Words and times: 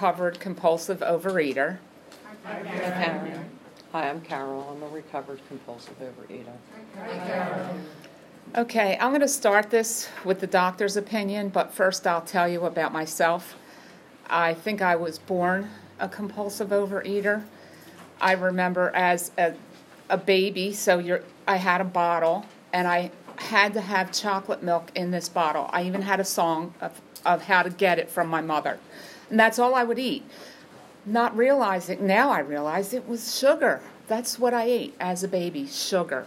recovered 0.00 0.40
compulsive 0.40 1.00
overeater. 1.00 1.76
Hi, 2.42 4.08
I'm 4.08 4.22
Carol. 4.22 4.66
I'm 4.74 4.82
a 4.82 4.88
recovered 4.88 5.42
compulsive 5.46 5.94
overeater. 6.00 6.56
Hi, 6.96 7.26
Carol. 7.26 7.76
Okay, 8.56 8.96
I'm 8.98 9.10
going 9.10 9.20
to 9.20 9.28
start 9.28 9.68
this 9.68 10.08
with 10.24 10.40
the 10.40 10.46
doctor's 10.46 10.96
opinion, 10.96 11.50
but 11.50 11.74
first 11.74 12.06
I'll 12.06 12.22
tell 12.22 12.48
you 12.48 12.64
about 12.64 12.94
myself. 12.94 13.56
I 14.30 14.54
think 14.54 14.80
I 14.80 14.96
was 14.96 15.18
born 15.18 15.68
a 15.98 16.08
compulsive 16.08 16.70
overeater. 16.70 17.44
I 18.22 18.32
remember 18.32 18.90
as 18.94 19.32
a, 19.36 19.52
a 20.08 20.16
baby, 20.16 20.72
so 20.72 20.98
you're, 20.98 21.24
I 21.46 21.56
had 21.56 21.82
a 21.82 21.84
bottle 21.84 22.46
and 22.72 22.88
I 22.88 23.10
had 23.36 23.74
to 23.74 23.82
have 23.82 24.12
chocolate 24.12 24.62
milk 24.62 24.92
in 24.94 25.10
this 25.10 25.28
bottle. 25.28 25.68
I 25.74 25.82
even 25.82 26.00
had 26.00 26.20
a 26.20 26.24
song 26.24 26.72
of, 26.80 26.98
of 27.26 27.42
how 27.42 27.62
to 27.62 27.68
get 27.68 27.98
it 27.98 28.08
from 28.08 28.28
my 28.28 28.40
mother. 28.40 28.78
And 29.30 29.38
that's 29.38 29.58
all 29.58 29.74
I 29.74 29.84
would 29.84 29.98
eat. 29.98 30.24
Not 31.06 31.36
realizing, 31.36 32.06
now 32.06 32.30
I 32.30 32.40
realize 32.40 32.92
it 32.92 33.08
was 33.08 33.38
sugar. 33.38 33.80
That's 34.06 34.38
what 34.38 34.52
I 34.52 34.64
ate 34.64 34.94
as 35.00 35.24
a 35.24 35.28
baby 35.28 35.66
sugar. 35.66 36.26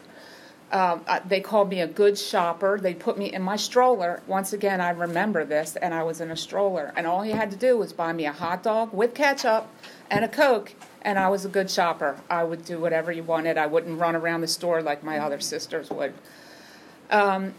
Um, 0.71 1.05
they 1.27 1.39
called 1.39 1.70
me 1.70 1.81
a 1.81 1.88
good 1.88 2.17
shopper. 2.17 2.80
They 2.81 2.95
put 2.95 3.16
me 3.16 3.31
in 3.31 3.44
my 3.44 3.58
stroller. 3.58 4.23
Once 4.25 4.53
again, 4.53 4.81
I 4.81 4.89
remember 4.89 5.45
this, 5.45 5.75
and 5.75 5.94
I 5.94 6.02
was 6.02 6.20
in 6.20 6.31
a 6.31 6.35
stroller. 6.35 6.91
And 6.95 7.05
all 7.05 7.21
he 7.21 7.30
had 7.30 7.52
to 7.52 7.58
do 7.58 7.77
was 7.77 7.94
buy 7.94 8.11
me 8.11 8.25
a 8.25 8.31
hot 8.31 8.63
dog 8.63 8.91
with 8.91 9.13
ketchup 9.13 9.67
and 10.09 10.25
a 10.25 10.27
Coke, 10.27 10.73
and 11.03 11.20
I 11.20 11.30
was 11.30 11.45
a 11.45 11.49
good 11.49 11.70
shopper. 11.70 12.17
I 12.27 12.44
would 12.44 12.66
do 12.66 12.80
whatever 12.80 13.11
you 13.11 13.22
wanted. 13.22 13.59
I 13.59 13.67
wouldn't 13.67 13.99
run 13.99 14.16
around 14.16 14.41
the 14.41 14.47
store 14.47 14.81
like 14.81 15.03
my 15.03 15.20
other 15.20 15.39
sisters 15.39 15.91
would. 15.91 16.16
Um, 17.11 17.53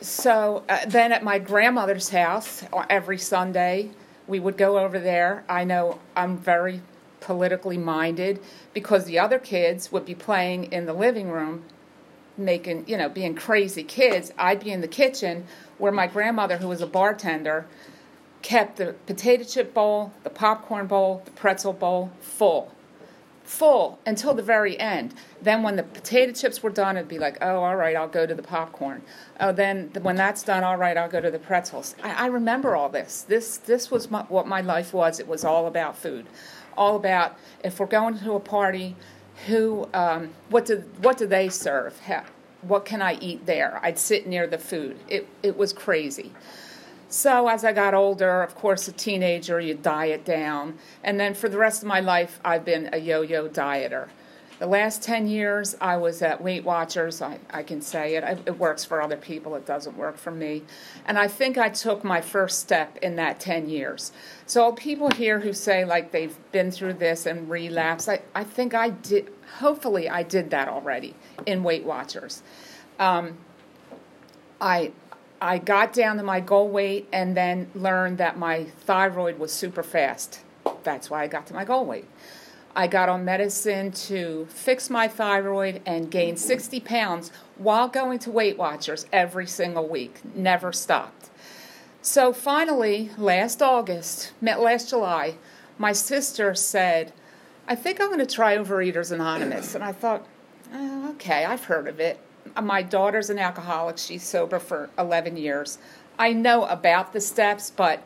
so 0.00 0.64
uh, 0.68 0.86
then 0.86 1.12
at 1.12 1.22
my 1.22 1.38
grandmother's 1.38 2.08
house, 2.08 2.62
uh, 2.72 2.86
every 2.88 3.18
Sunday, 3.18 3.90
we 4.26 4.40
would 4.40 4.56
go 4.56 4.78
over 4.78 4.98
there. 4.98 5.44
I 5.48 5.64
know 5.64 5.98
I'm 6.16 6.36
very 6.36 6.82
politically 7.20 7.78
minded 7.78 8.40
because 8.72 9.04
the 9.04 9.18
other 9.18 9.38
kids 9.38 9.90
would 9.90 10.04
be 10.04 10.14
playing 10.14 10.72
in 10.72 10.86
the 10.86 10.92
living 10.92 11.30
room 11.30 11.64
making, 12.36 12.84
you 12.88 12.96
know, 12.96 13.08
being 13.08 13.34
crazy 13.34 13.84
kids, 13.84 14.32
I'd 14.38 14.60
be 14.60 14.70
in 14.70 14.80
the 14.80 14.88
kitchen 14.88 15.46
where 15.78 15.92
my 15.92 16.06
grandmother, 16.06 16.58
who 16.58 16.68
was 16.68 16.80
a 16.80 16.86
bartender, 16.86 17.66
kept 18.42 18.76
the 18.76 18.94
potato 19.06 19.44
chip 19.44 19.72
bowl, 19.72 20.12
the 20.22 20.30
popcorn 20.30 20.86
bowl, 20.86 21.22
the 21.24 21.30
pretzel 21.30 21.72
bowl 21.72 22.10
full. 22.20 22.73
Full 23.44 23.98
until 24.06 24.34
the 24.34 24.42
very 24.42 24.78
end. 24.80 25.14
Then, 25.40 25.62
when 25.62 25.76
the 25.76 25.82
potato 25.82 26.32
chips 26.32 26.62
were 26.62 26.70
done, 26.70 26.96
it'd 26.96 27.08
be 27.08 27.18
like, 27.18 27.38
oh, 27.40 27.62
all 27.62 27.76
right, 27.76 27.94
I'll 27.94 28.08
go 28.08 28.26
to 28.26 28.34
the 28.34 28.42
popcorn. 28.42 29.02
Oh, 29.38 29.52
then 29.52 29.90
when 30.02 30.16
that's 30.16 30.42
done, 30.42 30.64
all 30.64 30.76
right, 30.76 30.96
I'll 30.96 31.10
go 31.10 31.20
to 31.20 31.30
the 31.30 31.38
pretzels. 31.38 31.94
I, 32.02 32.24
I 32.24 32.26
remember 32.26 32.74
all 32.74 32.88
this. 32.88 33.22
This, 33.22 33.58
this 33.58 33.90
was 33.90 34.10
my, 34.10 34.22
what 34.22 34.46
my 34.46 34.60
life 34.60 34.92
was. 34.92 35.20
It 35.20 35.28
was 35.28 35.44
all 35.44 35.66
about 35.66 35.96
food, 35.96 36.26
all 36.76 36.96
about 36.96 37.36
if 37.62 37.78
we're 37.78 37.86
going 37.86 38.18
to 38.18 38.32
a 38.32 38.40
party, 38.40 38.96
who 39.46 39.88
um, 39.92 40.30
what 40.48 40.66
do 40.66 40.84
what 41.00 41.16
do 41.16 41.26
they 41.26 41.48
serve 41.48 41.98
How, 42.00 42.24
what 42.62 42.84
can 42.84 43.02
i 43.02 43.14
eat 43.14 43.46
there 43.46 43.80
i'd 43.82 43.98
sit 43.98 44.26
near 44.26 44.46
the 44.46 44.58
food 44.58 44.96
it, 45.08 45.28
it 45.42 45.56
was 45.56 45.72
crazy 45.72 46.32
so 47.14 47.46
as 47.46 47.64
i 47.64 47.72
got 47.72 47.94
older 47.94 48.42
of 48.42 48.56
course 48.56 48.88
a 48.88 48.92
teenager 48.92 49.60
you 49.60 49.74
diet 49.74 50.24
down. 50.24 50.76
And 51.04 51.20
then 51.20 51.34
for 51.34 51.48
the 51.48 51.58
rest 51.58 51.82
of 51.82 51.88
my 51.88 52.00
life 52.00 52.40
i've 52.44 52.64
been 52.64 52.90
a 52.92 52.98
yo-yo 52.98 53.48
dieter. 53.48 54.08
The 54.58 54.66
last 54.66 55.00
10 55.04 55.28
years 55.28 55.76
i 55.80 55.96
was 55.96 56.22
at 56.22 56.42
weight 56.42 56.64
watchers. 56.64 57.22
I, 57.22 57.38
I 57.50 57.62
can 57.62 57.80
say 57.80 58.16
it. 58.16 58.24
It 58.46 58.58
works 58.58 58.84
for 58.84 59.00
other 59.00 59.16
people. 59.16 59.54
It 59.54 59.64
doesn't 59.64 59.96
work 59.96 60.16
for 60.16 60.32
me. 60.32 60.64
And 61.06 61.16
i 61.16 61.28
think 61.28 61.56
i 61.56 61.68
took 61.68 62.02
my 62.02 62.20
first 62.20 62.58
step 62.58 62.96
in 62.96 63.14
that 63.14 63.38
10 63.38 63.68
years. 63.68 64.10
So 64.46 64.72
people 64.72 65.10
here 65.10 65.38
who 65.38 65.52
say 65.52 65.84
like 65.84 66.10
they've 66.10 66.36
been 66.50 66.72
through 66.72 66.94
this 66.94 67.26
and 67.26 67.48
relapse, 67.48 68.08
I, 68.08 68.22
I 68.34 68.42
think 68.42 68.74
I 68.74 68.90
did. 68.90 69.32
Hopefully, 69.58 70.08
I 70.08 70.24
did 70.24 70.50
that 70.50 70.66
already 70.66 71.14
in 71.46 71.62
Weight 71.62 71.84
Watchers. 71.84 72.42
Um, 72.98 73.38
I 74.60 74.92
I 75.44 75.58
got 75.58 75.92
down 75.92 76.16
to 76.16 76.22
my 76.22 76.40
goal 76.40 76.70
weight 76.70 77.06
and 77.12 77.36
then 77.36 77.70
learned 77.74 78.16
that 78.16 78.38
my 78.38 78.64
thyroid 78.64 79.38
was 79.38 79.52
super 79.52 79.82
fast. 79.82 80.40
That's 80.84 81.10
why 81.10 81.22
I 81.22 81.26
got 81.26 81.46
to 81.48 81.54
my 81.54 81.66
goal 81.66 81.84
weight. 81.84 82.06
I 82.74 82.86
got 82.86 83.10
on 83.10 83.26
medicine 83.26 83.92
to 83.92 84.46
fix 84.48 84.88
my 84.88 85.06
thyroid 85.06 85.82
and 85.84 86.10
gained 86.10 86.38
60 86.38 86.80
pounds 86.80 87.30
while 87.56 87.88
going 87.88 88.20
to 88.20 88.30
Weight 88.30 88.56
Watchers 88.56 89.04
every 89.12 89.46
single 89.46 89.86
week. 89.86 90.20
Never 90.34 90.72
stopped. 90.72 91.28
So 92.00 92.32
finally, 92.32 93.10
last 93.18 93.60
August, 93.60 94.32
met 94.40 94.60
last 94.60 94.88
July, 94.88 95.36
my 95.76 95.92
sister 95.92 96.54
said, 96.54 97.12
I 97.68 97.74
think 97.74 98.00
I'm 98.00 98.08
going 98.08 98.18
to 98.18 98.34
try 98.34 98.56
Overeaters 98.56 99.12
Anonymous. 99.12 99.74
And 99.74 99.84
I 99.84 99.92
thought, 99.92 100.26
oh, 100.72 101.10
okay, 101.10 101.44
I've 101.44 101.64
heard 101.64 101.86
of 101.86 102.00
it. 102.00 102.18
My 102.62 102.82
daughter's 102.82 103.30
an 103.30 103.38
alcoholic. 103.38 103.98
She's 103.98 104.22
sober 104.22 104.58
for 104.58 104.90
11 104.98 105.36
years. 105.36 105.78
I 106.18 106.32
know 106.32 106.64
about 106.66 107.12
the 107.12 107.20
steps, 107.20 107.70
but 107.70 108.04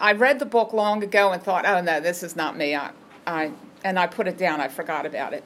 I 0.00 0.12
read 0.12 0.38
the 0.38 0.46
book 0.46 0.72
long 0.72 1.02
ago 1.02 1.32
and 1.32 1.42
thought, 1.42 1.66
oh 1.66 1.80
no, 1.80 2.00
this 2.00 2.22
is 2.22 2.36
not 2.36 2.56
me. 2.56 2.74
I, 2.74 2.90
I, 3.26 3.52
and 3.84 3.98
I 3.98 4.06
put 4.06 4.28
it 4.28 4.38
down. 4.38 4.60
I 4.60 4.68
forgot 4.68 5.06
about 5.06 5.32
it. 5.32 5.44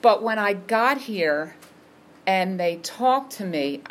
But 0.00 0.22
when 0.22 0.38
I 0.38 0.52
got 0.52 0.98
here 0.98 1.54
and 2.26 2.58
they 2.58 2.76
talked 2.76 3.32
to 3.32 3.44
me, 3.44 3.82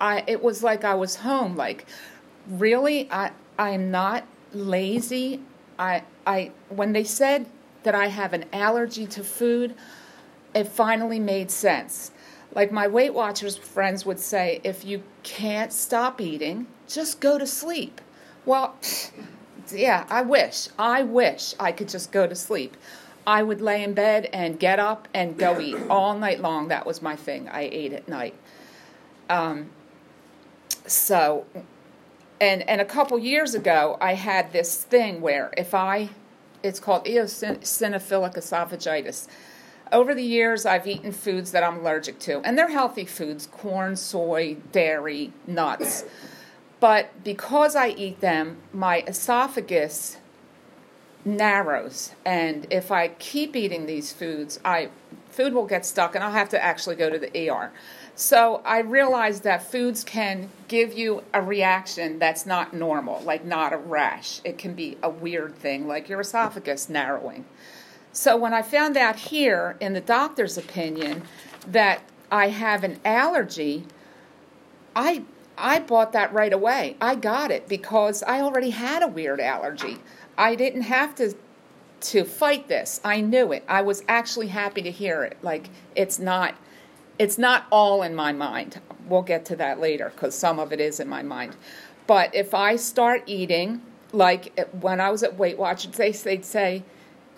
I, 0.00 0.24
it 0.26 0.42
was 0.42 0.62
like 0.62 0.84
I 0.84 0.94
was 0.94 1.16
home. 1.16 1.56
Like, 1.56 1.86
really, 2.48 3.10
I, 3.10 3.32
I'm 3.58 3.90
not 3.90 4.24
lazy. 4.52 5.40
I, 5.78 6.02
I, 6.26 6.52
when 6.68 6.92
they 6.92 7.04
said 7.04 7.46
that 7.82 7.94
I 7.94 8.06
have 8.08 8.32
an 8.32 8.44
allergy 8.52 9.06
to 9.06 9.24
food, 9.24 9.74
it 10.54 10.68
finally 10.68 11.18
made 11.18 11.50
sense. 11.50 12.10
Like 12.54 12.72
my 12.72 12.88
Weight 12.88 13.14
Watchers 13.14 13.56
friends 13.56 14.04
would 14.04 14.18
say, 14.18 14.60
if 14.64 14.84
you 14.84 15.02
can't 15.22 15.72
stop 15.72 16.20
eating, 16.20 16.66
just 16.88 17.20
go 17.20 17.38
to 17.38 17.46
sleep. 17.46 18.00
Well, 18.44 18.74
yeah, 19.72 20.06
I 20.10 20.22
wish. 20.22 20.68
I 20.78 21.02
wish 21.02 21.54
I 21.60 21.72
could 21.72 21.88
just 21.88 22.10
go 22.10 22.26
to 22.26 22.34
sleep. 22.34 22.76
I 23.26 23.42
would 23.42 23.60
lay 23.60 23.82
in 23.82 23.94
bed 23.94 24.28
and 24.32 24.58
get 24.58 24.80
up 24.80 25.06
and 25.14 25.38
go 25.38 25.60
eat 25.60 25.76
all 25.90 26.18
night 26.18 26.40
long. 26.40 26.68
That 26.68 26.86
was 26.86 27.02
my 27.02 27.16
thing. 27.16 27.48
I 27.48 27.68
ate 27.70 27.92
at 27.92 28.08
night. 28.08 28.34
Um, 29.28 29.70
so 30.86 31.46
and 32.40 32.68
and 32.68 32.80
a 32.80 32.84
couple 32.84 33.18
years 33.18 33.54
ago 33.54 33.96
I 34.00 34.14
had 34.14 34.52
this 34.52 34.82
thing 34.82 35.20
where 35.20 35.52
if 35.56 35.74
I 35.74 36.10
it's 36.62 36.80
called 36.80 37.04
eosinophilic 37.04 38.34
esophagitis. 38.34 39.28
Over 39.92 40.14
the 40.14 40.22
years, 40.22 40.66
I've 40.66 40.86
eaten 40.86 41.12
foods 41.12 41.50
that 41.52 41.64
I'm 41.64 41.78
allergic 41.78 42.18
to, 42.20 42.40
and 42.40 42.56
they're 42.56 42.70
healthy 42.70 43.04
foods 43.04 43.46
corn, 43.46 43.96
soy, 43.96 44.56
dairy, 44.70 45.32
nuts. 45.46 46.04
But 46.78 47.24
because 47.24 47.74
I 47.74 47.88
eat 47.88 48.20
them, 48.20 48.58
my 48.72 49.02
esophagus 49.06 50.16
narrows. 51.24 52.14
And 52.24 52.66
if 52.70 52.90
I 52.90 53.08
keep 53.08 53.54
eating 53.56 53.86
these 53.86 54.12
foods, 54.12 54.60
I 54.64 54.90
food 55.28 55.52
will 55.52 55.66
get 55.66 55.84
stuck, 55.84 56.14
and 56.14 56.24
I'll 56.24 56.32
have 56.32 56.48
to 56.50 56.62
actually 56.62 56.96
go 56.96 57.10
to 57.10 57.18
the 57.18 57.50
ER. 57.50 57.72
So 58.14 58.60
I 58.64 58.80
realized 58.80 59.44
that 59.44 59.70
foods 59.70 60.04
can 60.04 60.50
give 60.68 60.92
you 60.92 61.22
a 61.32 61.40
reaction 61.40 62.18
that's 62.18 62.44
not 62.44 62.74
normal, 62.74 63.22
like 63.22 63.44
not 63.44 63.72
a 63.72 63.76
rash. 63.76 64.40
It 64.44 64.58
can 64.58 64.74
be 64.74 64.98
a 65.02 65.08
weird 65.08 65.56
thing, 65.56 65.86
like 65.86 66.08
your 66.08 66.20
esophagus 66.20 66.88
narrowing. 66.88 67.44
So 68.12 68.36
when 68.36 68.52
I 68.52 68.62
found 68.62 68.96
out 68.96 69.16
here 69.16 69.76
in 69.80 69.92
the 69.92 70.00
doctor's 70.00 70.58
opinion 70.58 71.22
that 71.66 72.02
I 72.30 72.48
have 72.48 72.84
an 72.84 73.00
allergy, 73.04 73.84
I 74.96 75.24
I 75.56 75.78
bought 75.80 76.12
that 76.12 76.32
right 76.32 76.52
away. 76.52 76.96
I 77.00 77.14
got 77.14 77.50
it 77.50 77.68
because 77.68 78.22
I 78.22 78.40
already 78.40 78.70
had 78.70 79.02
a 79.02 79.08
weird 79.08 79.40
allergy. 79.40 79.98
I 80.36 80.54
didn't 80.54 80.82
have 80.82 81.14
to 81.16 81.34
to 82.00 82.24
fight 82.24 82.66
this. 82.68 83.00
I 83.04 83.20
knew 83.20 83.52
it. 83.52 83.62
I 83.68 83.82
was 83.82 84.02
actually 84.08 84.48
happy 84.48 84.82
to 84.82 84.90
hear 84.90 85.22
it. 85.22 85.36
Like 85.42 85.68
it's 85.94 86.18
not 86.18 86.54
it's 87.18 87.38
not 87.38 87.66
all 87.70 88.02
in 88.02 88.14
my 88.14 88.32
mind. 88.32 88.80
We'll 89.06 89.22
get 89.22 89.44
to 89.46 89.56
that 89.56 89.78
later 89.78 90.10
because 90.14 90.34
some 90.34 90.58
of 90.58 90.72
it 90.72 90.80
is 90.80 90.98
in 90.98 91.08
my 91.08 91.22
mind. 91.22 91.56
But 92.06 92.34
if 92.34 92.54
I 92.54 92.76
start 92.76 93.22
eating, 93.26 93.82
like 94.12 94.58
when 94.80 95.00
I 95.00 95.10
was 95.10 95.22
at 95.22 95.36
Weight 95.36 95.58
Watchers, 95.58 95.92
they, 95.92 96.12
they'd 96.12 96.44
say, 96.44 96.82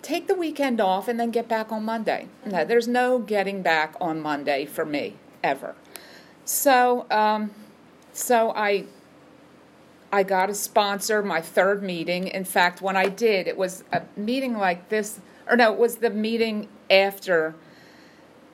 take 0.03 0.27
the 0.27 0.35
weekend 0.35 0.79
off 0.79 1.07
and 1.07 1.19
then 1.19 1.31
get 1.31 1.47
back 1.47 1.71
on 1.71 1.83
Monday. 1.83 2.27
No, 2.45 2.63
there's 2.63 2.87
no 2.87 3.17
getting 3.17 3.63
back 3.63 3.95
on 3.99 4.21
Monday 4.21 4.65
for 4.65 4.85
me 4.85 5.15
ever. 5.43 5.75
So, 6.45 7.07
um, 7.09 7.51
so 8.11 8.51
I, 8.51 8.85
I 10.11 10.23
got 10.23 10.49
a 10.49 10.53
sponsor 10.53 11.23
my 11.23 11.41
third 11.41 11.81
meeting. 11.81 12.27
In 12.27 12.43
fact, 12.43 12.81
when 12.81 12.95
I 12.95 13.07
did, 13.07 13.47
it 13.47 13.57
was 13.57 13.83
a 13.91 14.03
meeting 14.15 14.57
like 14.57 14.89
this, 14.89 15.19
or 15.47 15.55
no, 15.55 15.73
it 15.73 15.79
was 15.79 15.95
the 15.95 16.09
meeting 16.09 16.67
after 16.91 17.55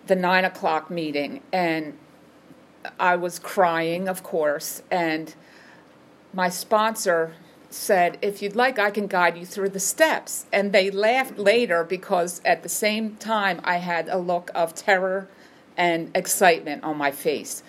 the 0.08 0.16
nine 0.16 0.46
o'clock 0.46 0.90
meeting, 0.90 1.42
and 1.52 1.98
I 3.00 3.16
was 3.16 3.40
crying, 3.40 4.08
of 4.08 4.24
course, 4.24 4.82
and 4.90 5.36
my 6.34 6.50
sponsor 6.50 7.34
said, 7.70 8.18
If 8.22 8.42
you'd 8.42 8.56
like, 8.56 8.80
I 8.80 8.92
can 8.92 9.08
guide 9.08 9.38
you 9.38 9.46
through 9.46 9.70
the 9.70 9.80
steps. 9.80 10.46
And 10.52 10.72
they 10.72 10.92
laughed 10.92 11.38
later 11.38 11.84
because 11.84 12.42
at 12.46 12.64
the 12.64 12.70
same 12.70 13.16
time 13.18 13.62
I 13.64 13.78
had 13.78 14.10
a 14.10 14.18
look 14.18 14.52
of 14.56 14.76
terror 14.76 15.28
and 15.78 16.12
excitement 16.16 16.84
on 16.84 16.98
my 16.98 17.12
face. 17.12 17.64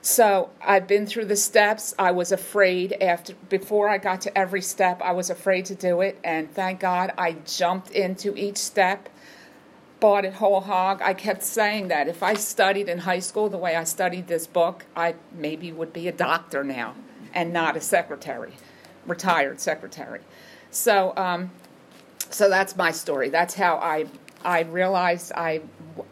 So 0.00 0.50
I've 0.64 0.86
been 0.86 1.06
through 1.06 1.26
the 1.26 1.36
steps. 1.36 1.94
I 1.98 2.12
was 2.12 2.32
afraid 2.32 2.94
after 2.94 3.34
before 3.48 3.88
I 3.88 3.98
got 3.98 4.20
to 4.22 4.38
every 4.38 4.62
step, 4.62 5.02
I 5.02 5.12
was 5.12 5.28
afraid 5.28 5.66
to 5.66 5.74
do 5.74 6.00
it, 6.00 6.18
and 6.22 6.50
thank 6.50 6.80
God 6.80 7.12
I 7.18 7.32
jumped 7.44 7.90
into 7.90 8.34
each 8.36 8.56
step, 8.56 9.08
bought 9.98 10.24
it 10.24 10.34
whole 10.34 10.60
hog. 10.60 11.02
I 11.02 11.14
kept 11.14 11.42
saying 11.42 11.88
that 11.88 12.06
if 12.08 12.22
I 12.22 12.34
studied 12.34 12.88
in 12.88 12.98
high 12.98 13.18
school 13.18 13.48
the 13.48 13.58
way 13.58 13.74
I 13.74 13.84
studied 13.84 14.28
this 14.28 14.46
book, 14.46 14.86
I 14.94 15.16
maybe 15.32 15.72
would 15.72 15.92
be 15.92 16.06
a 16.06 16.12
doctor 16.12 16.62
now 16.62 16.94
and 17.34 17.52
not 17.52 17.76
a 17.76 17.80
secretary, 17.80 18.52
retired 19.08 19.60
secretary. 19.60 20.20
So, 20.70 21.12
um, 21.16 21.50
so 22.30 22.48
that's 22.48 22.76
my 22.76 22.90
story. 22.90 23.30
That's 23.30 23.54
how 23.54 23.76
I 23.76 24.06
I 24.44 24.62
realized 24.62 25.32
I 25.32 25.62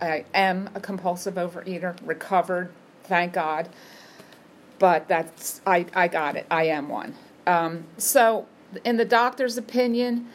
I 0.00 0.25
am 0.34 0.70
a 0.75 0.81
compulsive 0.81 1.34
overeater, 1.34 1.96
recovered 2.04 2.70
thank 3.06 3.32
God. 3.32 3.69
But 4.78 5.08
that's 5.08 5.60
I, 5.66 5.87
I 5.94 6.08
got 6.08 6.37
it. 6.37 6.46
I 6.50 6.64
am 6.64 6.88
one. 6.88 7.14
Um, 7.46 7.84
so, 7.96 8.46
in 8.84 8.96
the 8.96 9.04
doctor's 9.04 9.56
opinion, 9.56 10.28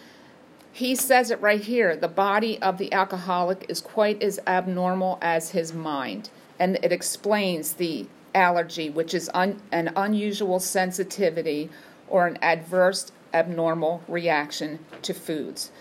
he 0.71 0.95
says 0.95 1.29
it 1.29 1.39
right 1.41 1.61
here 1.61 1.95
the 1.95 2.07
body 2.07 2.59
of 2.61 2.77
the 2.77 2.91
alcoholic 2.93 3.65
is 3.69 3.81
quite 3.81 4.23
as 4.23 4.39
abnormal 4.47 5.19
as 5.21 5.51
his 5.51 5.73
mind. 5.73 6.29
And 6.57 6.79
it 6.83 6.91
explains 6.91 7.73
the 7.73 8.07
allergy, 8.33 8.89
which 8.89 9.13
is 9.13 9.29
un, 9.33 9.61
an 9.71 9.91
unusual 9.95 10.59
sensitivity 10.59 11.69
or 12.11 12.27
an 12.27 12.37
adverse 12.41 13.11
abnormal 13.33 14.03
reaction 14.07 14.79
to 15.01 15.13
foods. 15.13 15.71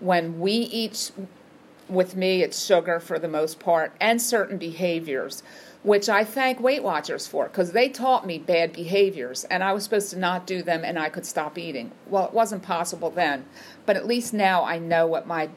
When 0.00 0.40
we 0.40 0.52
eat, 0.52 1.12
with 1.88 2.16
me, 2.16 2.42
it's 2.42 2.62
sugar 2.62 3.00
for 3.00 3.18
the 3.18 3.28
most 3.28 3.58
part, 3.58 3.92
and 4.00 4.20
certain 4.20 4.58
behaviors 4.58 5.42
which 5.86 6.08
I 6.08 6.24
thank 6.24 6.58
Weight 6.58 6.82
Watchers 6.82 7.28
for 7.28 7.44
because 7.44 7.70
they 7.70 7.88
taught 7.88 8.26
me 8.26 8.38
bad 8.38 8.72
behaviors 8.72 9.44
and 9.44 9.62
I 9.62 9.72
was 9.72 9.84
supposed 9.84 10.10
to 10.10 10.18
not 10.18 10.44
do 10.44 10.60
them 10.60 10.84
and 10.84 10.98
I 10.98 11.08
could 11.08 11.24
stop 11.24 11.56
eating. 11.56 11.92
Well, 12.08 12.26
it 12.26 12.32
wasn't 12.32 12.64
possible 12.64 13.08
then, 13.08 13.44
but 13.86 13.94
at 13.94 14.04
least 14.04 14.34
now 14.34 14.64
I 14.64 14.80
know 14.80 15.06
what 15.06 15.28
my 15.28 15.48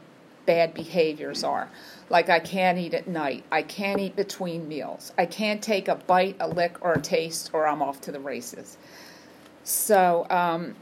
bad 0.46 0.76
behaviors 0.76 1.44
are. 1.44 1.70
Like 2.12 2.30
I 2.30 2.40
can't 2.40 2.78
eat 2.78 2.94
at 2.94 3.08
night, 3.08 3.44
I 3.52 3.64
can't 3.64 4.00
eat 4.00 4.16
between 4.16 4.68
meals, 4.68 5.14
I 5.18 5.26
can't 5.26 5.64
take 5.64 5.88
a 5.88 5.96
bite, 5.96 6.36
a 6.40 6.48
lick, 6.48 6.78
or 6.82 6.94
a 6.94 7.02
taste, 7.02 7.50
or 7.52 7.68
I'm 7.68 7.82
off 7.82 8.00
to 8.02 8.12
the 8.12 8.20
races. 8.20 8.78
So, 9.70 10.26
um, 10.32 10.76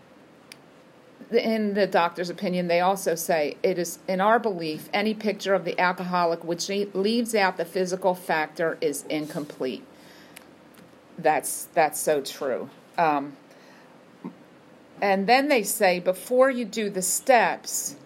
in 1.29 1.73
the 1.73 1.85
doctor's 1.87 2.29
opinion, 2.29 2.69
they 2.69 2.79
also 2.79 3.15
say 3.15 3.57
it 3.61 3.77
is, 3.77 3.99
in 4.07 4.21
our 4.21 4.39
belief, 4.39 4.87
any 4.93 5.13
picture 5.13 5.53
of 5.53 5.65
the 5.65 5.77
alcoholic 5.77 6.45
which 6.45 6.69
leaves 6.69 7.35
out 7.35 7.57
the 7.57 7.65
physical 7.65 8.15
factor 8.15 8.77
is 8.79 9.03
incomplete. 9.09 9.83
That's 11.17 11.65
that's 11.73 11.99
so 11.99 12.21
true. 12.21 12.69
Um, 12.97 13.35
and 15.01 15.27
then 15.27 15.49
they 15.49 15.63
say 15.63 15.99
before 15.99 16.49
you 16.49 16.63
do 16.63 16.89
the 16.89 17.01
steps, 17.01 17.97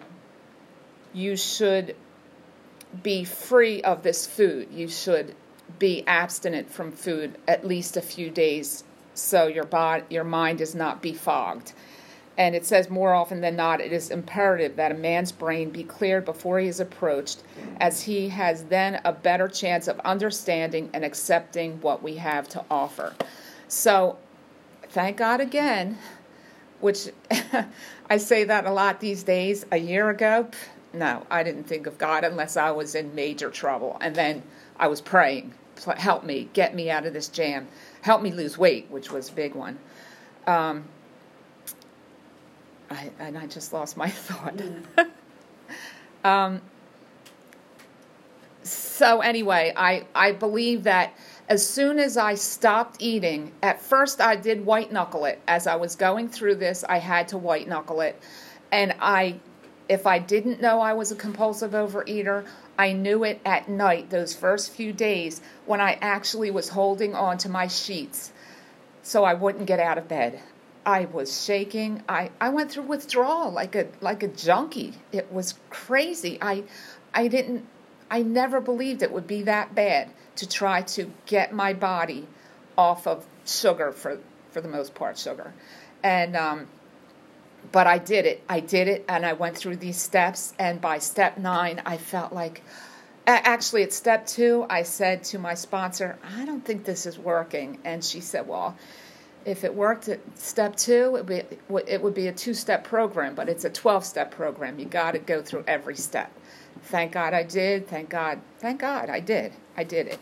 you 1.12 1.36
should 1.36 1.94
be 3.04 3.22
free 3.22 3.82
of 3.82 4.02
this 4.02 4.26
food. 4.26 4.66
You 4.72 4.88
should 4.88 5.36
be 5.78 6.02
abstinent 6.08 6.72
from 6.72 6.90
food 6.90 7.38
at 7.46 7.64
least 7.64 7.96
a 7.96 8.02
few 8.02 8.30
days 8.30 8.82
so 9.14 9.46
your 9.46 9.64
body, 9.64 10.04
your 10.10 10.24
mind 10.24 10.60
is 10.60 10.74
not 10.74 11.02
befogged. 11.02 11.72
And 12.38 12.54
it 12.54 12.64
says 12.64 12.88
more 12.88 13.12
often 13.12 13.42
than 13.42 13.56
not, 13.56 13.80
it 13.80 13.92
is 13.92 14.10
imperative 14.10 14.76
that 14.76 14.90
a 14.90 14.94
man's 14.94 15.32
brain 15.32 15.70
be 15.70 15.84
cleared 15.84 16.24
before 16.24 16.58
he 16.58 16.66
is 16.66 16.80
approached, 16.80 17.42
as 17.78 18.02
he 18.02 18.30
has 18.30 18.64
then 18.64 19.00
a 19.04 19.12
better 19.12 19.48
chance 19.48 19.86
of 19.86 20.00
understanding 20.00 20.88
and 20.94 21.04
accepting 21.04 21.80
what 21.82 22.02
we 22.02 22.16
have 22.16 22.48
to 22.50 22.64
offer. 22.70 23.14
So, 23.68 24.16
thank 24.88 25.18
God 25.18 25.42
again, 25.42 25.98
which 26.80 27.10
I 28.10 28.16
say 28.16 28.44
that 28.44 28.64
a 28.64 28.72
lot 28.72 29.00
these 29.00 29.22
days. 29.22 29.66
A 29.70 29.76
year 29.76 30.08
ago, 30.08 30.48
no, 30.94 31.26
I 31.30 31.42
didn't 31.42 31.64
think 31.64 31.86
of 31.86 31.98
God 31.98 32.24
unless 32.24 32.56
I 32.56 32.70
was 32.70 32.94
in 32.94 33.14
major 33.14 33.50
trouble. 33.50 33.98
And 34.00 34.14
then 34.14 34.42
I 34.78 34.88
was 34.88 35.00
praying, 35.00 35.52
help 35.96 36.24
me, 36.24 36.48
get 36.52 36.74
me 36.74 36.90
out 36.90 37.06
of 37.06 37.12
this 37.12 37.28
jam, 37.28 37.68
help 38.02 38.20
me 38.20 38.30
lose 38.32 38.58
weight, 38.58 38.90
which 38.90 39.10
was 39.10 39.30
a 39.30 39.32
big 39.32 39.54
one. 39.54 39.78
Um, 40.46 40.84
I, 42.90 43.10
and 43.18 43.38
I 43.38 43.46
just 43.46 43.72
lost 43.72 43.96
my 43.96 44.08
thought. 44.10 44.60
um, 46.24 46.60
so 48.62 49.20
anyway, 49.20 49.72
I, 49.74 50.06
I 50.14 50.32
believe 50.32 50.84
that 50.84 51.14
as 51.48 51.66
soon 51.66 51.98
as 51.98 52.16
I 52.16 52.34
stopped 52.34 52.96
eating, 53.00 53.52
at 53.62 53.80
first 53.80 54.20
I 54.20 54.36
did 54.36 54.64
white 54.64 54.92
knuckle 54.92 55.24
it. 55.24 55.40
As 55.48 55.66
I 55.66 55.76
was 55.76 55.96
going 55.96 56.28
through 56.28 56.56
this, 56.56 56.84
I 56.88 56.98
had 56.98 57.28
to 57.28 57.38
white 57.38 57.68
knuckle 57.68 58.00
it. 58.00 58.20
And 58.70 58.94
I, 59.00 59.40
if 59.88 60.06
I 60.06 60.18
didn't 60.18 60.60
know 60.60 60.80
I 60.80 60.92
was 60.92 61.12
a 61.12 61.16
compulsive 61.16 61.72
overeater, 61.72 62.46
I 62.78 62.92
knew 62.92 63.24
it 63.24 63.40
at 63.44 63.68
night, 63.68 64.10
those 64.10 64.34
first 64.34 64.72
few 64.72 64.92
days, 64.92 65.40
when 65.66 65.80
I 65.80 65.98
actually 66.00 66.50
was 66.50 66.70
holding 66.70 67.14
on 67.14 67.38
to 67.38 67.48
my 67.48 67.66
sheets 67.66 68.32
so 69.02 69.24
I 69.24 69.34
wouldn't 69.34 69.66
get 69.66 69.80
out 69.80 69.98
of 69.98 70.08
bed. 70.08 70.40
I 70.86 71.04
was 71.04 71.44
shaking. 71.44 72.02
I, 72.08 72.30
I 72.40 72.48
went 72.48 72.70
through 72.72 72.84
withdrawal 72.84 73.50
like 73.52 73.74
a 73.74 73.88
like 74.00 74.22
a 74.22 74.28
junkie. 74.28 74.94
It 75.12 75.32
was 75.32 75.54
crazy. 75.70 76.38
I 76.40 76.64
I 77.14 77.28
didn't 77.28 77.66
I 78.10 78.22
never 78.22 78.60
believed 78.60 79.02
it 79.02 79.12
would 79.12 79.26
be 79.26 79.42
that 79.42 79.74
bad 79.74 80.10
to 80.36 80.48
try 80.48 80.82
to 80.82 81.10
get 81.26 81.52
my 81.52 81.72
body 81.72 82.26
off 82.76 83.06
of 83.06 83.24
sugar 83.44 83.92
for 83.92 84.18
for 84.50 84.60
the 84.60 84.68
most 84.68 84.94
part 84.94 85.18
sugar. 85.18 85.52
And 86.02 86.36
um 86.36 86.68
but 87.70 87.86
I 87.86 87.98
did 87.98 88.26
it. 88.26 88.42
I 88.48 88.60
did 88.60 88.88
it 88.88 89.04
and 89.08 89.24
I 89.24 89.34
went 89.34 89.56
through 89.56 89.76
these 89.76 90.00
steps 90.00 90.52
and 90.58 90.80
by 90.80 90.98
step 90.98 91.38
9 91.38 91.82
I 91.86 91.96
felt 91.96 92.32
like 92.32 92.62
actually 93.26 93.82
at 93.84 93.92
step 93.92 94.26
2 94.26 94.66
I 94.68 94.82
said 94.82 95.24
to 95.24 95.38
my 95.38 95.54
sponsor, 95.54 96.18
"I 96.36 96.44
don't 96.44 96.64
think 96.64 96.84
this 96.84 97.06
is 97.06 97.18
working." 97.18 97.78
And 97.84 98.04
she 98.04 98.20
said, 98.20 98.48
"Well, 98.48 98.76
if 99.44 99.64
it 99.64 99.74
worked 99.74 100.08
at 100.08 100.20
step 100.38 100.76
two, 100.76 101.16
it 101.16 101.26
would 101.26 101.26
be, 101.26 101.42
it 101.92 102.02
would 102.02 102.14
be 102.14 102.28
a 102.28 102.32
two 102.32 102.54
step 102.54 102.84
program, 102.84 103.34
but 103.34 103.48
it's 103.48 103.64
a 103.64 103.70
12 103.70 104.04
step 104.04 104.30
program. 104.30 104.78
You 104.78 104.86
got 104.86 105.12
to 105.12 105.18
go 105.18 105.42
through 105.42 105.64
every 105.66 105.96
step. 105.96 106.32
Thank 106.84 107.12
God 107.12 107.34
I 107.34 107.42
did. 107.42 107.88
Thank 107.88 108.08
God. 108.08 108.40
Thank 108.58 108.80
God 108.80 109.10
I 109.10 109.20
did. 109.20 109.52
I 109.76 109.84
did 109.84 110.06
it. 110.08 110.18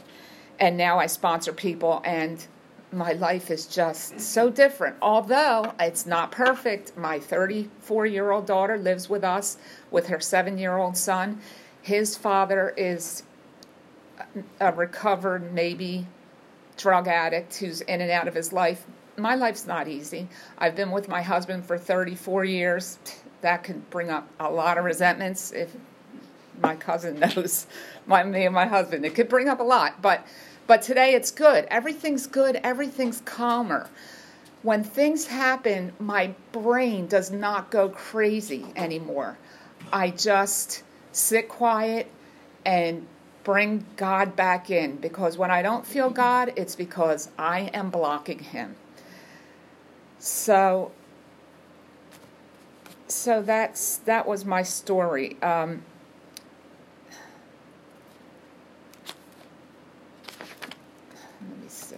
And 0.59 0.77
now 0.77 0.99
I 0.99 1.07
sponsor 1.07 1.53
people, 1.53 2.03
and 2.05 2.45
my 2.93 3.13
life 3.13 3.51
is 3.51 3.67
just 3.67 4.21
so 4.21 4.51
different. 4.51 4.97
Although 5.01 5.73
it's 5.79 6.07
not 6.07 6.33
perfect, 6.33 6.97
my 6.97 7.19
34 7.19 8.07
year 8.07 8.31
old 8.31 8.47
daughter 8.47 8.77
lives 8.77 9.09
with 9.09 9.25
us 9.25 9.59
with 9.91 10.09
her 10.09 10.21
seven 10.21 10.59
year 10.59 10.77
old 10.77 10.97
son. 10.97 11.41
His 11.83 12.17
father 12.17 12.75
is 12.77 13.23
a 14.61 14.73
recovered, 14.73 15.53
maybe 15.53 16.07
drug 16.77 17.09
addict 17.09 17.57
who's 17.57 17.81
in 17.83 18.01
and 18.01 18.11
out 18.11 18.27
of 18.29 18.35
his 18.35 18.53
life 18.53 18.87
my 19.21 19.35
life's 19.35 19.67
not 19.67 19.89
easy. 19.89 20.29
I've 20.59 20.75
been 20.75 20.91
with 20.91 21.09
my 21.09 21.23
husband 21.23 21.65
for 21.67 21.79
34 21.79 22.45
years. 22.45 22.99
That 23.43 23.63
could 23.63 23.89
bring 23.91 24.11
up 24.11 24.29
a 24.39 24.51
lot 24.51 24.79
of 24.79 24.85
resentments 24.85 25.53
if 25.53 25.75
my 26.63 26.77
cousin 26.77 27.21
knows 27.37 27.67
my 28.07 28.23
me 28.23 28.47
and 28.47 28.55
my 28.55 28.67
husband. 28.67 29.05
It 29.05 29.15
could 29.15 29.29
bring 29.29 29.49
up 29.49 29.61
a 29.61 29.65
lot, 29.65 30.03
but 30.03 30.27
but 30.67 30.83
today 30.83 31.15
it's 31.15 31.31
good. 31.31 31.67
Everything's 31.71 32.27
good. 32.27 32.57
Everything's 32.57 33.21
calmer. 33.23 33.89
When 34.63 34.85
things 34.85 35.27
happen, 35.27 35.93
my 35.99 36.35
brain 36.53 37.07
does 37.07 37.31
not 37.31 37.71
go 37.71 37.89
crazy 37.89 38.67
anymore. 38.77 39.39
I 39.93 40.11
just 40.11 40.83
sit 41.13 41.49
quiet 41.49 42.11
and 42.65 43.07
bring 43.43 43.87
God 43.97 44.37
back 44.37 44.71
in 44.71 44.97
because 44.97 45.39
when 45.39 45.51
I 45.51 45.63
don't 45.63 45.87
feel 45.87 46.11
God, 46.11 46.53
it's 46.57 46.77
because 46.77 47.31
I 47.39 47.71
am 47.73 47.91
blocking 47.91 48.39
Him. 48.39 48.77
So, 50.19 50.93
so 53.09 53.41
that's 53.43 53.97
that 53.99 54.27
was 54.27 54.45
my 54.45 54.63
story. 54.63 55.41
Um, 55.43 55.83
let 61.41 61.59
me 61.63 61.69
see. 61.69 61.97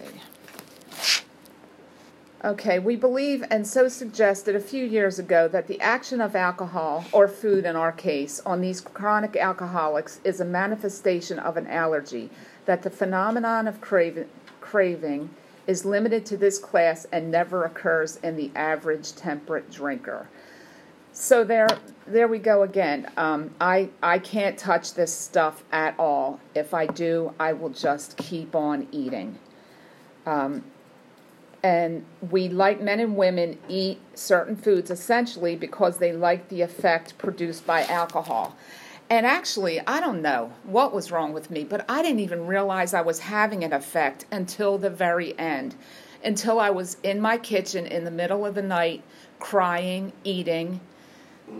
Okay, 2.45 2.77
we 2.77 2.97
believe 2.97 3.41
and 3.49 3.65
so 3.65 3.87
suggested 3.87 4.53
a 4.53 4.59
few 4.59 4.83
years 4.83 5.17
ago 5.17 5.47
that 5.47 5.67
the 5.67 5.79
action 5.79 6.19
of 6.19 6.35
alcohol, 6.35 7.05
or 7.13 7.29
food 7.29 7.63
in 7.63 7.77
our 7.77 7.93
case, 7.93 8.41
on 8.45 8.59
these 8.59 8.81
chronic 8.81 9.37
alcoholics 9.37 10.19
is 10.25 10.41
a 10.41 10.45
manifestation 10.45 11.39
of 11.39 11.55
an 11.55 11.67
allergy, 11.67 12.29
that 12.65 12.81
the 12.81 12.89
phenomenon 12.89 13.65
of 13.65 13.79
craving, 13.79 14.27
craving 14.59 15.29
is 15.67 15.85
limited 15.85 16.25
to 16.25 16.35
this 16.35 16.59
class 16.59 17.05
and 17.13 17.31
never 17.31 17.63
occurs 17.63 18.17
in 18.17 18.35
the 18.35 18.51
average 18.55 19.15
temperate 19.15 19.71
drinker. 19.71 20.27
So 21.13 21.45
there, 21.45 21.69
there 22.05 22.27
we 22.27 22.39
go 22.39 22.63
again. 22.63 23.09
Um, 23.15 23.51
I 23.61 23.87
I 24.01 24.19
can't 24.19 24.57
touch 24.57 24.95
this 24.95 25.13
stuff 25.13 25.63
at 25.71 25.97
all. 25.97 26.41
If 26.55 26.73
I 26.73 26.87
do, 26.87 27.33
I 27.39 27.53
will 27.53 27.69
just 27.69 28.17
keep 28.17 28.53
on 28.53 28.89
eating. 28.91 29.37
Um, 30.25 30.65
and 31.63 32.03
we, 32.29 32.49
like 32.49 32.81
men 32.81 32.99
and 32.99 33.15
women, 33.15 33.57
eat 33.69 33.99
certain 34.13 34.57
foods 34.57 34.91
essentially 34.91 35.55
because 35.55 35.97
they 35.97 36.11
like 36.11 36.49
the 36.49 36.61
effect 36.61 37.17
produced 37.17 37.65
by 37.65 37.83
alcohol. 37.85 38.55
And 39.09 39.25
actually, 39.25 39.79
I 39.87 39.99
don't 39.99 40.21
know 40.21 40.51
what 40.63 40.93
was 40.93 41.11
wrong 41.11 41.33
with 41.33 41.49
me, 41.49 41.63
but 41.63 41.85
I 41.87 42.01
didn't 42.01 42.19
even 42.19 42.47
realize 42.47 42.93
I 42.93 43.01
was 43.01 43.19
having 43.19 43.63
an 43.63 43.71
effect 43.71 44.25
until 44.31 44.77
the 44.77 44.89
very 44.89 45.37
end. 45.39 45.75
Until 46.23 46.59
I 46.59 46.69
was 46.69 46.97
in 47.03 47.21
my 47.21 47.37
kitchen 47.37 47.85
in 47.85 48.05
the 48.05 48.11
middle 48.11 48.45
of 48.45 48.55
the 48.55 48.61
night, 48.61 49.03
crying, 49.39 50.13
eating, 50.23 50.79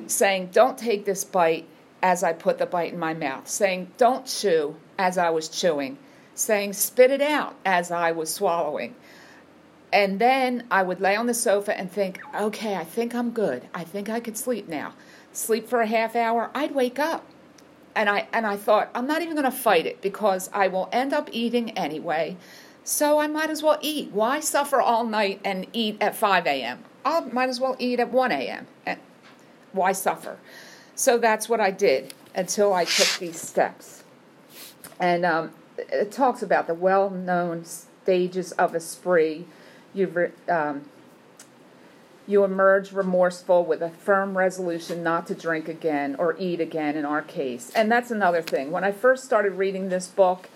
saying, 0.08 0.50
Don't 0.52 0.78
take 0.78 1.06
this 1.06 1.24
bite 1.24 1.68
as 2.02 2.24
I 2.24 2.34
put 2.34 2.58
the 2.58 2.66
bite 2.66 2.94
in 2.94 3.00
my 3.00 3.14
mouth, 3.14 3.48
saying, 3.48 3.92
Don't 3.98 4.26
chew 4.26 4.76
as 4.98 5.18
I 5.18 5.30
was 5.30 5.50
chewing, 5.50 5.98
saying, 6.34 6.74
Spit 6.74 7.12
it 7.12 7.22
out 7.22 7.56
as 7.66 7.92
I 7.92 8.14
was 8.14 8.34
swallowing. 8.34 8.96
And 9.94 10.18
then 10.18 10.64
I 10.72 10.82
would 10.82 11.00
lay 11.00 11.16
on 11.16 11.28
the 11.28 11.36
sofa 11.36 11.78
and 11.78 11.90
think, 11.90 12.20
okay, 12.36 12.76
I 12.76 12.84
think 12.84 13.14
I'm 13.14 13.30
good. 13.30 13.68
I 13.76 13.84
think 13.84 14.10
I 14.10 14.20
could 14.20 14.36
sleep 14.36 14.68
now. 14.68 14.96
Sleep 15.32 15.70
for 15.70 15.82
a 15.82 15.88
half 15.88 16.16
hour, 16.16 16.50
I'd 16.56 16.74
wake 16.74 16.98
up. 16.98 17.24
And 17.96 18.10
I 18.10 18.28
and 18.34 18.48
I 18.48 18.58
thought, 18.58 18.90
I'm 18.96 19.06
not 19.06 19.22
even 19.22 19.36
going 19.36 19.46
to 19.46 19.52
fight 19.52 19.86
it 19.86 20.02
because 20.02 20.50
I 20.52 20.68
will 20.68 20.90
end 20.92 21.14
up 21.14 21.30
eating 21.32 21.78
anyway. 21.78 22.38
So 22.84 23.20
I 23.20 23.28
might 23.28 23.52
as 23.52 23.62
well 23.62 23.78
eat. 23.82 24.12
Why 24.12 24.40
suffer 24.40 24.82
all 24.82 25.06
night 25.06 25.40
and 25.46 25.68
eat 25.74 25.98
at 26.02 26.16
5 26.16 26.48
a.m.? 26.48 26.84
I 27.06 27.20
might 27.20 27.50
as 27.50 27.60
well 27.60 27.76
eat 27.78 28.00
at 28.00 28.12
1 28.12 28.32
a.m. 28.32 28.66
Why 29.74 29.92
suffer? 29.92 30.38
So 30.96 31.20
that's 31.20 31.48
what 31.48 31.60
I 31.60 31.70
did 31.70 32.16
until 32.34 32.74
I 32.74 32.86
took 32.86 33.20
these 33.20 33.40
steps. 33.40 34.04
And 35.00 35.24
um, 35.24 35.52
it 35.78 36.12
talks 36.12 36.42
about 36.42 36.66
the 36.66 36.74
well 36.74 37.12
known 37.12 37.64
stages 37.64 38.54
of 38.54 38.74
a 38.74 38.80
spree 38.80 39.46
you 39.94 40.32
um, 40.50 40.86
you 42.26 42.44
emerge 42.44 42.92
remorseful 42.92 43.66
with 43.66 43.82
a 43.82 43.90
firm 43.90 44.38
resolution 44.38 45.04
not 45.04 45.28
to 45.28 45.36
drink 45.36 45.68
again 45.68 46.16
or 46.18 46.36
eat 46.40 46.62
again 46.62 46.96
in 46.96 47.06
our 47.06 47.22
case. 47.22 47.70
And 47.76 47.92
that's 47.92 48.12
another 48.12 48.42
thing. 48.42 48.72
When 48.72 48.84
i 48.84 48.92
first 48.92 49.26
started 49.26 49.54
reading 49.54 49.90
this 49.90 50.08
book 50.08 50.50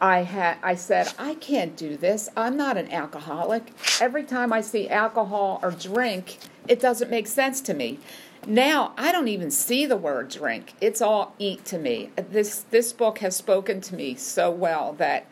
i 0.00 0.22
had 0.22 0.58
i 0.62 0.74
said 0.74 1.12
i 1.18 1.34
can't 1.34 1.76
do 1.76 1.96
this. 1.96 2.28
I'm 2.36 2.56
not 2.56 2.76
an 2.76 2.90
alcoholic. 2.92 3.72
Every 4.00 4.24
time 4.24 4.52
i 4.52 4.60
see 4.60 4.88
alcohol 4.88 5.60
or 5.62 5.70
drink 5.70 6.38
it 6.68 6.80
doesn't 6.80 7.10
make 7.10 7.26
sense 7.26 7.60
to 7.62 7.74
me. 7.74 7.98
Now 8.46 8.92
i 8.98 9.12
don't 9.12 9.28
even 9.28 9.50
see 9.50 9.86
the 9.86 9.96
word 9.96 10.28
drink. 10.28 10.74
It's 10.80 11.00
all 11.00 11.34
eat 11.38 11.64
to 11.66 11.78
me. 11.78 12.10
This 12.16 12.64
this 12.70 12.92
book 12.92 13.18
has 13.18 13.34
spoken 13.34 13.80
to 13.82 13.94
me 13.94 14.14
so 14.14 14.50
well 14.50 14.92
that 14.94 15.26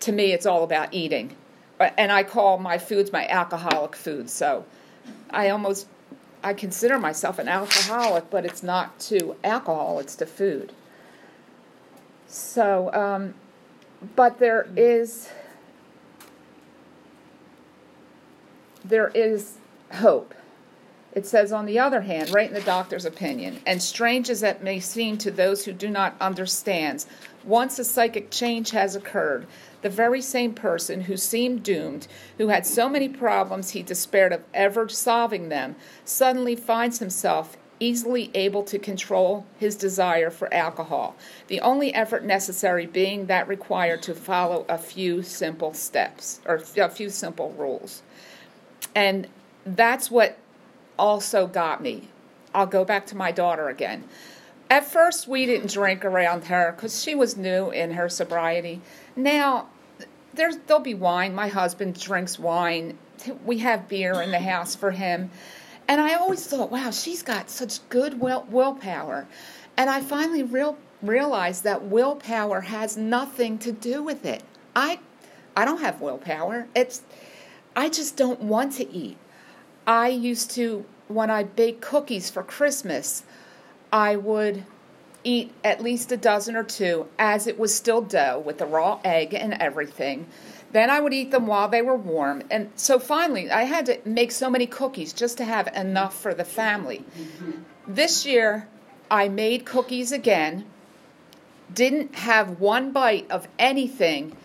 to 0.00 0.12
me 0.12 0.32
it's 0.32 0.46
all 0.46 0.62
about 0.62 0.94
eating 0.94 1.34
and 1.80 2.12
I 2.12 2.22
call 2.22 2.58
my 2.58 2.78
foods 2.78 3.12
my 3.12 3.26
alcoholic 3.28 3.94
foods. 3.94 4.32
So 4.32 4.64
I 5.30 5.50
almost 5.50 5.86
I 6.42 6.54
consider 6.54 6.98
myself 6.98 7.38
an 7.38 7.48
alcoholic, 7.48 8.30
but 8.30 8.44
it's 8.44 8.62
not 8.62 8.98
to 9.00 9.36
alcohol; 9.42 9.98
it's 9.98 10.16
to 10.16 10.26
food. 10.26 10.72
So, 12.26 12.92
um, 12.92 13.34
but 14.14 14.38
there 14.38 14.68
is 14.76 15.30
there 18.84 19.08
is 19.08 19.56
hope. 19.94 20.34
It 21.12 21.26
says, 21.26 21.52
on 21.52 21.66
the 21.66 21.78
other 21.78 22.02
hand, 22.02 22.30
right 22.30 22.48
in 22.48 22.54
the 22.54 22.60
doctor's 22.60 23.04
opinion, 23.04 23.60
and 23.66 23.82
strange 23.82 24.30
as 24.30 24.40
that 24.40 24.62
may 24.62 24.78
seem 24.78 25.18
to 25.18 25.30
those 25.30 25.64
who 25.64 25.72
do 25.72 25.88
not 25.88 26.14
understand, 26.20 27.04
once 27.44 27.78
a 27.78 27.84
psychic 27.84 28.30
change 28.30 28.70
has 28.70 28.94
occurred, 28.94 29.46
the 29.82 29.90
very 29.90 30.20
same 30.20 30.54
person 30.54 31.02
who 31.02 31.16
seemed 31.16 31.62
doomed, 31.62 32.08
who 32.38 32.48
had 32.48 32.66
so 32.66 32.88
many 32.88 33.08
problems 33.08 33.70
he 33.70 33.82
despaired 33.82 34.32
of 34.32 34.42
ever 34.52 34.88
solving 34.88 35.48
them, 35.48 35.76
suddenly 36.04 36.56
finds 36.56 36.98
himself 36.98 37.56
easily 37.80 38.30
able 38.34 38.62
to 38.64 38.78
control 38.78 39.46
his 39.58 39.76
desire 39.76 40.30
for 40.30 40.52
alcohol, 40.52 41.14
the 41.46 41.60
only 41.60 41.94
effort 41.94 42.24
necessary 42.24 42.86
being 42.86 43.26
that 43.26 43.46
required 43.46 44.02
to 44.02 44.14
follow 44.14 44.64
a 44.68 44.78
few 44.78 45.22
simple 45.22 45.72
steps 45.72 46.40
or 46.44 46.62
a 46.76 46.88
few 46.88 47.08
simple 47.08 47.52
rules. 47.52 48.02
And 48.94 49.28
that's 49.64 50.10
what 50.10 50.38
also 50.98 51.46
got 51.46 51.82
me. 51.82 52.08
I'll 52.54 52.66
go 52.66 52.84
back 52.84 53.06
to 53.06 53.16
my 53.16 53.30
daughter 53.30 53.68
again. 53.68 54.04
At 54.70 54.84
first, 54.84 55.26
we 55.26 55.46
didn't 55.46 55.72
drink 55.72 56.04
around 56.04 56.44
her 56.44 56.72
because 56.72 57.02
she 57.02 57.14
was 57.14 57.36
new 57.36 57.70
in 57.70 57.92
her 57.92 58.08
sobriety. 58.08 58.80
Now, 59.16 59.68
there's 60.34 60.56
there'll 60.66 60.82
be 60.82 60.94
wine. 60.94 61.34
My 61.34 61.48
husband 61.48 61.98
drinks 61.98 62.38
wine. 62.38 62.98
We 63.44 63.58
have 63.58 63.88
beer 63.88 64.20
in 64.20 64.30
the 64.30 64.38
house 64.38 64.74
for 64.74 64.90
him, 64.92 65.30
and 65.88 66.00
I 66.00 66.14
always 66.14 66.46
thought, 66.46 66.70
wow, 66.70 66.90
she's 66.90 67.22
got 67.22 67.50
such 67.50 67.86
good 67.88 68.20
will 68.20 68.46
willpower. 68.48 69.26
And 69.76 69.88
I 69.88 70.00
finally 70.00 70.42
real 70.42 70.76
realized 71.02 71.64
that 71.64 71.84
willpower 71.84 72.62
has 72.62 72.96
nothing 72.96 73.58
to 73.58 73.72
do 73.72 74.02
with 74.02 74.24
it. 74.26 74.42
I 74.76 75.00
I 75.56 75.64
don't 75.64 75.80
have 75.80 76.00
willpower. 76.00 76.68
It's 76.74 77.02
I 77.74 77.88
just 77.88 78.16
don't 78.16 78.40
want 78.40 78.74
to 78.74 78.92
eat. 78.92 79.16
I 79.86 80.08
used 80.08 80.50
to 80.52 80.84
when 81.08 81.30
I 81.30 81.42
bake 81.42 81.80
cookies 81.80 82.28
for 82.28 82.42
Christmas. 82.42 83.24
I 83.92 84.16
would 84.16 84.64
eat 85.24 85.52
at 85.64 85.82
least 85.82 86.12
a 86.12 86.16
dozen 86.16 86.56
or 86.56 86.64
two 86.64 87.06
as 87.18 87.46
it 87.46 87.58
was 87.58 87.74
still 87.74 88.00
dough 88.00 88.42
with 88.44 88.58
the 88.58 88.66
raw 88.66 89.00
egg 89.04 89.34
and 89.34 89.54
everything. 89.54 90.26
Then 90.72 90.90
I 90.90 91.00
would 91.00 91.14
eat 91.14 91.30
them 91.30 91.46
while 91.46 91.68
they 91.68 91.82
were 91.82 91.96
warm. 91.96 92.42
And 92.50 92.70
so 92.76 92.98
finally, 92.98 93.50
I 93.50 93.64
had 93.64 93.86
to 93.86 93.98
make 94.04 94.32
so 94.32 94.50
many 94.50 94.66
cookies 94.66 95.12
just 95.12 95.38
to 95.38 95.44
have 95.44 95.68
enough 95.74 96.18
for 96.18 96.34
the 96.34 96.44
family. 96.44 97.04
Mm-hmm. 97.18 97.50
This 97.86 98.26
year, 98.26 98.68
I 99.10 99.28
made 99.28 99.64
cookies 99.64 100.12
again, 100.12 100.66
didn't 101.72 102.14
have 102.14 102.60
one 102.60 102.92
bite 102.92 103.30
of 103.30 103.48
anything 103.58 104.36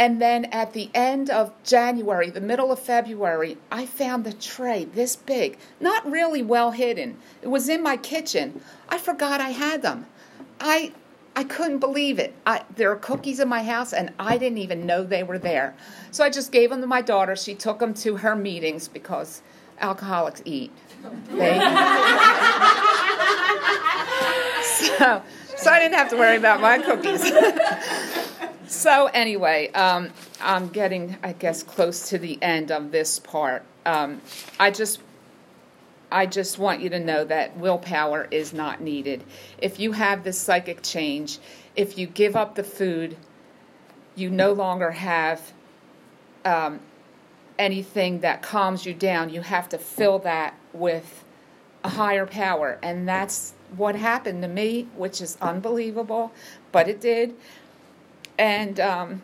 and 0.00 0.20
then 0.20 0.46
at 0.46 0.72
the 0.72 0.88
end 0.94 1.28
of 1.28 1.52
January, 1.62 2.30
the 2.30 2.40
middle 2.40 2.72
of 2.72 2.78
February, 2.78 3.58
I 3.70 3.84
found 3.84 4.24
the 4.24 4.32
tray 4.32 4.86
this 4.86 5.14
big, 5.14 5.58
not 5.78 6.10
really 6.10 6.42
well 6.42 6.70
hidden. 6.70 7.18
It 7.42 7.48
was 7.48 7.68
in 7.68 7.82
my 7.82 7.98
kitchen. 7.98 8.62
I 8.88 8.96
forgot 8.96 9.42
I 9.42 9.50
had 9.50 9.82
them. 9.82 10.06
I 10.58 10.92
I 11.36 11.44
couldn't 11.44 11.80
believe 11.80 12.18
it. 12.18 12.34
I, 12.46 12.64
there 12.74 12.90
are 12.90 12.96
cookies 12.96 13.40
in 13.40 13.48
my 13.48 13.62
house, 13.62 13.92
and 13.92 14.10
I 14.18 14.38
didn't 14.38 14.56
even 14.56 14.86
know 14.86 15.04
they 15.04 15.22
were 15.22 15.38
there. 15.38 15.74
So 16.12 16.24
I 16.24 16.30
just 16.30 16.50
gave 16.50 16.70
them 16.70 16.80
to 16.80 16.86
my 16.86 17.02
daughter. 17.02 17.36
She 17.36 17.54
took 17.54 17.78
them 17.78 17.92
to 17.94 18.16
her 18.16 18.34
meetings 18.34 18.88
because 18.88 19.42
alcoholics 19.80 20.40
eat. 20.46 20.72
They, 21.28 21.58
so, 24.64 25.22
so 25.56 25.70
I 25.70 25.78
didn't 25.78 25.94
have 25.94 26.08
to 26.08 26.16
worry 26.16 26.36
about 26.38 26.62
my 26.62 26.78
cookies. 26.78 27.30
So 28.70 29.06
anyway, 29.06 29.72
um, 29.72 30.10
I'm 30.40 30.68
getting, 30.68 31.16
I 31.24 31.32
guess, 31.32 31.64
close 31.64 32.08
to 32.10 32.18
the 32.18 32.40
end 32.40 32.70
of 32.70 32.92
this 32.92 33.18
part. 33.18 33.64
Um, 33.84 34.20
I 34.60 34.70
just, 34.70 35.00
I 36.12 36.26
just 36.26 36.56
want 36.56 36.80
you 36.80 36.88
to 36.90 37.00
know 37.00 37.24
that 37.24 37.56
willpower 37.56 38.28
is 38.30 38.52
not 38.52 38.80
needed. 38.80 39.24
If 39.58 39.80
you 39.80 39.90
have 39.90 40.22
this 40.22 40.38
psychic 40.38 40.82
change, 40.84 41.40
if 41.74 41.98
you 41.98 42.06
give 42.06 42.36
up 42.36 42.54
the 42.54 42.62
food, 42.62 43.16
you 44.14 44.30
no 44.30 44.52
longer 44.52 44.92
have 44.92 45.52
um, 46.44 46.78
anything 47.58 48.20
that 48.20 48.40
calms 48.40 48.86
you 48.86 48.94
down. 48.94 49.30
You 49.30 49.40
have 49.40 49.68
to 49.70 49.78
fill 49.78 50.20
that 50.20 50.54
with 50.72 51.24
a 51.82 51.88
higher 51.88 52.24
power, 52.24 52.78
and 52.84 53.08
that's 53.08 53.52
what 53.76 53.96
happened 53.96 54.42
to 54.42 54.48
me, 54.48 54.86
which 54.94 55.20
is 55.20 55.36
unbelievable, 55.40 56.30
but 56.70 56.88
it 56.88 57.00
did 57.00 57.34
and 58.40 58.80
um, 58.80 59.22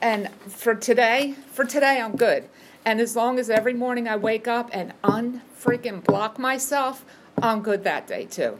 and 0.00 0.30
for 0.46 0.74
today, 0.74 1.34
for 1.50 1.64
today, 1.64 2.00
I'm 2.00 2.16
good. 2.16 2.48
And 2.84 3.00
as 3.00 3.16
long 3.16 3.38
as 3.40 3.50
every 3.50 3.74
morning 3.74 4.08
I 4.08 4.16
wake 4.16 4.46
up 4.46 4.70
and 4.72 4.92
unfreaking 5.02 6.04
block 6.04 6.38
myself, 6.38 7.04
I'm 7.42 7.60
good 7.60 7.82
that 7.84 8.06
day 8.06 8.26
too. 8.26 8.58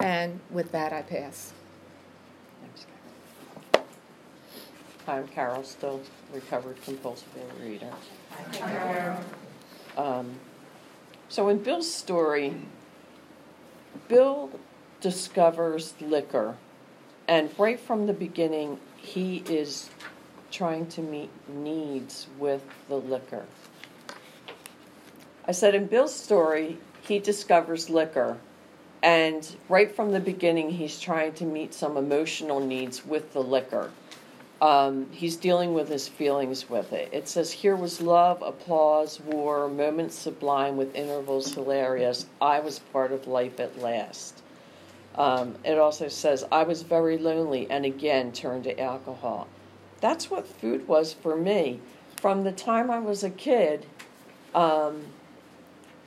And 0.00 0.40
with 0.50 0.72
that, 0.72 0.94
I 0.94 1.02
pass. 1.02 1.52
Hi, 5.04 5.18
I'm 5.18 5.28
Carol, 5.28 5.62
still 5.62 6.00
recovered 6.32 6.82
compulsive 6.82 7.28
overeater. 7.36 9.22
Um, 9.96 10.36
so 11.28 11.48
in 11.48 11.62
Bill's 11.62 11.92
story, 11.92 12.54
Bill 14.08 14.50
discovers 15.00 15.94
liquor 16.00 16.56
and 17.28 17.50
right 17.58 17.78
from 17.78 18.06
the 18.06 18.12
beginning, 18.14 18.80
he 18.96 19.44
is 19.48 19.90
trying 20.50 20.86
to 20.86 21.02
meet 21.02 21.30
needs 21.48 22.26
with 22.38 22.62
the 22.88 22.96
liquor. 22.96 23.44
I 25.46 25.52
said 25.52 25.74
in 25.74 25.86
Bill's 25.86 26.14
story, 26.14 26.78
he 27.02 27.18
discovers 27.18 27.90
liquor, 27.90 28.38
and 29.02 29.56
right 29.68 29.94
from 29.94 30.12
the 30.12 30.20
beginning, 30.20 30.70
he's 30.70 30.98
trying 30.98 31.34
to 31.34 31.44
meet 31.44 31.72
some 31.74 31.96
emotional 31.96 32.60
needs 32.60 33.04
with 33.06 33.32
the 33.32 33.42
liquor. 33.42 33.90
Um, 34.60 35.06
he's 35.12 35.36
dealing 35.36 35.72
with 35.72 35.88
his 35.88 36.08
feelings 36.08 36.68
with 36.68 36.92
it. 36.92 37.10
It 37.12 37.28
says, 37.28 37.52
Here 37.52 37.76
was 37.76 38.00
love, 38.00 38.42
applause, 38.42 39.20
war, 39.20 39.68
moments 39.68 40.16
sublime 40.16 40.76
with 40.76 40.96
intervals 40.96 41.54
hilarious. 41.54 42.26
I 42.40 42.58
was 42.58 42.80
part 42.80 43.12
of 43.12 43.28
life 43.28 43.60
at 43.60 43.78
last. 43.78 44.42
Um, 45.18 45.56
it 45.64 45.78
also 45.78 46.06
says, 46.06 46.44
I 46.52 46.62
was 46.62 46.82
very 46.82 47.18
lonely 47.18 47.68
and 47.68 47.84
again 47.84 48.30
turned 48.30 48.64
to 48.64 48.80
alcohol. 48.80 49.48
That's 50.00 50.30
what 50.30 50.46
food 50.46 50.86
was 50.86 51.12
for 51.12 51.36
me. 51.36 51.80
From 52.20 52.44
the 52.44 52.52
time 52.52 52.88
I 52.88 53.00
was 53.00 53.24
a 53.24 53.30
kid, 53.30 53.84
um, 54.54 55.02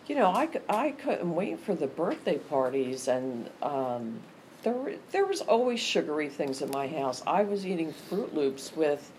you 0.08 0.16
know, 0.16 0.32
I, 0.32 0.50
I 0.70 0.92
couldn't 0.92 1.36
wait 1.36 1.60
for 1.60 1.76
the 1.76 1.88
birthday 1.88 2.38
parties 2.38 3.10
and 3.10 3.50
um, 3.62 4.22
there 4.64 4.94
there 5.12 5.26
was 5.26 5.42
always 5.42 5.80
sugary 5.80 6.30
things 6.30 6.62
in 6.62 6.70
my 6.72 6.88
house. 6.88 7.22
I 7.26 7.44
was 7.44 7.66
eating 7.66 7.94
Froot 7.94 8.34
Loops 8.34 8.76
with 8.76 9.12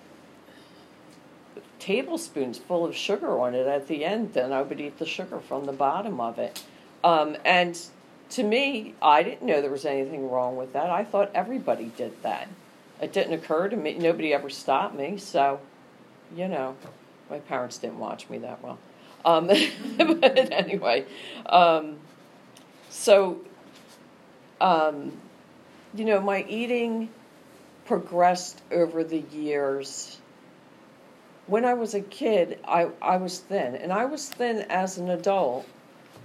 tablespoons 1.79 2.59
full 2.59 2.85
of 2.85 2.97
sugar 2.97 3.39
on 3.41 3.55
it 3.55 3.67
at 3.67 3.89
the 3.89 4.05
end. 4.05 4.33
Then 4.33 4.53
I 4.53 4.63
would 4.63 4.81
eat 4.81 4.99
the 4.99 5.07
sugar 5.07 5.41
from 5.41 5.67
the 5.67 5.73
bottom 5.73 6.21
of 6.21 6.39
it. 6.39 6.63
Um, 7.03 7.37
and 7.45 7.79
to 8.35 8.43
me, 8.43 8.95
I 9.01 9.23
didn't 9.23 9.43
know 9.43 9.61
there 9.61 9.71
was 9.71 9.85
anything 9.85 10.31
wrong 10.31 10.57
with 10.57 10.73
that. 10.73 10.91
I 10.91 11.05
thought 11.05 11.31
everybody 11.35 11.93
did 11.97 12.23
that. 12.23 12.49
It 13.01 13.13
didn't 13.13 13.35
occur 13.35 13.69
to 13.69 13.77
me. 13.77 13.95
Nobody 13.95 14.33
ever 14.33 14.49
stopped 14.49 14.95
me. 14.95 15.19
So, 15.19 15.61
you 16.35 16.49
know, 16.49 16.77
my 17.29 17.41
parents 17.41 17.79
didn't 17.79 17.99
watch 17.99 18.29
me 18.31 18.39
that 18.39 18.63
well. 18.63 18.79
Um, 19.25 19.47
but 19.97 20.53
anyway, 20.53 21.05
um, 21.47 21.97
so 22.91 23.41
um, 24.63 25.13
you 25.95 26.05
know, 26.05 26.21
my 26.21 26.45
eating 26.49 27.11
progressed 27.85 28.63
over 28.71 29.05
the 29.05 29.19
years. 29.33 30.19
When 31.49 31.65
I 31.65 31.75
was 31.75 31.95
a 31.95 32.01
kid, 32.01 32.61
I, 32.65 32.89
I 33.03 33.17
was 33.17 33.41
thin, 33.41 33.75
and 33.75 33.93
I 33.93 34.05
was 34.05 34.29
thin 34.29 34.61
as 34.71 34.97
an 34.97 35.11
adult, 35.11 35.67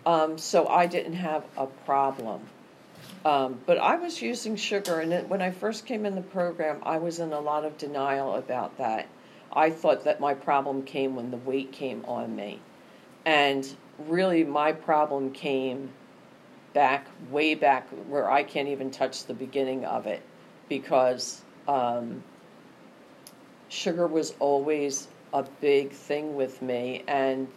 um, 0.07 0.37
so 0.37 0.69
I 0.69 0.85
didn't 0.85 1.13
have 1.13 1.43
a 1.57 1.67
problem. 1.67 2.39
Um, 3.25 3.59
but 3.65 3.77
I 3.77 3.97
was 3.97 4.21
using 4.21 4.55
sugar, 4.55 5.01
and 5.01 5.11
it, 5.11 5.27
when 5.27 5.41
I 5.41 5.51
first 5.51 5.85
came 5.85 6.05
in 6.05 6.15
the 6.15 6.21
program, 6.21 6.79
I 6.83 6.97
was 6.97 7.19
in 7.19 7.33
a 7.33 7.41
lot 7.41 7.65
of 7.65 7.77
denial 7.77 8.35
about 8.35 8.77
that. 8.77 9.09
I 9.51 9.69
thought 9.69 10.05
that 10.05 10.21
my 10.21 10.33
problem 10.33 10.83
came 10.83 11.17
when 11.17 11.29
the 11.29 11.37
weight 11.37 11.73
came 11.73 12.05
on 12.05 12.37
me. 12.37 12.61
And 13.25 13.67
really, 14.07 14.45
my 14.45 14.71
problem 14.71 15.31
came 15.31 15.89
back, 16.73 17.07
way 17.29 17.53
back, 17.53 17.89
where 18.07 18.31
I 18.31 18.43
can't 18.43 18.69
even 18.69 18.91
touch 18.91 19.25
the 19.25 19.33
beginning 19.33 19.83
of 19.83 20.07
it 20.07 20.21
because 20.69 21.41
um, 21.67 22.23
sugar 23.67 24.07
was 24.07 24.33
always 24.39 25.09
a 25.33 25.43
big 25.59 25.91
thing 25.91 26.37
with 26.37 26.61
me. 26.61 27.03
And 27.09 27.49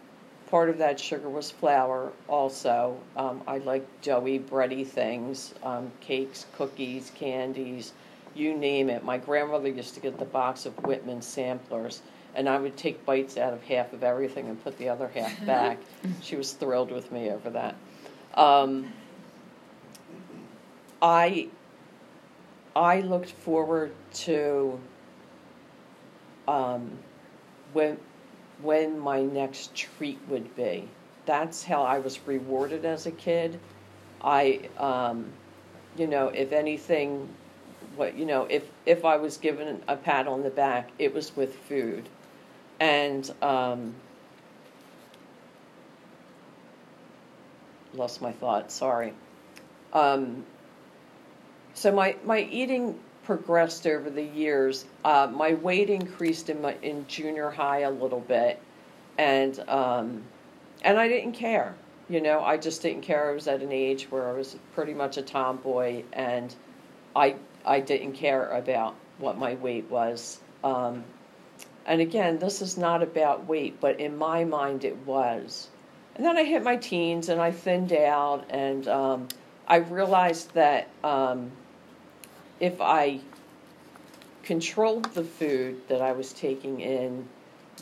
part 0.51 0.69
of 0.69 0.77
that 0.77 0.99
sugar 0.99 1.29
was 1.29 1.49
flour 1.49 2.11
also. 2.27 2.99
Um, 3.15 3.41
I 3.47 3.59
like 3.59 3.87
doughy, 4.01 4.37
bready 4.37 4.85
things, 4.85 5.55
um, 5.63 5.89
cakes, 6.01 6.45
cookies, 6.57 7.09
candies, 7.15 7.93
you 8.35 8.53
name 8.53 8.89
it. 8.89 9.03
My 9.03 9.17
grandmother 9.17 9.69
used 9.69 9.93
to 9.95 10.01
get 10.01 10.19
the 10.19 10.25
box 10.25 10.65
of 10.65 10.77
Whitman 10.83 11.21
samplers, 11.21 12.01
and 12.35 12.49
I 12.49 12.59
would 12.59 12.75
take 12.75 13.05
bites 13.05 13.37
out 13.37 13.53
of 13.53 13.63
half 13.63 13.93
of 13.93 14.03
everything 14.03 14.49
and 14.49 14.61
put 14.61 14.77
the 14.77 14.89
other 14.89 15.07
half 15.07 15.45
back. 15.45 15.77
she 16.21 16.35
was 16.35 16.51
thrilled 16.51 16.91
with 16.91 17.11
me 17.13 17.29
over 17.31 17.49
that. 17.51 17.75
Um, 18.35 18.91
I 21.01 21.47
I 22.75 23.01
looked 23.01 23.31
forward 23.31 23.93
to 24.13 24.79
um, 26.47 26.91
when 27.73 27.97
when 28.61 28.99
my 28.99 29.21
next 29.21 29.75
treat 29.75 30.19
would 30.27 30.55
be. 30.55 30.87
That's 31.25 31.63
how 31.63 31.83
I 31.83 31.99
was 31.99 32.19
rewarded 32.25 32.85
as 32.85 33.05
a 33.05 33.11
kid. 33.11 33.59
I, 34.21 34.69
um, 34.77 35.31
you 35.97 36.07
know, 36.07 36.27
if 36.27 36.51
anything, 36.51 37.27
what 37.95 38.17
you 38.17 38.25
know, 38.25 38.45
if 38.49 38.63
if 38.85 39.05
I 39.05 39.17
was 39.17 39.37
given 39.37 39.81
a 39.87 39.95
pat 39.95 40.27
on 40.27 40.43
the 40.43 40.49
back, 40.49 40.89
it 40.99 41.13
was 41.13 41.35
with 41.35 41.55
food, 41.55 42.07
and 42.79 43.29
um, 43.41 43.95
lost 47.93 48.21
my 48.21 48.31
thought. 48.31 48.71
Sorry. 48.71 49.13
Um, 49.93 50.45
so 51.73 51.91
my, 51.91 52.15
my 52.23 52.39
eating 52.39 52.99
progressed 53.23 53.87
over 53.87 54.09
the 54.09 54.23
years. 54.23 54.85
Uh, 55.03 55.29
my 55.31 55.53
weight 55.55 55.89
increased 55.89 56.49
in 56.49 56.61
my 56.61 56.75
in 56.81 57.05
junior 57.07 57.49
high 57.49 57.79
a 57.79 57.91
little 57.91 58.19
bit, 58.21 58.59
and 59.17 59.59
um, 59.67 60.23
and 60.83 60.99
I 60.99 61.07
didn't 61.07 61.33
care. 61.33 61.75
You 62.09 62.21
know, 62.21 62.41
I 62.41 62.57
just 62.57 62.81
didn't 62.81 63.01
care. 63.01 63.29
I 63.29 63.33
was 63.33 63.47
at 63.47 63.61
an 63.61 63.71
age 63.71 64.07
where 64.09 64.27
I 64.27 64.33
was 64.33 64.57
pretty 64.73 64.93
much 64.93 65.17
a 65.17 65.21
tomboy, 65.21 66.03
and 66.13 66.53
I 67.15 67.35
I 67.65 67.79
didn't 67.79 68.13
care 68.13 68.49
about 68.49 68.95
what 69.19 69.37
my 69.37 69.55
weight 69.55 69.89
was. 69.89 70.39
Um, 70.63 71.03
and 71.85 72.01
again, 72.01 72.39
this 72.39 72.61
is 72.61 72.77
not 72.77 73.01
about 73.01 73.47
weight, 73.47 73.79
but 73.79 73.99
in 73.99 74.17
my 74.17 74.43
mind, 74.43 74.83
it 74.83 74.97
was. 75.05 75.69
And 76.15 76.25
then 76.25 76.37
I 76.37 76.43
hit 76.43 76.63
my 76.63 76.75
teens, 76.75 77.29
and 77.29 77.41
I 77.41 77.51
thinned 77.51 77.93
out, 77.93 78.45
and 78.49 78.87
um, 78.87 79.27
I 79.67 79.77
realized 79.77 80.53
that 80.53 80.89
um, 81.03 81.51
if 82.61 82.79
I 82.79 83.19
controlled 84.43 85.05
the 85.13 85.23
food 85.23 85.81
that 85.89 86.01
I 86.01 86.13
was 86.13 86.31
taking 86.31 86.79
in, 86.79 87.27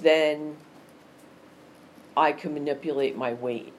then 0.02 0.56
I 2.16 2.32
could 2.32 2.54
manipulate 2.54 3.16
my 3.18 3.34
weight. 3.34 3.74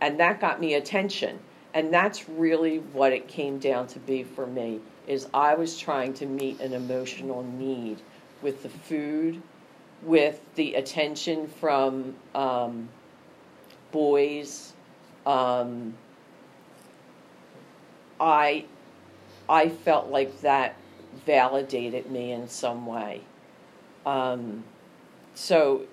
And 0.00 0.20
that 0.20 0.40
got 0.40 0.60
me 0.60 0.74
attention. 0.74 1.38
And 1.72 1.92
that's 1.92 2.28
really 2.28 2.78
what 2.78 3.12
it 3.12 3.26
came 3.26 3.58
down 3.58 3.86
to 3.88 3.98
be 3.98 4.22
for 4.22 4.46
me 4.46 4.80
is 5.08 5.26
I 5.34 5.54
was 5.54 5.78
trying 5.78 6.12
to 6.14 6.26
meet 6.26 6.60
an 6.60 6.74
emotional 6.74 7.42
need 7.42 8.00
with 8.42 8.62
the 8.62 8.68
food, 8.68 9.42
with 10.02 10.40
the 10.56 10.74
attention 10.74 11.48
from 11.48 12.14
um, 12.34 12.88
boys. 13.92 14.74
Um, 15.26 15.94
I 18.20 18.66
I 19.48 19.68
felt 19.68 20.08
like 20.08 20.40
that 20.40 20.76
validated 21.26 22.10
me 22.10 22.32
in 22.32 22.48
some 22.48 22.86
way. 22.86 23.20
Um, 24.06 24.64
so 25.34 25.86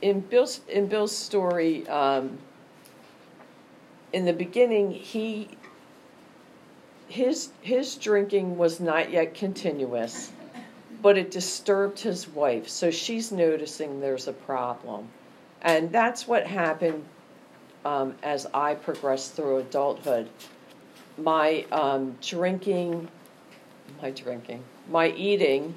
in 0.00 0.20
Bill's 0.20 0.60
in 0.68 0.86
Bill's 0.86 1.16
story, 1.16 1.86
um, 1.88 2.38
in 4.12 4.24
the 4.24 4.32
beginning, 4.32 4.90
he 4.90 5.48
his 7.08 7.50
his 7.60 7.96
drinking 7.96 8.56
was 8.56 8.80
not 8.80 9.10
yet 9.10 9.34
continuous, 9.34 10.32
but 11.00 11.18
it 11.18 11.30
disturbed 11.30 11.98
his 11.98 12.28
wife. 12.28 12.68
So 12.68 12.90
she's 12.90 13.32
noticing 13.32 14.00
there's 14.00 14.28
a 14.28 14.32
problem, 14.32 15.08
and 15.62 15.90
that's 15.90 16.26
what 16.26 16.46
happened 16.46 17.04
um, 17.84 18.14
as 18.22 18.46
I 18.54 18.74
progressed 18.74 19.34
through 19.34 19.58
adulthood 19.58 20.28
my 21.18 21.64
um, 21.72 22.16
drinking, 22.20 23.08
my 24.00 24.10
drinking, 24.10 24.62
my 24.88 25.10
eating, 25.10 25.74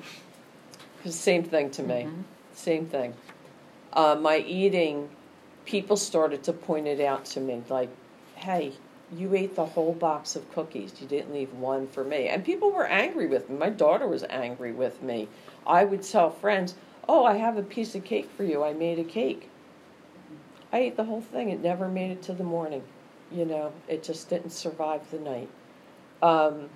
same 1.05 1.43
thing 1.43 1.69
to 1.71 1.83
me, 1.83 2.03
mm-hmm. 2.03 2.21
same 2.53 2.85
thing. 2.85 3.13
Uh, 3.93 4.15
my 4.19 4.37
eating, 4.39 5.09
people 5.65 5.97
started 5.97 6.43
to 6.43 6.53
point 6.53 6.87
it 6.87 6.99
out 6.99 7.25
to 7.25 7.39
me, 7.39 7.61
like, 7.69 7.89
hey, 8.35 8.73
you 9.15 9.33
ate 9.35 9.55
the 9.55 9.65
whole 9.65 9.93
box 9.93 10.35
of 10.35 10.51
cookies. 10.51 10.93
You 10.99 11.07
didn't 11.07 11.33
leave 11.33 11.53
one 11.53 11.87
for 11.87 12.03
me. 12.03 12.27
And 12.27 12.43
people 12.43 12.71
were 12.71 12.87
angry 12.87 13.27
with 13.27 13.49
me. 13.49 13.57
My 13.57 13.69
daughter 13.69 14.07
was 14.07 14.23
angry 14.29 14.71
with 14.71 15.01
me. 15.03 15.29
I 15.65 15.85
would 15.85 16.01
tell 16.01 16.31
friends, 16.31 16.73
oh, 17.07 17.23
I 17.23 17.37
have 17.37 17.55
a 17.55 17.63
piece 17.63 17.93
of 17.93 18.03
cake 18.03 18.29
for 18.35 18.43
you. 18.43 18.63
I 18.63 18.73
made 18.73 18.97
a 18.97 19.03
cake. 19.03 19.49
I 20.73 20.79
ate 20.79 20.97
the 20.97 21.03
whole 21.05 21.21
thing. 21.21 21.49
It 21.49 21.61
never 21.61 21.87
made 21.87 22.11
it 22.11 22.23
to 22.23 22.33
the 22.33 22.43
morning 22.43 22.83
you 23.31 23.45
know, 23.45 23.71
it 23.87 24.03
just 24.03 24.29
didn't 24.29 24.51
survive 24.51 25.09
the 25.11 25.19
night. 25.19 25.49
Um, 26.21 26.69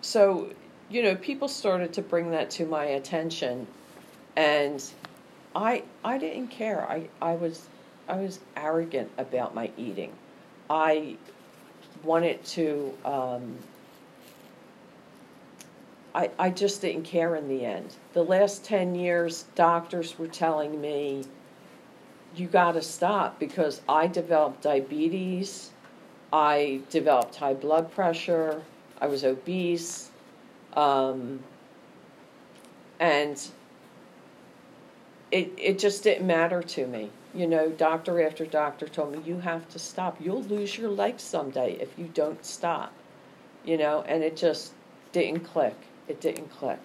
so, 0.00 0.50
you 0.88 1.02
know, 1.02 1.14
people 1.16 1.48
started 1.48 1.92
to 1.94 2.02
bring 2.02 2.30
that 2.30 2.50
to 2.50 2.66
my 2.66 2.84
attention, 2.84 3.66
and 4.36 4.82
I 5.54 5.84
I 6.04 6.18
didn't 6.18 6.48
care. 6.48 6.88
I, 6.88 7.08
I 7.20 7.34
was 7.34 7.66
I 8.08 8.16
was 8.16 8.40
arrogant 8.56 9.10
about 9.18 9.54
my 9.54 9.70
eating. 9.76 10.12
I 10.68 11.16
wanted 12.02 12.44
to 12.44 12.92
um, 13.04 13.58
I, 16.16 16.30
I 16.38 16.48
just 16.48 16.80
didn't 16.80 17.02
care 17.02 17.36
in 17.36 17.46
the 17.46 17.62
end. 17.66 17.94
The 18.14 18.22
last 18.22 18.64
10 18.64 18.94
years, 18.94 19.44
doctors 19.54 20.18
were 20.18 20.26
telling 20.26 20.80
me, 20.80 21.24
you 22.38 22.46
got 22.46 22.72
to 22.72 22.82
stop 22.82 23.38
because 23.38 23.80
I 23.88 24.06
developed 24.06 24.62
diabetes, 24.62 25.70
I 26.32 26.80
developed 26.90 27.36
high 27.36 27.54
blood 27.54 27.90
pressure, 27.92 28.62
I 29.00 29.06
was 29.06 29.24
obese, 29.24 30.10
um, 30.74 31.40
and 33.00 33.42
it, 35.30 35.52
it 35.56 35.78
just 35.78 36.02
didn't 36.02 36.26
matter 36.26 36.62
to 36.62 36.86
me. 36.86 37.10
You 37.34 37.46
know, 37.46 37.68
doctor 37.68 38.24
after 38.24 38.46
doctor 38.46 38.88
told 38.88 39.12
me, 39.12 39.20
you 39.24 39.40
have 39.40 39.68
to 39.70 39.78
stop. 39.78 40.16
You'll 40.20 40.44
lose 40.44 40.78
your 40.78 40.90
legs 40.90 41.22
someday 41.22 41.72
if 41.80 41.98
you 41.98 42.06
don't 42.14 42.42
stop. 42.44 42.92
You 43.64 43.76
know, 43.76 44.02
and 44.02 44.22
it 44.22 44.36
just 44.36 44.72
didn't 45.12 45.40
click. 45.40 45.76
It 46.08 46.20
didn't 46.20 46.50
click. 46.50 46.80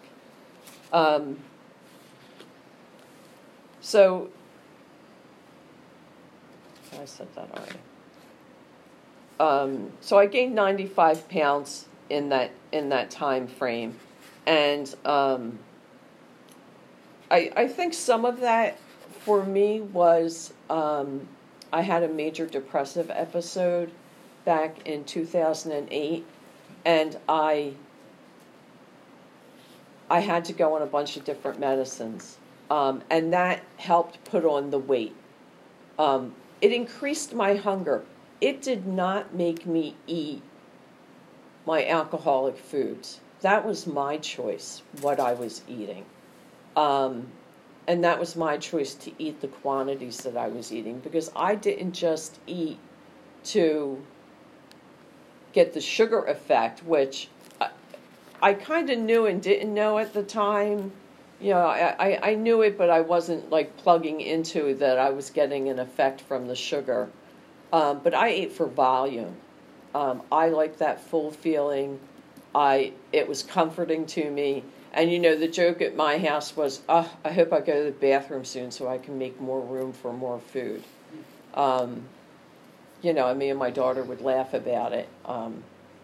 Um, 0.92 1.38
so, 3.80 4.30
I 7.02 7.06
said 7.06 7.28
that 7.34 7.50
already. 7.52 7.80
Um, 9.40 9.92
so 10.02 10.20
I 10.20 10.28
gained 10.28 10.54
95 10.54 11.28
pounds 11.30 11.88
in 12.10 12.30
that 12.30 12.52
in 12.72 12.90
that 12.90 13.10
time 13.10 13.48
frame, 13.48 13.98
and 14.46 14.94
um, 15.04 15.58
I 17.32 17.52
I 17.56 17.68
think 17.68 17.96
some 17.96 18.24
of 18.24 18.42
that 18.42 18.78
for 19.22 19.44
me 19.44 19.82
was 19.82 20.54
um, 20.70 21.28
I 21.74 21.82
had 21.82 22.04
a 22.04 22.08
major 22.08 22.46
depressive 22.46 23.10
episode 23.10 23.90
back 24.46 24.88
in 24.88 25.04
2008, 25.04 26.24
and 26.86 27.18
I 27.28 27.74
I 30.08 30.20
had 30.20 30.46
to 30.46 30.54
go 30.54 30.76
on 30.76 30.84
a 30.84 30.88
bunch 30.88 31.18
of 31.18 31.24
different 31.24 31.60
medicines, 31.60 32.38
um, 32.70 33.02
and 33.10 33.34
that 33.34 33.64
helped 33.78 34.24
put 34.26 34.46
on 34.46 34.70
the 34.70 34.80
weight. 34.80 35.16
Um, 35.98 36.36
it 36.62 36.72
increased 36.72 37.34
my 37.34 37.56
hunger. 37.56 38.04
It 38.40 38.62
did 38.62 38.86
not 38.88 39.36
make 39.36 39.66
me 39.66 39.96
eat 40.08 40.42
my 41.66 41.86
alcoholic 41.86 42.58
foods. 42.58 43.20
That 43.42 43.66
was 43.66 43.88
my 43.88 44.18
choice, 44.18 44.84
what 45.02 45.20
I 45.20 45.34
was 45.34 45.64
eating. 45.68 46.06
Um, 46.76 47.28
and 47.88 48.04
that 48.04 48.20
was 48.20 48.36
my 48.36 48.58
choice 48.58 48.94
to 48.96 49.12
eat 49.18 49.42
the 49.42 49.48
quantities 49.48 50.18
that 50.20 50.38
I 50.38 50.48
was 50.48 50.72
eating 50.72 51.00
because 51.00 51.32
I 51.36 51.56
didn't 51.56 51.94
just 51.94 52.40
eat 52.48 52.80
to 53.46 54.04
get 55.54 55.74
the 55.74 55.82
sugar 55.82 56.24
effect, 56.24 56.84
which 56.84 57.30
I 58.42 58.54
kind 58.54 58.90
of 58.90 58.98
knew 59.00 59.26
and 59.26 59.42
didn't 59.42 59.74
know 59.74 60.00
at 60.00 60.14
the 60.14 60.24
time. 60.24 60.94
Know, 61.42 61.58
I, 61.58 61.96
I, 62.00 62.32
I 62.32 62.36
knew 62.36 62.62
it, 62.62 62.78
but 62.78 62.90
I 62.90 63.02
wasn't 63.02 63.50
like 63.50 63.76
plugging 63.78 64.22
into 64.22 64.76
that 64.76 65.00
I 65.00 65.10
was 65.10 65.30
getting 65.30 65.70
an 65.70 65.80
effect 65.80 66.22
from 66.22 66.48
the 66.48 66.56
sugar. 66.56 67.10
Um, 67.74 68.02
but 68.04 68.14
I 68.14 68.28
ate 68.30 68.52
for 68.52 68.68
volume. 68.68 69.36
Um, 69.96 70.22
I 70.32 70.50
like 70.50 70.78
that 70.78 71.02
full 71.02 71.32
feeling. 71.32 72.00
I 72.54 72.94
it 73.12 73.28
was 73.28 73.44
comforting 73.44 74.06
to 74.08 74.30
me. 74.30 74.64
And 74.94 75.12
you 75.12 75.20
know, 75.20 75.38
the 75.38 75.48
joke 75.48 75.82
at 75.82 75.96
my 75.96 76.18
house 76.18 76.56
was, 76.56 76.82
oh, 76.90 77.10
I 77.24 77.32
hope 77.32 77.54
I 77.54 77.62
go 77.62 77.86
to 77.86 77.86
the 77.86 77.98
bathroom 77.98 78.44
soon 78.44 78.72
so 78.72 78.90
I 78.90 78.98
can 78.98 79.18
make 79.18 79.40
more 79.40 79.62
room 79.62 79.94
for 79.94 80.12
more 80.12 80.40
food. 80.40 80.84
Um, 81.54 82.04
you 83.02 83.14
know, 83.14 83.34
me 83.34 83.50
and 83.50 83.58
my 83.58 83.72
daughter 83.72 84.04
would 84.04 84.22
laugh 84.22 84.54
about 84.54 84.92
it, 84.92 85.08
um, 85.26 85.64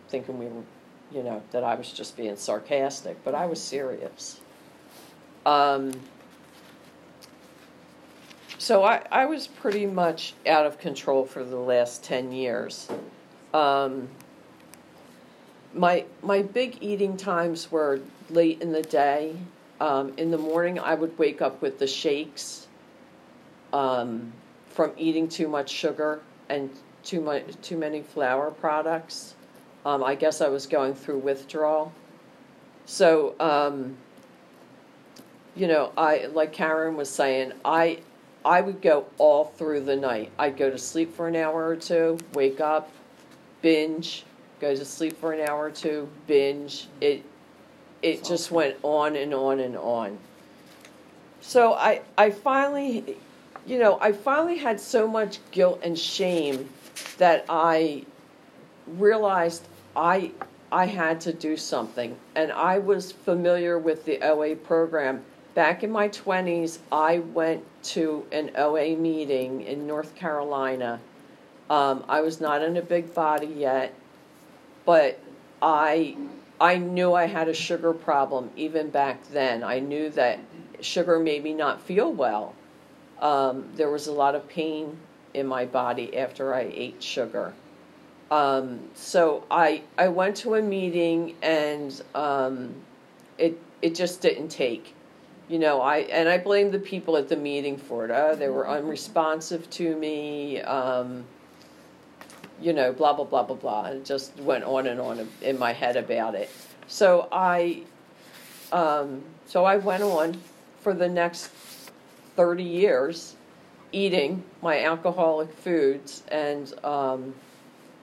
thinking 0.09 0.39
we 0.39 0.45
were 0.45 0.63
you 1.11 1.23
know, 1.23 1.41
that 1.51 1.63
I 1.63 1.75
was 1.75 1.91
just 1.91 2.17
being 2.17 2.35
sarcastic, 2.35 3.23
but 3.23 3.33
I 3.33 3.45
was 3.45 3.61
serious. 3.61 4.41
Um, 5.47 5.93
so 8.57 8.83
I, 8.83 9.01
I 9.09 9.25
was 9.25 9.47
pretty 9.47 9.85
much 9.85 10.33
out 10.45 10.65
of 10.65 10.77
control 10.77 11.25
for 11.25 11.41
the 11.41 11.55
last 11.55 12.03
10 12.03 12.33
years. 12.33 12.89
Um, 13.53 14.09
my, 15.73 16.03
my 16.21 16.41
big 16.41 16.77
eating 16.81 17.15
times 17.15 17.71
were 17.71 18.01
late 18.29 18.61
in 18.61 18.73
the 18.73 18.81
day. 18.81 19.37
Um, 19.79 20.13
in 20.17 20.31
the 20.31 20.37
morning, 20.37 20.79
I 20.79 20.95
would 20.95 21.17
wake 21.17 21.41
up 21.41 21.61
with 21.61 21.79
the 21.79 21.87
shakes 21.87 22.67
um, 23.71 24.33
from 24.67 24.91
eating 24.97 25.29
too 25.29 25.47
much 25.47 25.69
sugar 25.69 26.19
and 26.49 26.69
too 27.03 27.21
much 27.21 27.43
too 27.61 27.77
many 27.77 28.01
flour 28.01 28.51
products. 28.51 29.35
Um, 29.85 30.03
I 30.03 30.15
guess 30.15 30.41
I 30.41 30.49
was 30.49 30.67
going 30.67 30.93
through 30.93 31.19
withdrawal. 31.19 31.93
So, 32.85 33.35
um, 33.39 33.95
you 35.57 35.67
know, 35.67 35.91
I 35.97 36.27
like 36.27 36.53
Karen 36.53 36.95
was 36.95 37.09
saying, 37.09 37.53
I 37.65 37.99
I 38.45 38.61
would 38.61 38.81
go 38.81 39.07
all 39.17 39.45
through 39.45 39.81
the 39.81 39.95
night. 39.95 40.31
I'd 40.37 40.55
go 40.55 40.69
to 40.69 40.77
sleep 40.77 41.15
for 41.15 41.27
an 41.27 41.35
hour 41.35 41.67
or 41.67 41.75
two, 41.75 42.17
wake 42.33 42.61
up, 42.61 42.91
binge, 43.61 44.23
go 44.61 44.75
to 44.75 44.85
sleep 44.85 45.19
for 45.19 45.33
an 45.33 45.47
hour 45.47 45.65
or 45.65 45.71
two, 45.71 46.07
binge. 46.27 46.87
It 47.01 47.23
it 48.01 48.23
just 48.23 48.51
went 48.51 48.77
on 48.83 49.15
and 49.15 49.33
on 49.33 49.59
and 49.59 49.75
on. 49.75 50.17
So 51.41 51.73
I 51.73 52.01
I 52.17 52.29
finally 52.29 53.17
you 53.65 53.79
know, 53.79 53.97
I 53.99 54.13
finally 54.13 54.57
had 54.57 54.79
so 54.79 55.07
much 55.07 55.39
guilt 55.51 55.81
and 55.83 55.99
shame 55.99 56.69
that 57.17 57.45
I 57.49 58.05
realized 58.85 59.67
I 59.95 60.31
I 60.71 60.85
had 60.85 61.21
to 61.21 61.33
do 61.33 61.55
something, 61.55 62.15
and 62.35 62.51
I 62.51 62.79
was 62.79 63.11
familiar 63.11 63.79
with 63.79 64.05
the 64.05 64.21
OA 64.21 64.55
program. 64.55 65.23
Back 65.57 65.83
in 65.83 65.89
my 65.89 66.09
20s, 66.09 66.77
I 66.91 67.17
went 67.17 67.63
to 67.85 68.27
an 68.31 68.51
OA 68.55 68.95
meeting 68.95 69.61
in 69.61 69.87
North 69.87 70.13
Carolina. 70.13 70.99
Um, 71.67 72.05
I 72.07 72.21
was 72.21 72.39
not 72.39 72.61
in 72.61 72.77
a 72.77 72.81
big 72.83 73.15
body 73.15 73.47
yet, 73.47 73.91
but 74.85 75.19
I 75.59 76.15
I 76.61 76.77
knew 76.77 77.15
I 77.15 77.25
had 77.25 77.47
a 77.47 77.55
sugar 77.55 77.91
problem 77.91 78.51
even 78.55 78.91
back 78.91 79.27
then. 79.29 79.63
I 79.63 79.79
knew 79.79 80.11
that 80.11 80.37
sugar 80.81 81.17
made 81.17 81.43
me 81.43 81.53
not 81.53 81.81
feel 81.81 82.13
well. 82.13 82.53
Um, 83.19 83.65
there 83.77 83.89
was 83.89 84.05
a 84.05 84.13
lot 84.13 84.35
of 84.35 84.47
pain 84.47 84.95
in 85.33 85.47
my 85.47 85.65
body 85.65 86.15
after 86.15 86.53
I 86.53 86.71
ate 86.71 87.01
sugar. 87.01 87.55
Um, 88.29 88.91
so 88.93 89.43
I 89.49 89.81
I 89.97 90.09
went 90.09 90.35
to 90.37 90.53
a 90.53 90.61
meeting 90.61 91.35
and 91.41 91.99
um, 92.13 92.75
it 93.39 93.59
it 93.81 93.95
just 93.95 94.21
didn't 94.21 94.49
take. 94.49 94.93
You 95.49 95.59
know, 95.59 95.79
I 95.79 95.99
and 95.99 96.27
I 96.27 96.37
blame 96.37 96.71
the 96.71 96.79
people 96.79 97.15
at 97.15 97.29
the 97.29 97.37
meeting 97.37 97.77
for 97.77 98.03
it. 98.03 98.11
Uh, 98.11 98.35
they 98.35 98.49
were 98.49 98.67
unresponsive 98.67 99.69
to 99.71 99.95
me. 99.95 100.59
Um, 100.61 101.23
you 102.61 102.73
know, 102.73 102.91
blah 102.91 103.13
blah 103.13 103.23
blah 103.23 103.43
blah 103.43 103.55
blah. 103.55 103.85
It 103.85 104.03
just 104.03 104.37
went 104.39 104.65
on 104.65 104.87
and 104.87 104.99
on 104.99 105.29
in 105.41 105.57
my 105.57 105.71
head 105.71 105.95
about 105.95 106.35
it. 106.35 106.49
So 106.87 107.29
I, 107.31 107.83
um, 108.73 109.23
so 109.45 109.63
I 109.63 109.77
went 109.77 110.03
on 110.03 110.37
for 110.81 110.93
the 110.93 111.07
next 111.07 111.49
thirty 112.35 112.63
years, 112.63 113.35
eating 113.93 114.43
my 114.61 114.83
alcoholic 114.83 115.53
foods 115.53 116.23
and 116.27 116.73
um, 116.83 117.33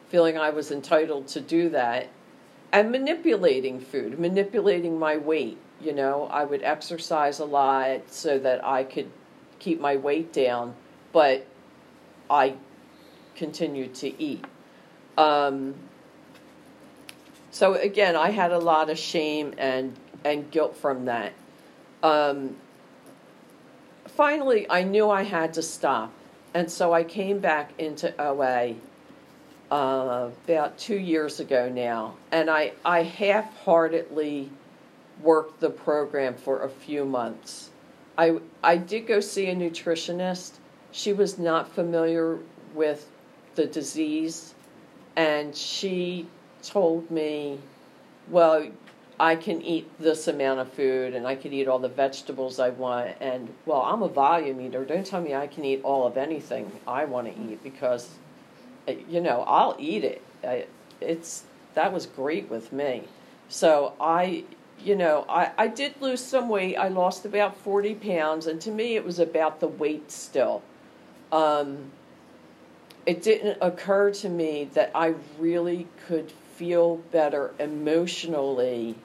feeling 0.08 0.38
I 0.38 0.48
was 0.48 0.70
entitled 0.70 1.28
to 1.28 1.40
do 1.42 1.68
that, 1.70 2.08
and 2.72 2.90
manipulating 2.90 3.80
food, 3.80 4.18
manipulating 4.18 4.98
my 4.98 5.18
weight. 5.18 5.58
You 5.84 5.92
know, 5.92 6.28
I 6.30 6.44
would 6.44 6.62
exercise 6.62 7.40
a 7.40 7.44
lot 7.44 8.10
so 8.10 8.38
that 8.38 8.64
I 8.64 8.84
could 8.84 9.10
keep 9.58 9.80
my 9.80 9.96
weight 9.96 10.32
down, 10.32 10.74
but 11.12 11.46
I 12.30 12.54
continued 13.36 13.94
to 13.96 14.22
eat. 14.22 14.44
Um, 15.18 15.74
so 17.50 17.74
again, 17.74 18.16
I 18.16 18.30
had 18.30 18.50
a 18.50 18.58
lot 18.58 18.88
of 18.88 18.98
shame 18.98 19.54
and 19.58 19.94
and 20.24 20.50
guilt 20.50 20.74
from 20.76 21.04
that. 21.04 21.34
Um, 22.02 22.56
finally, 24.08 24.66
I 24.70 24.84
knew 24.84 25.10
I 25.10 25.22
had 25.22 25.54
to 25.54 25.62
stop, 25.62 26.12
and 26.54 26.70
so 26.70 26.94
I 26.94 27.04
came 27.04 27.40
back 27.40 27.72
into 27.78 28.14
OA 28.18 28.74
uh, 29.70 30.30
about 30.44 30.78
two 30.78 30.96
years 30.96 31.40
ago 31.40 31.68
now, 31.68 32.16
and 32.30 32.48
I, 32.48 32.72
I 32.84 33.02
half 33.02 33.54
heartedly 33.64 34.50
worked 35.22 35.60
the 35.60 35.70
program 35.70 36.34
for 36.34 36.62
a 36.62 36.68
few 36.68 37.04
months. 37.04 37.70
I, 38.16 38.38
I 38.62 38.76
did 38.76 39.06
go 39.06 39.20
see 39.20 39.46
a 39.46 39.54
nutritionist. 39.54 40.52
She 40.92 41.12
was 41.12 41.38
not 41.38 41.72
familiar 41.74 42.38
with 42.74 43.10
the 43.54 43.66
disease, 43.66 44.54
and 45.16 45.54
she 45.54 46.26
told 46.62 47.10
me, 47.10 47.58
well, 48.28 48.68
I 49.18 49.36
can 49.36 49.62
eat 49.62 49.88
this 50.00 50.26
amount 50.26 50.58
of 50.58 50.72
food 50.72 51.14
and 51.14 51.24
I 51.24 51.36
can 51.36 51.52
eat 51.52 51.68
all 51.68 51.78
the 51.78 51.88
vegetables 51.88 52.58
I 52.58 52.70
want. 52.70 53.14
And, 53.20 53.54
well, 53.64 53.82
I'm 53.82 54.02
a 54.02 54.08
volume 54.08 54.60
eater. 54.60 54.84
Don't 54.84 55.06
tell 55.06 55.20
me 55.20 55.34
I 55.34 55.46
can 55.46 55.64
eat 55.64 55.82
all 55.84 56.04
of 56.04 56.16
anything 56.16 56.72
I 56.86 57.04
want 57.04 57.32
to 57.32 57.52
eat 57.52 57.62
because 57.62 58.10
you 58.86 59.20
know, 59.20 59.44
I'll 59.46 59.76
eat 59.78 60.04
it. 60.04 60.22
I, 60.42 60.66
it's 61.00 61.44
that 61.74 61.92
was 61.92 62.06
great 62.06 62.48
with 62.50 62.72
me. 62.72 63.04
So 63.48 63.94
I 64.00 64.44
you 64.82 64.96
know, 64.96 65.24
I, 65.28 65.52
I 65.56 65.66
did 65.68 65.94
lose 66.00 66.20
some 66.20 66.48
weight. 66.48 66.76
I 66.76 66.88
lost 66.88 67.24
about 67.24 67.56
40 67.56 67.94
pounds, 67.96 68.46
and 68.46 68.60
to 68.62 68.70
me, 68.70 68.96
it 68.96 69.04
was 69.04 69.18
about 69.18 69.60
the 69.60 69.68
weight 69.68 70.10
still. 70.10 70.62
Um, 71.32 71.90
it 73.06 73.22
didn't 73.22 73.58
occur 73.60 74.10
to 74.12 74.28
me 74.28 74.64
that 74.74 74.90
I 74.94 75.14
really 75.38 75.88
could 76.06 76.30
feel 76.56 76.96
better 77.10 77.52
emotionally 77.58 78.96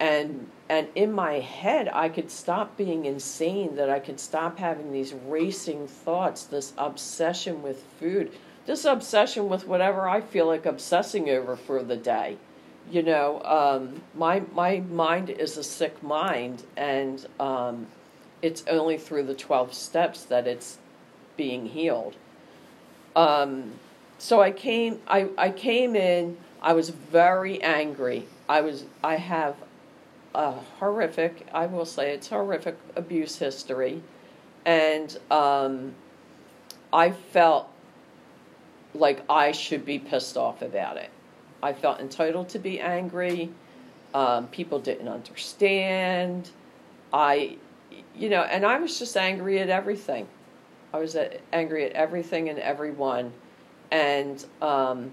and 0.00 0.48
and 0.68 0.88
in 0.94 1.12
my 1.12 1.34
head 1.34 1.88
I 1.92 2.08
could 2.08 2.30
stop 2.30 2.76
being 2.76 3.04
insane 3.04 3.76
that 3.76 3.88
I 3.88 4.00
could 4.00 4.18
stop 4.18 4.58
having 4.58 4.92
these 4.92 5.12
racing 5.12 5.86
thoughts 5.86 6.44
this 6.44 6.72
obsession 6.76 7.62
with 7.62 7.84
food 8.00 8.32
this 8.66 8.84
obsession 8.84 9.48
with 9.48 9.68
whatever 9.68 10.08
I 10.08 10.20
feel 10.20 10.46
like 10.46 10.66
obsessing 10.66 11.30
over 11.30 11.54
for 11.56 11.82
the 11.82 11.96
day 11.96 12.38
you 12.90 13.02
know 13.02 13.42
um, 13.42 14.02
my 14.14 14.42
my 14.52 14.80
mind 14.90 15.30
is 15.30 15.56
a 15.56 15.64
sick 15.64 16.02
mind 16.02 16.62
and 16.76 17.26
um, 17.40 17.86
it's 18.42 18.64
only 18.68 18.98
through 18.98 19.24
the 19.24 19.34
12 19.34 19.72
steps 19.74 20.24
that 20.24 20.46
it's 20.46 20.78
being 21.36 21.66
healed 21.66 22.14
um, 23.16 23.72
so 24.18 24.40
I 24.40 24.50
came 24.50 25.00
I, 25.06 25.28
I 25.36 25.50
came 25.50 25.96
in 25.96 26.36
I 26.62 26.72
was 26.72 26.90
very 26.90 27.62
angry 27.62 28.26
I 28.48 28.60
was 28.60 28.84
I 29.02 29.16
have 29.16 29.56
a 30.34 30.52
horrific, 30.80 31.46
I 31.52 31.66
will 31.66 31.84
say 31.84 32.12
it's 32.12 32.28
horrific 32.28 32.76
abuse 32.96 33.38
history. 33.38 34.02
And 34.66 35.16
um, 35.30 35.94
I 36.92 37.12
felt 37.12 37.68
like 38.94 39.22
I 39.28 39.52
should 39.52 39.84
be 39.84 39.98
pissed 39.98 40.36
off 40.36 40.62
about 40.62 40.96
it. 40.96 41.10
I 41.64 41.72
felt 41.72 42.00
entitled 42.00 42.50
to 42.50 42.58
be 42.58 42.80
angry. 42.80 43.50
Um, 44.12 44.46
people 44.48 44.78
didn't 44.78 45.08
understand. 45.08 46.50
I, 47.12 47.56
you 48.14 48.28
know, 48.28 48.42
and 48.42 48.64
I 48.64 48.78
was 48.78 48.98
just 48.98 49.16
angry 49.16 49.58
at 49.58 49.68
everything. 49.68 50.28
I 50.92 50.98
was 50.98 51.16
at, 51.16 51.40
angry 51.52 51.84
at 51.86 51.92
everything 51.92 52.48
and 52.48 52.58
everyone. 52.58 53.32
And 53.90 54.44
um, 54.62 55.12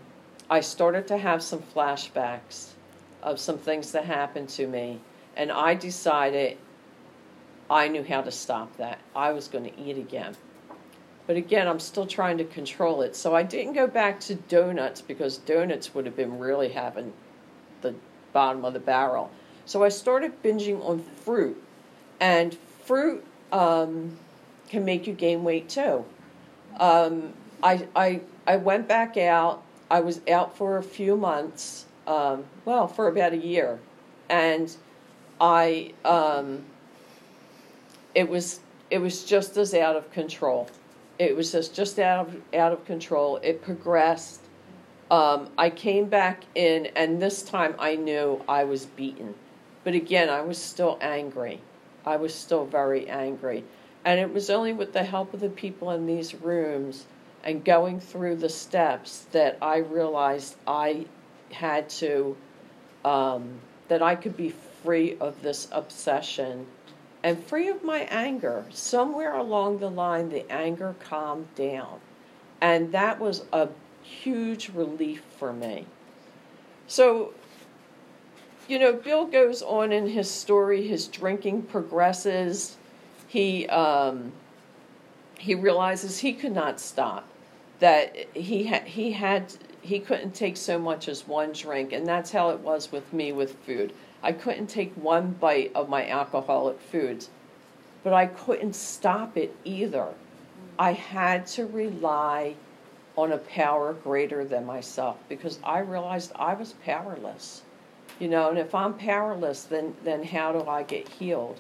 I 0.50 0.60
started 0.60 1.08
to 1.08 1.18
have 1.18 1.42
some 1.42 1.64
flashbacks 1.74 2.68
of 3.24 3.40
some 3.40 3.58
things 3.58 3.94
that 3.94 4.06
happened 4.06 4.50
to 4.50 4.68
me 4.68 5.00
and 5.36 5.52
I 5.52 5.76
decided 5.76 6.58
I 7.70 7.88
knew 7.88 8.04
how 8.04 8.22
to 8.22 8.32
stop 8.32 8.76
that. 8.78 9.00
I 9.16 9.32
was 9.32 9.48
going 9.48 9.64
to 9.64 9.82
eat 9.82 9.98
again. 9.98 10.36
But 11.32 11.38
again, 11.38 11.66
I'm 11.70 11.80
still 11.80 12.06
trying 12.06 12.40
to 12.40 12.44
control 12.44 13.04
it. 13.04 13.16
So 13.16 13.34
I 13.34 13.44
didn't 13.44 13.72
go 13.72 13.88
back 13.88 14.20
to 14.20 14.36
donuts 14.36 15.00
because 15.00 15.38
donuts 15.38 15.96
would 15.96 16.06
have 16.06 16.18
been 16.18 16.40
really 16.40 16.68
having 16.68 17.14
the 17.80 17.96
bottom 18.34 18.66
of 18.66 18.74
the 18.74 18.82
barrel. 18.82 19.32
So 19.66 19.82
I 19.82 19.88
started 19.88 20.44
binging 20.44 20.84
on 20.84 21.00
fruit. 21.00 21.56
And 22.20 22.54
fruit 22.84 23.24
um, 23.54 24.18
can 24.68 24.84
make 24.84 25.08
you 25.08 25.14
gain 25.14 25.46
weight 25.46 25.70
too. 25.70 26.04
Um, 26.82 27.32
I, 27.64 27.88
I, 27.96 28.20
I 28.46 28.58
went 28.58 28.90
back 28.90 29.16
out. 29.16 29.64
I 29.90 30.02
was 30.02 30.20
out 30.30 30.58
for 30.58 30.80
a 30.80 30.84
few 30.84 31.16
months, 31.16 31.86
um, 32.08 32.44
well, 32.66 32.90
for 32.90 33.08
about 33.08 33.32
a 33.32 33.38
year. 33.38 33.80
And 34.30 34.76
I 35.40 35.94
um, 36.04 36.66
it 38.14 38.28
was 38.28 38.60
it 38.90 38.98
was 38.98 39.24
just 39.24 39.56
as 39.56 39.74
out 39.74 39.96
of 39.96 40.12
control. 40.12 40.68
It 41.22 41.36
was 41.36 41.52
just 41.52 41.76
just 41.76 42.00
out 42.00 42.28
of 42.28 42.42
out 42.52 42.72
of 42.72 42.84
control. 42.84 43.38
It 43.44 43.62
progressed. 43.62 44.42
Um, 45.12 45.50
I 45.56 45.70
came 45.70 46.06
back 46.06 46.46
in, 46.56 46.88
and 46.96 47.22
this 47.22 47.44
time 47.44 47.76
I 47.78 47.96
knew 47.96 48.42
I 48.50 48.64
was 48.64 48.88
beaten. 48.88 49.36
But 49.84 49.94
again, 49.94 50.30
I 50.30 50.42
was 50.42 50.58
still 50.58 50.98
angry. 51.00 51.62
I 52.08 52.16
was 52.16 52.34
still 52.34 52.66
very 52.66 53.08
angry. 53.08 53.64
And 54.04 54.20
it 54.20 54.34
was 54.34 54.50
only 54.50 54.74
with 54.74 54.94
the 54.94 55.04
help 55.04 55.32
of 55.36 55.42
the 55.42 55.50
people 55.50 55.92
in 55.92 56.08
these 56.08 56.34
rooms 56.34 57.06
and 57.44 57.64
going 57.64 58.00
through 58.00 58.38
the 58.38 58.50
steps 58.50 59.28
that 59.32 59.60
I 59.62 59.78
realized 59.78 60.56
I 60.66 61.06
had 61.52 61.88
to, 62.02 62.36
um, 63.06 63.60
that 63.90 64.02
I 64.02 64.16
could 64.16 64.36
be 64.36 64.50
free 64.82 65.18
of 65.20 65.40
this 65.44 65.68
obsession 65.72 66.66
and 67.24 67.44
free 67.44 67.68
of 67.68 67.84
my 67.84 68.00
anger. 68.10 68.66
Somewhere 68.72 69.36
along 69.36 69.80
the 69.80 69.90
line, 69.90 70.30
the 70.30 70.50
anger 70.52 70.96
calmed 71.00 71.54
down. 71.56 72.00
And 72.60 72.92
that 72.92 73.20
was 73.20 73.44
a 73.52 73.70
huge 74.04 74.70
relief 74.70 75.24
for 75.38 75.54
me. 75.54 75.86
So, 76.88 77.34
you 78.68 78.80
know, 78.80 78.94
Bill 78.94 79.26
goes 79.26 79.62
on 79.62 79.92
in 79.92 80.08
his 80.08 80.30
story, 80.30 80.88
his 80.88 81.08
drinking 81.08 81.64
progresses. 81.64 82.78
He, 83.28 83.68
um, 83.68 84.32
he 85.38 85.56
realizes 85.56 86.20
he 86.20 86.34
could 86.34 86.54
not 86.54 86.80
stop, 86.80 87.28
that 87.80 88.16
he, 88.36 88.68
ha- 88.68 88.84
he 88.86 89.12
had 89.14 89.54
he 89.82 90.00
couldn't 90.00 90.34
take 90.34 90.58
so 90.58 90.78
much 90.78 91.08
as 91.08 91.28
one 91.28 91.52
drink 91.52 91.92
and 91.92 92.06
that's 92.06 92.32
how 92.32 92.52
it 92.52 92.60
was 92.60 92.92
with 92.92 93.12
me 93.12 93.32
with 93.32 93.56
food 93.66 93.92
I 94.24 94.32
couldn't 94.32 94.68
take 94.68 94.94
one 94.94 95.32
bite 95.32 95.72
of 95.74 95.90
my 95.90 96.08
alcoholic 96.08 96.80
foods, 96.80 97.30
but 98.04 98.14
I 98.14 98.28
couldn't 98.28 98.76
stop 98.76 99.38
it 99.38 99.56
either. 99.64 100.10
I 100.78 100.94
had 100.94 101.48
to 101.48 101.66
rely 101.66 102.56
on 103.18 103.32
a 103.32 103.38
power 103.38 103.94
greater 103.94 104.46
than 104.46 104.66
myself 104.66 105.18
because 105.28 105.60
I 105.64 105.80
realized 105.80 106.32
I 106.36 106.54
was 106.54 106.74
powerless. 106.86 107.64
You 108.20 108.28
know, 108.28 108.50
and 108.50 108.58
if 108.58 108.76
I'm 108.76 108.94
powerless, 108.94 109.64
then 109.64 109.96
then 110.04 110.24
how 110.24 110.52
do 110.52 110.68
I 110.68 110.84
get 110.84 111.08
healed? 111.08 111.60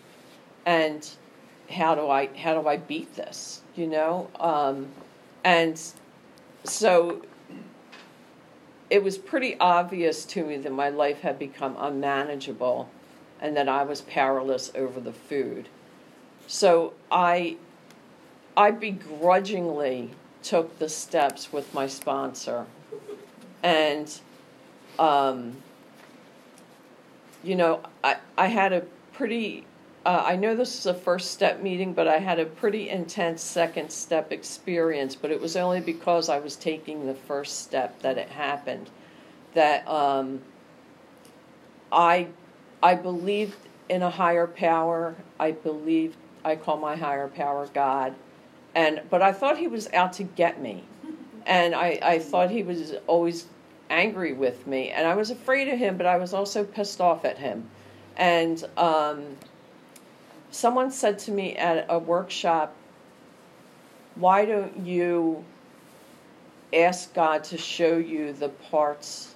And 0.65 1.07
how 1.69 1.95
do 1.95 2.07
I 2.09 2.29
how 2.37 2.59
do 2.59 2.67
I 2.67 2.77
beat 2.77 3.15
this? 3.15 3.61
You 3.75 3.87
know, 3.87 4.29
um, 4.39 4.87
and 5.43 5.81
so 6.63 7.21
it 8.91 9.01
was 9.01 9.17
pretty 9.17 9.55
obvious 9.57 10.25
to 10.25 10.43
me 10.43 10.57
that 10.57 10.71
my 10.71 10.89
life 10.89 11.21
had 11.21 11.39
become 11.39 11.77
unmanageable 11.79 12.89
and 13.39 13.55
that 13.55 13.69
I 13.69 13.83
was 13.83 14.01
powerless 14.01 14.69
over 14.75 14.99
the 14.99 15.13
food. 15.13 15.69
So 16.45 16.93
I 17.09 17.55
I 18.55 18.71
begrudgingly 18.71 20.11
took 20.43 20.77
the 20.77 20.89
steps 20.89 21.53
with 21.53 21.73
my 21.73 21.87
sponsor. 21.87 22.65
And 23.63 24.13
um, 24.99 25.63
you 27.43 27.55
know, 27.55 27.79
I, 28.03 28.17
I 28.37 28.47
had 28.47 28.73
a 28.73 28.81
pretty 29.13 29.63
uh, 30.03 30.23
I 30.25 30.35
know 30.35 30.55
this 30.55 30.79
is 30.79 30.87
a 30.87 30.93
first 30.93 31.31
step 31.31 31.61
meeting, 31.61 31.93
but 31.93 32.07
I 32.07 32.17
had 32.17 32.39
a 32.39 32.45
pretty 32.45 32.89
intense 32.89 33.43
second 33.43 33.91
step 33.91 34.31
experience. 34.31 35.15
But 35.15 35.29
it 35.29 35.39
was 35.39 35.55
only 35.55 35.79
because 35.79 36.27
I 36.27 36.39
was 36.39 36.55
taking 36.55 37.05
the 37.05 37.13
first 37.13 37.59
step 37.63 37.99
that 38.01 38.17
it 38.17 38.29
happened. 38.29 38.89
That 39.53 39.87
um, 39.87 40.41
I 41.91 42.27
I 42.81 42.95
believed 42.95 43.57
in 43.89 44.01
a 44.01 44.09
higher 44.09 44.47
power. 44.47 45.15
I 45.39 45.51
believed 45.51 46.17
I 46.43 46.55
call 46.55 46.77
my 46.77 46.95
higher 46.95 47.27
power 47.27 47.67
God, 47.71 48.15
and 48.73 49.01
but 49.11 49.21
I 49.21 49.33
thought 49.33 49.59
he 49.59 49.67
was 49.67 49.87
out 49.93 50.13
to 50.13 50.23
get 50.23 50.59
me, 50.59 50.83
and 51.45 51.75
I 51.75 51.99
I 52.01 52.19
thought 52.19 52.49
he 52.49 52.63
was 52.63 52.95
always 53.05 53.45
angry 53.91 54.33
with 54.33 54.65
me, 54.65 54.89
and 54.89 55.05
I 55.05 55.13
was 55.13 55.29
afraid 55.29 55.67
of 55.67 55.77
him, 55.77 55.97
but 55.97 56.07
I 56.07 56.17
was 56.17 56.33
also 56.33 56.63
pissed 56.63 57.01
off 57.01 57.23
at 57.23 57.37
him, 57.37 57.69
and. 58.17 58.67
Um, 58.77 59.37
someone 60.51 60.91
said 60.91 61.17
to 61.19 61.31
me 61.31 61.55
at 61.55 61.85
a 61.89 61.97
workshop, 61.97 62.75
why 64.15 64.45
don't 64.45 64.85
you 64.85 65.43
ask 66.73 67.13
God 67.13 67.43
to 67.45 67.57
show 67.57 67.97
you 67.97 68.33
the 68.33 68.49
parts 68.49 69.33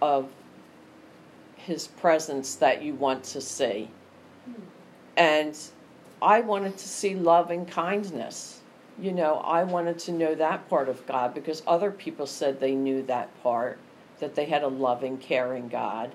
of 0.00 0.28
His 1.56 1.86
presence 1.86 2.54
that 2.56 2.82
you 2.82 2.94
want 2.94 3.22
to 3.24 3.40
see? 3.40 3.90
And 5.16 5.56
I 6.22 6.40
wanted 6.40 6.78
to 6.78 6.88
see 6.88 7.14
love 7.14 7.50
and 7.50 7.68
kindness. 7.68 8.60
You 8.98 9.12
know, 9.12 9.34
I 9.36 9.62
wanted 9.62 9.98
to 10.00 10.12
know 10.12 10.34
that 10.34 10.68
part 10.68 10.88
of 10.88 11.06
God 11.06 11.34
because 11.34 11.62
other 11.66 11.90
people 11.90 12.26
said 12.26 12.58
they 12.58 12.74
knew 12.74 13.02
that 13.04 13.30
part, 13.42 13.78
that 14.18 14.34
they 14.34 14.46
had 14.46 14.62
a 14.62 14.68
loving, 14.68 15.18
caring 15.18 15.68
God. 15.68 16.12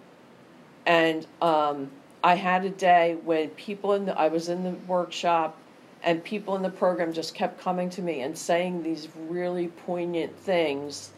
And 0.85 1.25
um, 1.41 1.91
I 2.23 2.35
had 2.35 2.63
a 2.63 2.69
day 2.69 3.17
when 3.23 3.49
people 3.49 3.93
in 3.93 4.05
the, 4.05 4.17
I 4.17 4.29
was 4.29 4.47
in 4.47 4.63
the 4.63 4.71
workshop 4.87 5.57
and 6.03 6.23
people 6.23 6.55
in 6.55 6.61
the 6.61 6.69
program 6.69 7.13
just 7.13 7.35
kept 7.35 7.59
coming 7.59 7.89
to 7.91 8.01
me 8.01 8.21
and 8.21 8.37
saying 8.37 8.83
these 8.83 9.07
really 9.27 9.67
poignant 9.67 10.37
things. 10.37 11.11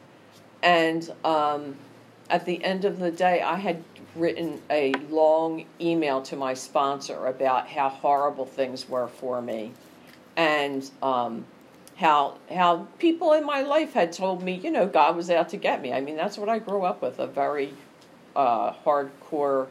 And 0.64 1.12
um, 1.24 1.76
at 2.30 2.46
the 2.46 2.64
end 2.64 2.86
of 2.86 3.00
the 3.00 3.12
day, 3.12 3.42
I 3.42 3.56
had 3.56 3.84
written 4.16 4.62
a 4.70 4.94
long 5.10 5.66
email 5.80 6.22
to 6.24 6.36
my 6.36 6.54
sponsor 6.54 7.28
about 7.28 7.68
how 7.68 7.90
horrible 7.90 8.46
things 8.46 8.88
were 8.88 9.08
for 9.08 9.42
me, 9.42 9.74
and 10.38 10.90
um, 11.04 11.46
how 11.98 12.38
how 12.52 12.88
people 12.98 13.34
in 13.34 13.46
my 13.46 13.62
life 13.62 13.94
had 13.94 14.12
told 14.14 14.42
me, 14.42 14.56
you 14.56 14.72
know, 14.72 14.88
God 14.88 15.16
was 15.16 15.30
out 15.30 15.50
to 15.50 15.58
get 15.58 15.82
me. 15.82 15.94
I 15.94 16.02
mean, 16.02 16.16
that's 16.16 16.38
what 16.38 16.50
I 16.50 16.60
grew 16.60 16.84
up 16.84 17.02
with—a 17.02 17.28
very 17.28 17.74
uh, 18.36 18.74
hardcore 18.74 19.68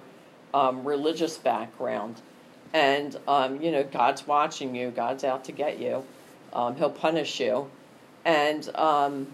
um, 0.55 0.85
religious 0.85 1.37
background. 1.37 2.23
And, 2.73 3.17
um, 3.29 3.61
you 3.61 3.71
know, 3.71 3.83
God's 3.85 4.27
watching 4.27 4.75
you, 4.75 4.91
God's 4.91 5.25
out 5.25 5.45
to 5.45 5.53
get 5.53 5.79
you, 5.79 6.05
um, 6.53 6.77
He'll 6.77 6.91
punish 6.91 7.41
you. 7.41 7.71
And 8.25 8.75
um, 8.77 9.27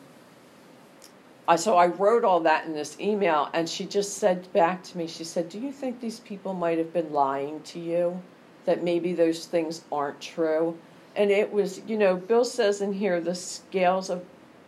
I, 1.46 1.56
so 1.56 1.76
I 1.76 1.86
wrote 1.86 2.24
all 2.24 2.40
that 2.40 2.66
in 2.66 2.72
this 2.72 2.98
email, 2.98 3.48
and 3.52 3.68
she 3.68 3.84
just 3.84 4.18
said 4.18 4.52
back 4.52 4.82
to 4.84 4.98
me, 4.98 5.06
she 5.06 5.24
said, 5.24 5.48
Do 5.48 5.58
you 5.58 5.72
think 5.72 6.00
these 6.00 6.20
people 6.20 6.54
might 6.54 6.78
have 6.78 6.92
been 6.92 7.12
lying 7.12 7.60
to 7.64 7.78
you? 7.78 8.20
That 8.64 8.82
maybe 8.82 9.12
those 9.12 9.46
things 9.46 9.82
aren't 9.92 10.20
true? 10.20 10.76
And 11.16 11.30
it 11.30 11.52
was, 11.52 11.80
you 11.86 11.98
know, 11.98 12.16
Bill 12.16 12.44
says 12.44 12.80
in 12.80 12.92
here, 12.92 13.20
the 13.20 13.34
scales 13.34 14.10
of, 14.10 14.24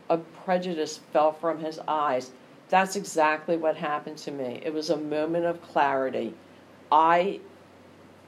of 0.08 0.24
prejudice 0.44 0.98
fell 1.12 1.32
from 1.32 1.60
his 1.60 1.78
eyes. 1.86 2.30
That's 2.68 2.96
exactly 2.96 3.56
what 3.56 3.76
happened 3.76 4.18
to 4.18 4.30
me. 4.30 4.60
It 4.64 4.72
was 4.72 4.90
a 4.90 4.96
moment 4.96 5.44
of 5.44 5.62
clarity. 5.62 6.34
I 6.92 7.40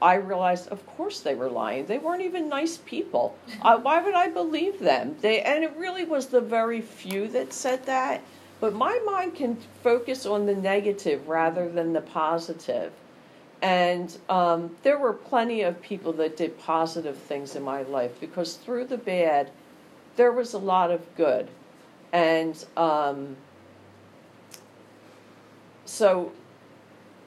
I 0.01 0.15
realized, 0.15 0.67
of 0.67 0.85
course, 0.85 1.21
they 1.21 1.35
were 1.35 1.49
lying. 1.49 1.85
They 1.85 1.99
weren't 1.99 2.21
even 2.21 2.49
nice 2.49 2.77
people. 2.77 3.37
Uh, 3.61 3.77
why 3.77 4.01
would 4.01 4.13
I 4.13 4.27
believe 4.27 4.79
them? 4.79 5.15
They 5.21 5.41
and 5.41 5.63
it 5.63 5.73
really 5.77 6.03
was 6.03 6.27
the 6.27 6.41
very 6.41 6.81
few 6.81 7.27
that 7.29 7.53
said 7.53 7.85
that. 7.85 8.21
But 8.59 8.73
my 8.73 8.99
mind 9.05 9.35
can 9.35 9.57
focus 9.83 10.25
on 10.25 10.45
the 10.45 10.55
negative 10.55 11.27
rather 11.27 11.69
than 11.69 11.93
the 11.93 12.01
positive. 12.01 12.91
And 13.61 14.15
um, 14.29 14.75
there 14.83 14.97
were 14.97 15.13
plenty 15.13 15.61
of 15.61 15.81
people 15.81 16.13
that 16.13 16.37
did 16.37 16.57
positive 16.59 17.17
things 17.17 17.55
in 17.55 17.63
my 17.63 17.83
life 17.83 18.19
because 18.19 18.55
through 18.55 18.85
the 18.85 18.97
bad, 18.97 19.49
there 20.15 20.31
was 20.31 20.53
a 20.53 20.57
lot 20.57 20.91
of 20.91 21.01
good. 21.15 21.49
And 22.13 22.63
um, 22.77 23.35
so, 25.85 26.31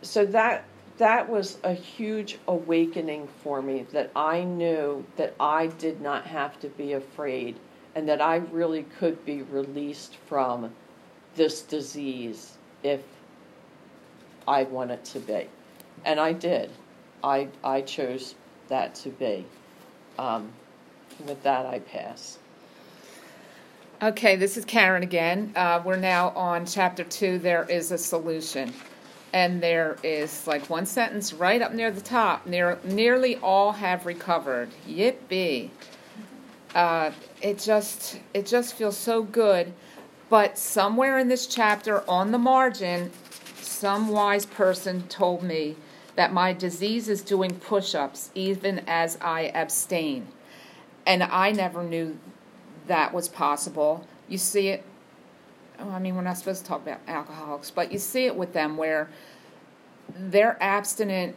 so 0.03 0.25
that 0.27 0.65
that 0.99 1.29
was 1.29 1.59
a 1.63 1.73
huge 1.73 2.39
awakening 2.49 3.29
for 3.43 3.63
me 3.63 3.87
that 3.93 4.11
I 4.15 4.43
knew 4.43 5.05
that 5.17 5.35
I 5.39 5.69
did 5.69 6.01
not 6.01 6.27
have 6.27 6.59
to 6.61 6.69
be 6.69 6.93
afraid 6.93 7.57
and 7.95 8.09
that 8.09 8.21
I 8.21 8.37
really 8.37 8.83
could 8.99 9.25
be 9.25 9.43
released 9.43 10.17
from 10.27 10.73
this 11.37 11.63
disease 11.63 12.59
if 12.83 13.01
I 14.47 14.65
wanted 14.65 15.05
to 15.07 15.21
be. 15.21 15.49
And 16.05 16.19
I 16.19 16.33
did. 16.33 16.71
I, 17.23 17.49
I 17.63 17.81
chose 17.81 18.35
that 18.69 18.95
to 18.97 19.11
be. 19.11 19.47
Um, 20.19 20.51
with 21.27 21.43
that, 21.45 21.65
I 21.65 21.79
pass. 21.81 22.39
Okay, 24.03 24.37
this 24.37 24.57
is 24.57 24.65
Karen 24.65 25.03
again. 25.03 25.53
Uh, 25.57 25.83
we're 25.85 25.97
now 25.97 26.31
on 26.31 26.67
chapter 26.67 27.03
two. 27.05 27.39
There 27.39 27.65
is 27.69 27.91
a 27.91 27.99
solution 27.99 28.73
and 29.33 29.63
there 29.63 29.97
is 30.03 30.47
like 30.47 30.71
one 30.71 30.87
sentence 30.87 31.33
right 31.33 31.61
up 31.61 31.73
near 31.73 31.91
the 31.91 32.01
top. 32.01 32.47
Near, 32.47 32.79
nearly 32.85 33.37
all 33.37 33.73
have 33.73 34.07
recovered. 34.07 34.71
Yippee! 34.89 35.71
Uh, 36.75 37.11
it 37.41 37.59
just 37.59 38.21
it 38.35 38.47
just 38.47 38.75
feels 38.75 38.97
so 38.97 39.23
good. 39.23 39.73
But 40.29 40.59
somewhere 40.59 41.19
in 41.19 41.29
this 41.29 41.47
chapter, 41.47 42.09
on 42.09 42.33
the 42.33 42.39
margin, 42.39 43.11
some 43.61 44.09
wise 44.09 44.45
person 44.45 45.09
told 45.09 45.43
me 45.43 45.77
that 46.17 46.33
my 46.33 46.53
disease 46.53 47.09
is 47.09 47.23
doing 47.23 47.55
push-ups 47.55 48.31
even 48.35 48.83
as 48.87 49.17
I 49.21 49.53
abstain, 49.55 50.29
and 51.07 51.23
I 51.23 51.53
never 51.53 51.83
knew 51.83 52.19
that 52.87 53.15
was 53.15 53.29
possible. 53.29 54.07
You 54.29 54.37
see 54.37 54.69
it 54.69 54.85
I 55.79 55.99
mean, 55.99 56.17
we're 56.17 56.23
not 56.23 56.39
supposed 56.39 56.63
to 56.63 56.69
talk 56.69 56.83
about 56.83 57.01
alcoholics, 57.07 57.71
but 57.71 57.93
you 57.93 57.99
see 57.99 58.27
it 58.27 58.37
with 58.37 58.53
them 58.53 58.77
where 58.77 59.09
they're 60.15 60.57
abstinent 60.61 61.37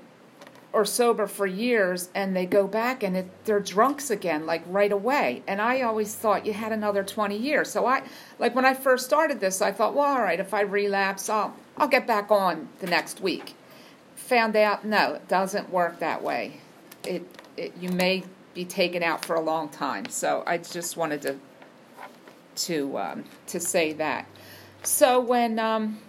or 0.74 0.86
sober 0.86 1.28
for 1.28 1.46
years 1.46 2.10
and 2.16 2.36
they 2.36 2.46
go 2.46 2.68
back 2.68 3.04
and 3.04 3.18
it, 3.18 3.46
they're 3.46 3.60
drunks 3.60 4.10
again 4.10 4.46
like 4.46 4.64
right 4.68 4.92
away. 4.92 5.44
And 5.48 5.62
i 5.62 5.82
always 5.82 6.16
thought 6.16 6.46
you 6.46 6.54
had 6.54 6.72
another 6.72 7.04
20 7.04 7.36
years. 7.38 7.70
So 7.70 7.86
i 7.86 8.04
like 8.40 8.56
when 8.56 8.66
i 8.66 8.74
first 8.74 9.06
started 9.06 9.40
this 9.40 9.62
i 9.62 9.72
thought 9.72 9.94
well 9.94 10.14
all 10.14 10.22
right 10.22 10.40
if 10.40 10.54
i 10.54 10.62
relapse 10.62 11.30
i'll 11.30 11.56
i'll 11.78 11.88
get 11.88 12.08
back 12.08 12.32
on 12.32 12.70
the 12.80 12.88
next 12.88 13.22
week. 13.22 13.56
Found 14.16 14.56
out 14.56 14.86
no 14.86 15.14
it 15.14 15.28
doesn't 15.28 15.70
work 15.70 16.00
that 16.00 16.24
way. 16.24 16.62
It, 17.04 17.24
it 17.58 17.74
you 17.80 17.90
may 17.90 18.24
be 18.54 18.66
taken 18.66 19.04
out 19.04 19.26
for 19.26 19.36
a 19.36 19.42
long 19.42 19.70
time. 19.70 20.06
So 20.10 20.44
i 20.48 20.58
just 20.58 20.96
wanted 20.96 21.22
to 21.24 21.36
to 22.56 22.98
um, 22.98 23.24
to 23.48 23.60
say 23.60 23.94
that. 23.94 24.28
So 24.84 25.20
when 25.20 25.60
um, 25.60 26.00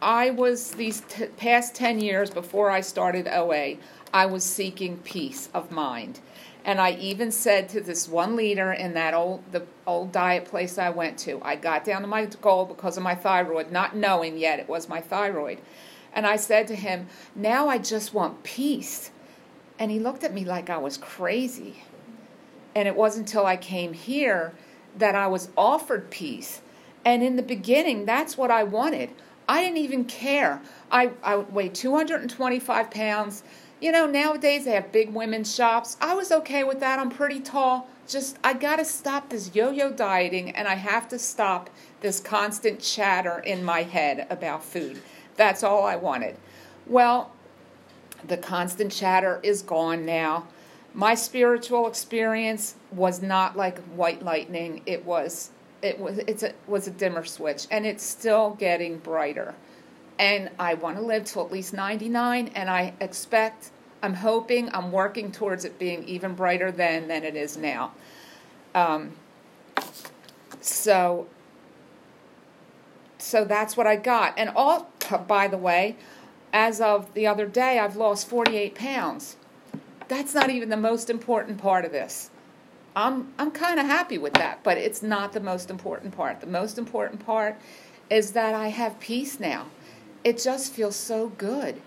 I 0.00 0.30
was 0.30 0.72
these 0.72 1.02
t- 1.08 1.26
past 1.26 1.74
ten 1.74 2.00
years 2.00 2.30
before 2.30 2.70
I 2.70 2.80
started 2.80 3.28
OA, 3.28 3.76
I 4.12 4.26
was 4.26 4.44
seeking 4.44 4.98
peace 4.98 5.48
of 5.54 5.70
mind, 5.70 6.20
and 6.64 6.80
I 6.80 6.92
even 6.92 7.32
said 7.32 7.68
to 7.70 7.80
this 7.80 8.08
one 8.08 8.36
leader 8.36 8.72
in 8.72 8.94
that 8.94 9.14
old 9.14 9.42
the 9.52 9.64
old 9.86 10.12
diet 10.12 10.44
place 10.44 10.78
I 10.78 10.90
went 10.90 11.18
to, 11.20 11.40
I 11.42 11.56
got 11.56 11.84
down 11.84 12.02
to 12.02 12.06
my 12.06 12.26
goal 12.26 12.64
because 12.64 12.96
of 12.96 13.02
my 13.02 13.14
thyroid, 13.14 13.70
not 13.70 13.96
knowing 13.96 14.38
yet 14.38 14.60
it 14.60 14.68
was 14.68 14.88
my 14.88 15.00
thyroid, 15.00 15.58
and 16.12 16.26
I 16.26 16.36
said 16.36 16.66
to 16.68 16.76
him, 16.76 17.08
"Now 17.34 17.68
I 17.68 17.78
just 17.78 18.14
want 18.14 18.44
peace," 18.44 19.10
and 19.78 19.90
he 19.90 19.98
looked 19.98 20.22
at 20.24 20.32
me 20.34 20.44
like 20.44 20.70
I 20.70 20.78
was 20.78 20.96
crazy. 20.96 21.82
And 22.76 22.88
it 22.88 22.96
wasn't 22.96 23.28
until 23.28 23.46
I 23.46 23.56
came 23.56 23.92
here 23.92 24.52
that 24.96 25.14
I 25.14 25.26
was 25.26 25.48
offered 25.56 26.10
peace. 26.10 26.60
And 27.04 27.22
in 27.22 27.36
the 27.36 27.42
beginning, 27.42 28.06
that's 28.06 28.36
what 28.36 28.50
I 28.50 28.64
wanted. 28.64 29.10
I 29.48 29.62
didn't 29.62 29.78
even 29.78 30.04
care. 30.04 30.62
I, 30.90 31.10
I 31.22 31.36
weighed 31.36 31.74
225 31.74 32.90
pounds. 32.90 33.42
You 33.80 33.92
know, 33.92 34.06
nowadays 34.06 34.64
they 34.64 34.72
have 34.72 34.92
big 34.92 35.12
women's 35.12 35.54
shops. 35.54 35.96
I 36.00 36.14
was 36.14 36.32
okay 36.32 36.64
with 36.64 36.80
that. 36.80 36.98
I'm 36.98 37.10
pretty 37.10 37.40
tall. 37.40 37.88
Just, 38.08 38.38
I 38.42 38.54
got 38.54 38.76
to 38.76 38.84
stop 38.84 39.28
this 39.28 39.54
yo 39.54 39.70
yo 39.70 39.90
dieting 39.90 40.50
and 40.50 40.66
I 40.68 40.74
have 40.74 41.08
to 41.08 41.18
stop 41.18 41.68
this 42.00 42.20
constant 42.20 42.80
chatter 42.80 43.40
in 43.40 43.64
my 43.64 43.82
head 43.82 44.26
about 44.30 44.64
food. 44.64 45.02
That's 45.36 45.62
all 45.62 45.84
I 45.84 45.96
wanted. 45.96 46.36
Well, 46.86 47.32
the 48.26 48.36
constant 48.36 48.92
chatter 48.92 49.40
is 49.42 49.62
gone 49.62 50.06
now 50.06 50.46
my 50.94 51.16
spiritual 51.16 51.88
experience 51.88 52.76
was 52.92 53.20
not 53.20 53.56
like 53.56 53.78
white 53.96 54.22
lightning. 54.22 54.82
It 54.86 55.04
was 55.04 55.50
it 55.82 55.98
was 55.98 56.18
it's 56.18 56.44
a, 56.44 56.54
was 56.66 56.86
a 56.86 56.92
dimmer 56.92 57.24
switch, 57.24 57.66
and 57.70 57.84
it's 57.84 58.04
still 58.04 58.50
getting 58.58 58.98
brighter. 58.98 59.54
And 60.18 60.50
I 60.58 60.74
want 60.74 60.96
to 60.96 61.02
live 61.02 61.24
till 61.24 61.44
at 61.44 61.52
least 61.52 61.74
ninety 61.74 62.08
nine, 62.08 62.50
and 62.54 62.70
I 62.70 62.94
expect. 63.00 63.70
I'm 64.02 64.14
hoping, 64.14 64.68
I'm 64.74 64.92
working 64.92 65.32
towards 65.32 65.64
it 65.64 65.78
being 65.78 66.04
even 66.04 66.34
brighter 66.34 66.70
than 66.70 67.08
than 67.08 67.24
it 67.24 67.36
is 67.36 67.56
now. 67.56 67.92
Um, 68.74 69.12
so, 70.60 71.26
so 73.18 73.44
that's 73.44 73.76
what 73.76 73.86
I 73.86 73.96
got. 73.96 74.34
And 74.38 74.50
all, 74.50 74.90
by 75.26 75.48
the 75.48 75.56
way, 75.56 75.96
as 76.52 76.80
of 76.82 77.14
the 77.14 77.26
other 77.26 77.46
day, 77.46 77.78
I've 77.78 77.96
lost 77.96 78.28
48 78.28 78.74
pounds 78.74 79.36
that's 80.08 80.34
not 80.34 80.50
even 80.50 80.68
the 80.68 80.76
most 80.76 81.10
important 81.10 81.58
part 81.58 81.84
of 81.84 81.92
this. 81.92 82.30
I'm 82.96 83.32
I'm 83.38 83.50
kind 83.50 83.80
of 83.80 83.86
happy 83.86 84.18
with 84.18 84.34
that, 84.34 84.62
but 84.62 84.78
it's 84.78 85.02
not 85.02 85.32
the 85.32 85.40
most 85.40 85.70
important 85.70 86.16
part. 86.16 86.40
The 86.40 86.46
most 86.46 86.78
important 86.78 87.24
part 87.24 87.56
is 88.10 88.32
that 88.32 88.54
I 88.54 88.68
have 88.68 89.00
peace 89.00 89.40
now. 89.40 89.66
It 90.22 90.38
just 90.38 90.72
feels 90.72 90.96
so 90.96 91.28
good 91.28 91.80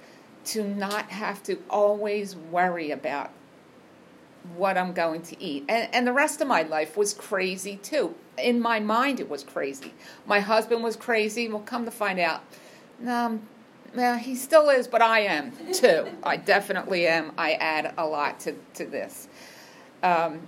to 0.45 0.63
not 0.63 1.09
have 1.09 1.41
to 1.43 1.61
always 1.69 2.35
worry 2.35 2.91
about 2.91 3.31
what 4.55 4.77
I'm 4.77 4.93
going 4.93 5.21
to 5.23 5.41
eat. 5.41 5.65
And 5.69 5.89
and 5.93 6.07
the 6.07 6.13
rest 6.13 6.41
of 6.41 6.47
my 6.47 6.63
life 6.63 6.97
was 6.97 7.13
crazy 7.13 7.77
too. 7.77 8.15
In 8.37 8.59
my 8.59 8.79
mind 8.79 9.19
it 9.19 9.29
was 9.29 9.43
crazy. 9.43 9.93
My 10.25 10.39
husband 10.39 10.83
was 10.83 10.95
crazy. 10.95 11.47
Well, 11.47 11.61
come 11.61 11.85
to 11.85 11.91
find 11.91 12.19
out, 12.19 12.43
um, 13.05 13.41
yeah, 13.95 14.17
he 14.17 14.35
still 14.35 14.69
is, 14.69 14.87
but 14.87 15.01
I 15.01 15.21
am 15.21 15.51
too. 15.73 16.07
I 16.23 16.37
definitely 16.37 17.07
am. 17.07 17.31
I 17.37 17.53
add 17.53 17.93
a 17.97 18.05
lot 18.05 18.39
to, 18.41 18.53
to 18.75 18.85
this. 18.85 19.27
Um, 20.03 20.41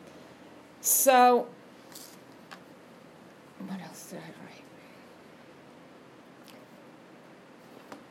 so, 0.82 1.48
what 3.68 3.82
else 3.82 4.12
did 4.12 4.20
I 4.20 4.22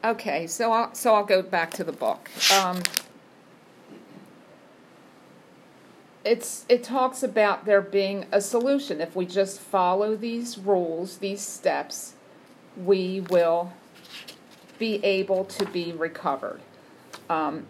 write? 0.05 0.15
Okay, 0.15 0.47
so 0.47 0.73
I'll, 0.73 0.95
so 0.95 1.15
I'll 1.15 1.25
go 1.25 1.43
back 1.43 1.71
to 1.73 1.85
the 1.85 1.93
book. 1.93 2.31
Um, 2.53 2.83
it's 6.25 6.67
it 6.69 6.83
talks 6.83 7.23
about 7.23 7.65
there 7.65 7.81
being 7.81 8.27
a 8.31 8.41
solution 8.41 9.01
if 9.01 9.17
we 9.17 9.25
just 9.25 9.61
follow 9.61 10.15
these 10.15 10.59
rules, 10.59 11.19
these 11.19 11.41
steps, 11.41 12.15
we 12.77 13.21
will 13.31 13.73
be 14.79 15.05
able 15.05 15.45
to 15.45 15.67
be 15.67 15.93
recovered. 15.93 16.61
Um, 17.29 17.67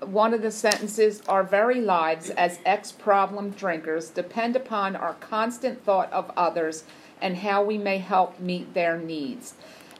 one 0.00 0.34
of 0.34 0.42
the 0.42 0.50
sentences 0.50 1.22
Our 1.28 1.44
very 1.44 1.80
lives 1.80 2.30
as 2.30 2.58
ex 2.64 2.90
problem 2.90 3.50
drinkers 3.50 4.10
depend 4.10 4.56
upon 4.56 4.96
our 4.96 5.14
constant 5.14 5.84
thought 5.84 6.12
of 6.12 6.30
others 6.36 6.84
and 7.20 7.36
how 7.36 7.62
we 7.62 7.78
may 7.78 7.98
help 7.98 8.40
meet 8.40 8.74
their 8.74 8.98
needs. 8.98 9.54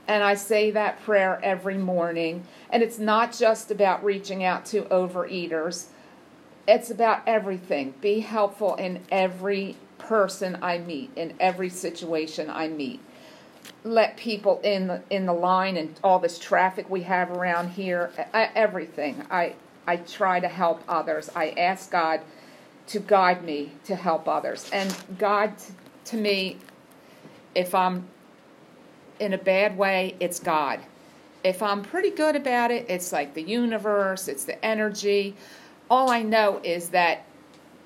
And 0.08 0.24
I 0.24 0.34
say 0.34 0.72
that 0.72 1.00
prayer 1.02 1.38
every 1.42 1.78
morning. 1.78 2.44
And 2.70 2.82
it's 2.82 2.98
not 2.98 3.32
just 3.32 3.70
about 3.70 4.04
reaching 4.04 4.42
out 4.42 4.64
to 4.66 4.82
overeaters, 4.82 5.86
it's 6.66 6.90
about 6.90 7.22
everything. 7.26 7.94
Be 8.00 8.20
helpful 8.20 8.74
in 8.76 9.02
every 9.10 9.76
person 9.98 10.58
I 10.62 10.78
meet, 10.78 11.10
in 11.16 11.34
every 11.38 11.68
situation 11.68 12.50
I 12.50 12.68
meet. 12.68 13.00
Let 13.84 14.16
people 14.16 14.60
in 14.62 14.86
the, 14.86 15.02
in 15.10 15.26
the 15.26 15.32
line 15.32 15.76
and 15.76 15.98
all 16.04 16.18
this 16.18 16.38
traffic 16.38 16.88
we 16.88 17.02
have 17.02 17.30
around 17.30 17.70
here, 17.70 18.12
everything. 18.32 19.24
I, 19.30 19.54
I 19.86 19.96
try 19.96 20.40
to 20.40 20.48
help 20.48 20.82
others. 20.88 21.30
I 21.34 21.50
ask 21.50 21.90
God 21.90 22.20
to 22.88 23.00
guide 23.00 23.44
me 23.44 23.72
to 23.84 23.96
help 23.96 24.28
others. 24.28 24.68
And 24.72 24.94
God, 25.18 25.54
to 26.06 26.16
me, 26.16 26.58
if 27.54 27.74
I'm 27.74 28.06
in 29.18 29.32
a 29.32 29.38
bad 29.38 29.76
way, 29.76 30.16
it's 30.20 30.40
God. 30.40 30.80
If 31.44 31.62
I'm 31.62 31.82
pretty 31.82 32.10
good 32.10 32.36
about 32.36 32.70
it, 32.70 32.86
it's 32.88 33.12
like 33.12 33.34
the 33.34 33.42
universe, 33.42 34.28
it's 34.28 34.44
the 34.44 34.62
energy. 34.64 35.36
All 35.90 36.10
I 36.10 36.22
know 36.22 36.60
is 36.62 36.90
that 36.90 37.24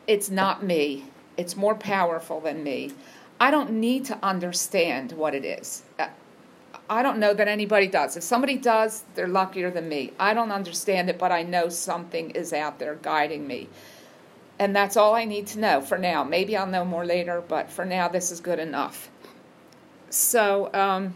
it's 0.06 0.30
not 0.30 0.62
me, 0.62 1.04
it's 1.36 1.56
more 1.56 1.74
powerful 1.74 2.40
than 2.40 2.62
me. 2.62 2.92
I 3.38 3.50
don't 3.50 3.72
need 3.72 4.04
to 4.06 4.18
understand 4.22 5.12
what 5.12 5.34
it 5.34 5.44
is. 5.44 5.82
Uh, 5.98 6.08
I 6.88 7.02
don't 7.02 7.18
know 7.18 7.34
that 7.34 7.48
anybody 7.48 7.88
does. 7.88 8.16
If 8.16 8.22
somebody 8.22 8.56
does, 8.56 9.04
they're 9.14 9.28
luckier 9.28 9.70
than 9.70 9.88
me. 9.88 10.12
I 10.18 10.34
don't 10.34 10.52
understand 10.52 11.10
it, 11.10 11.18
but 11.18 11.32
I 11.32 11.42
know 11.42 11.68
something 11.68 12.30
is 12.30 12.52
out 12.52 12.78
there 12.78 12.94
guiding 12.96 13.46
me. 13.46 13.68
And 14.58 14.74
that's 14.74 14.96
all 14.96 15.14
I 15.14 15.24
need 15.24 15.46
to 15.48 15.58
know 15.58 15.80
for 15.80 15.98
now. 15.98 16.24
Maybe 16.24 16.56
I'll 16.56 16.66
know 16.66 16.84
more 16.84 17.04
later, 17.04 17.42
but 17.46 17.70
for 17.70 17.84
now, 17.84 18.08
this 18.08 18.30
is 18.30 18.40
good 18.40 18.58
enough. 18.58 19.10
So, 20.08 20.72
um, 20.72 21.14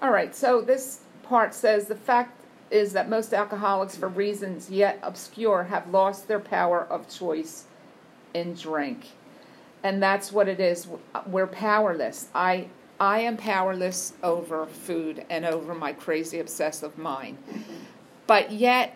all 0.00 0.10
right, 0.10 0.34
so 0.34 0.62
this 0.62 1.00
part 1.22 1.54
says 1.54 1.86
the 1.86 1.94
fact 1.94 2.39
is 2.70 2.92
that 2.92 3.08
most 3.08 3.34
alcoholics, 3.34 3.96
for 3.96 4.08
reasons 4.08 4.70
yet 4.70 4.98
obscure, 5.02 5.64
have 5.64 5.88
lost 5.90 6.28
their 6.28 6.40
power 6.40 6.86
of 6.88 7.08
choice 7.08 7.64
in 8.34 8.54
drink. 8.54 9.08
And 9.82 10.02
that's 10.02 10.30
what 10.30 10.48
it 10.48 10.60
is. 10.60 10.86
We're 11.26 11.46
powerless. 11.46 12.28
I 12.34 12.68
I 13.00 13.20
am 13.20 13.38
powerless 13.38 14.12
over 14.22 14.66
food 14.66 15.24
and 15.30 15.46
over 15.46 15.74
my 15.74 15.94
crazy 15.94 16.38
obsessive 16.38 16.98
mind. 16.98 17.38
But 18.26 18.52
yet 18.52 18.94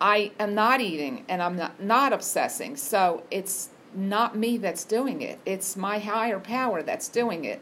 I 0.00 0.32
am 0.40 0.54
not 0.54 0.80
eating 0.80 1.26
and 1.28 1.42
I'm 1.42 1.56
not, 1.56 1.80
not 1.80 2.14
obsessing. 2.14 2.76
So 2.76 3.22
it's 3.30 3.68
not 3.94 4.34
me 4.34 4.56
that's 4.56 4.84
doing 4.84 5.20
it. 5.20 5.38
It's 5.44 5.76
my 5.76 5.98
higher 5.98 6.40
power 6.40 6.82
that's 6.82 7.08
doing 7.08 7.44
it. 7.44 7.60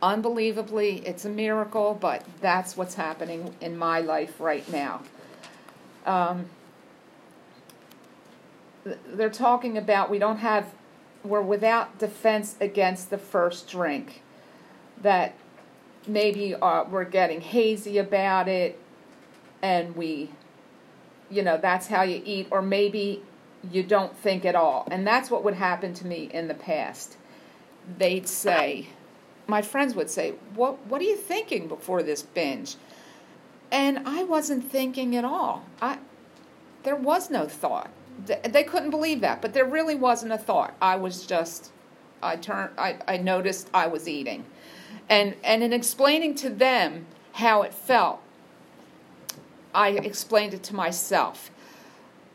Unbelievably, 0.00 1.06
it's 1.06 1.24
a 1.24 1.28
miracle, 1.28 1.96
but 2.00 2.24
that's 2.40 2.76
what's 2.76 2.94
happening 2.94 3.54
in 3.60 3.76
my 3.76 4.00
life 4.00 4.40
right 4.40 4.70
now. 4.70 5.02
Um, 6.06 6.46
they're 8.84 9.28
talking 9.28 9.76
about 9.76 10.08
we 10.08 10.18
don't 10.18 10.38
have, 10.38 10.72
we're 11.24 11.42
without 11.42 11.98
defense 11.98 12.56
against 12.60 13.10
the 13.10 13.18
first 13.18 13.68
drink. 13.68 14.22
That 15.02 15.34
maybe 16.06 16.54
uh, 16.54 16.84
we're 16.84 17.04
getting 17.04 17.40
hazy 17.40 17.98
about 17.98 18.48
it 18.48 18.78
and 19.62 19.96
we, 19.96 20.30
you 21.30 21.42
know, 21.42 21.58
that's 21.58 21.88
how 21.88 22.02
you 22.02 22.22
eat, 22.24 22.48
or 22.50 22.62
maybe 22.62 23.22
you 23.70 23.82
don't 23.82 24.16
think 24.16 24.44
at 24.44 24.54
all. 24.54 24.86
And 24.90 25.06
that's 25.06 25.30
what 25.30 25.42
would 25.44 25.54
happen 25.54 25.92
to 25.94 26.06
me 26.06 26.30
in 26.32 26.48
the 26.48 26.54
past. 26.54 27.16
They'd 27.98 28.28
say, 28.28 28.88
my 29.48 29.62
friends 29.62 29.94
would 29.94 30.10
say, 30.10 30.34
"What 30.54 30.86
what 30.86 31.00
are 31.00 31.04
you 31.04 31.16
thinking 31.16 31.66
before 31.66 32.02
this 32.02 32.22
binge?" 32.22 32.76
And 33.72 34.06
I 34.06 34.22
wasn't 34.22 34.70
thinking 34.70 35.16
at 35.16 35.24
all. 35.24 35.64
I 35.80 35.98
there 36.84 36.96
was 36.96 37.30
no 37.30 37.48
thought. 37.48 37.90
They 38.26 38.64
couldn't 38.64 38.90
believe 38.90 39.20
that, 39.22 39.40
but 39.40 39.54
there 39.54 39.64
really 39.64 39.94
wasn't 39.94 40.32
a 40.32 40.38
thought. 40.38 40.74
I 40.80 40.96
was 40.96 41.26
just 41.26 41.72
I 42.22 42.36
turned 42.36 42.70
I, 42.78 42.98
I 43.08 43.16
noticed 43.16 43.70
I 43.72 43.86
was 43.86 44.06
eating. 44.06 44.44
And 45.08 45.34
and 45.42 45.62
in 45.62 45.72
explaining 45.72 46.34
to 46.36 46.50
them 46.50 47.06
how 47.32 47.62
it 47.62 47.72
felt, 47.72 48.20
I 49.74 49.90
explained 49.90 50.54
it 50.54 50.62
to 50.64 50.74
myself. 50.74 51.50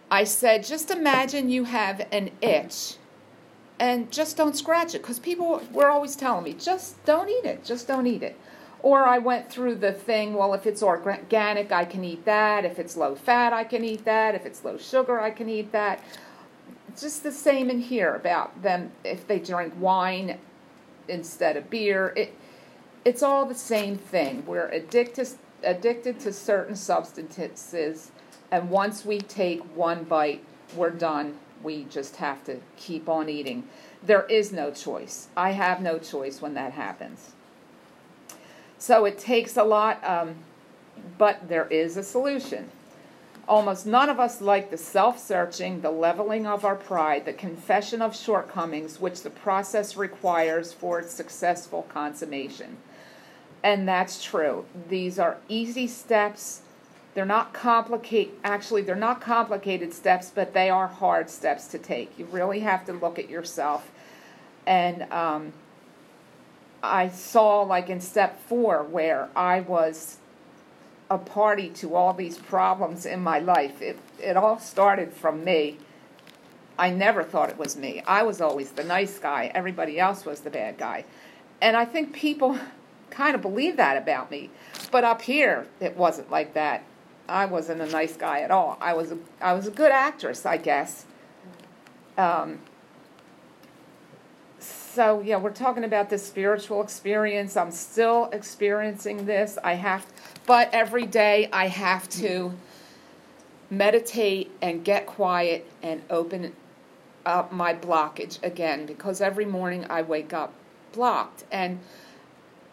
I 0.10 0.26
said, 0.26 0.64
just 0.64 0.92
imagine 0.92 1.50
you 1.50 1.64
have 1.64 2.08
an 2.12 2.30
itch 2.42 2.98
and 3.84 4.10
just 4.14 4.38
don't 4.38 4.56
scratch 4.56 4.96
it 4.96 5.02
because 5.02 5.20
people 5.20 5.62
were 5.74 5.90
always 5.90 6.16
telling 6.16 6.46
me, 6.46 6.54
just 6.54 7.04
don't 7.04 7.28
eat 7.28 7.44
it, 7.44 7.66
just 7.66 7.86
don't 7.86 8.08
eat 8.08 8.24
it. 8.24 8.40
Or 8.82 9.04
I 9.04 9.18
went 9.18 9.52
through 9.52 9.76
the 9.76 9.92
thing, 9.92 10.36
well, 10.36 10.54
if 10.54 10.66
it's 10.66 10.82
organic, 10.82 11.74
I 11.74 11.84
can 11.84 12.02
eat 12.06 12.24
that. 12.24 12.64
If 12.64 12.80
it's 12.80 12.96
low 12.96 13.14
fat, 13.14 13.52
I 13.52 13.66
can 13.66 13.84
eat 13.84 14.06
that. 14.06 14.36
If 14.36 14.46
it's 14.46 14.64
low 14.64 14.78
sugar, 14.78 15.20
I 15.20 15.32
can 15.32 15.50
eat 15.50 15.74
that. 15.74 16.02
Just 16.98 17.24
the 17.24 17.32
same 17.32 17.70
in 17.70 17.82
here 17.82 18.16
about 18.16 18.62
them 18.62 18.94
if 19.04 19.28
they 19.28 19.40
drink 19.40 19.74
wine 19.78 20.38
instead 21.10 21.58
of 21.58 21.70
beer. 21.70 22.14
It, 22.16 22.34
it's 23.04 23.22
all 23.22 23.46
the 23.46 23.54
same 23.54 23.98
thing. 23.98 24.46
We're 24.46 24.70
addicted, 24.70 25.28
addicted 25.62 26.22
to 26.22 26.32
certain 26.32 26.78
substances 26.78 28.12
and 28.50 28.70
once 28.70 29.04
we 29.04 29.20
take 29.20 29.62
one 29.76 30.06
bite, 30.06 30.42
we're 30.74 30.92
done. 30.92 31.38
We 31.64 31.86
just 31.86 32.18
have 32.18 32.44
to 32.46 32.60
keep 32.78 33.08
on 33.10 33.30
eating. 33.30 33.68
There 34.02 34.26
is 34.26 34.52
no 34.52 34.72
choice. 34.72 35.30
I 35.36 35.52
have 35.52 35.82
no 35.82 35.98
choice 35.98 36.42
when 36.42 36.54
that 36.56 36.74
happens. 36.74 37.32
So 38.78 39.06
it 39.06 39.18
takes 39.18 39.56
a 39.56 39.64
lot, 39.64 40.04
um, 40.04 40.36
but 41.18 41.48
there 41.48 41.68
is 41.68 41.96
a 41.96 42.04
solution. 42.04 42.70
Almost 43.48 43.86
none 43.86 44.10
of 44.10 44.20
us 44.20 44.42
like 44.42 44.72
the 44.72 44.78
self 44.78 45.20
searching, 45.20 45.82
the 45.82 45.92
leveling 45.92 46.46
of 46.48 46.64
our 46.64 46.76
pride, 46.76 47.26
the 47.26 47.34
confession 47.34 48.02
of 48.02 48.16
shortcomings, 48.16 49.02
which 49.02 49.22
the 49.22 49.30
process 49.30 49.98
requires 49.98 50.72
for 50.72 51.00
its 51.00 51.14
successful 51.14 51.84
consummation. 51.90 52.78
And 53.64 53.88
that's 53.88 54.24
true. 54.24 54.66
These 54.90 55.20
are 55.20 55.38
easy 55.48 55.88
steps 55.88 56.62
they're 57.14 57.26
not 57.26 57.54
complicated, 57.54 58.34
actually, 58.44 58.82
they're 58.82 58.96
not 58.96 59.22
complicated 59.22 59.94
steps, 59.94 60.32
but 60.34 60.54
they 60.54 60.70
are 60.70 60.88
hard 60.88 61.30
steps 61.30 61.68
to 61.68 61.78
take. 61.78 62.18
You 62.18 62.26
really 62.26 62.62
have 62.62 62.86
to 62.86 62.94
look 62.94 63.20
at 63.20 63.30
yourself. 63.30 63.92
And 64.66 65.04
um, 65.12 65.54
I 66.82 67.10
saw, 67.10 67.62
like 67.62 67.90
in 67.90 68.02
step 68.02 68.42
four, 68.48 68.84
where 68.84 69.30
I 69.36 69.60
was 69.62 70.18
a 71.10 71.18
party 71.18 71.70
to 71.70 71.96
all 71.96 72.14
these 72.14 72.38
problems 72.38 73.06
in 73.06 73.20
my 73.20 73.40
life. 73.40 73.82
It, 73.82 74.00
it 74.20 74.36
all 74.36 74.60
started 74.60 75.14
from 75.14 75.44
me. 75.44 75.78
I 76.78 76.90
never 76.90 77.24
thought 77.24 77.50
it 77.50 77.58
was 77.58 77.78
me. 77.78 78.02
I 78.08 78.24
was 78.24 78.42
always 78.42 78.72
the 78.72 78.84
nice 78.84 79.20
guy, 79.20 79.52
everybody 79.54 80.00
else 80.00 80.26
was 80.26 80.42
the 80.42 80.50
bad 80.50 80.78
guy. 80.78 81.06
And 81.62 81.78
I 81.78 81.86
think 81.86 82.14
people 82.14 82.58
kind 83.12 83.36
of 83.36 83.42
believe 83.42 83.78
that 83.78 83.98
about 83.98 84.32
me. 84.32 84.50
But 84.92 85.04
up 85.04 85.22
here, 85.22 85.68
it 85.80 85.96
wasn't 85.96 86.32
like 86.32 86.56
that. 86.56 86.84
I 87.28 87.46
wasn't 87.46 87.82
a 87.82 87.88
nice 87.88 88.18
guy 88.18 88.42
at 88.42 88.52
all. 88.52 88.78
I 88.82 88.94
was 88.94 89.12
a, 89.12 89.18
I 89.42 89.54
was 89.54 89.68
a 89.68 89.72
good 89.72 89.92
actress, 89.92 90.46
I 90.46 90.58
guess. 90.58 91.06
Um, 92.18 92.60
so 94.60 95.22
yeah, 95.22 95.38
we're 95.38 95.52
talking 95.52 95.84
about 95.84 96.10
this 96.10 96.26
spiritual 96.26 96.82
experience. 96.82 97.58
I'm 97.58 97.72
still 97.72 98.30
experiencing 98.32 99.26
this. 99.26 99.58
I 99.64 99.74
have, 99.74 100.06
but 100.46 100.70
every 100.74 101.06
day 101.06 101.50
I 101.52 101.68
have 101.68 102.08
to 102.12 102.54
meditate 103.70 104.52
and 104.62 104.84
get 104.84 105.08
quiet 105.08 105.70
and 105.82 106.02
open 106.10 106.54
up 107.26 107.52
my 107.52 107.74
blockage 107.74 108.42
again 108.44 108.86
because 108.86 109.22
every 109.22 109.46
morning 109.46 109.86
I 109.90 110.02
wake 110.04 110.34
up 110.34 110.54
blocked. 110.92 111.44
And 111.52 111.80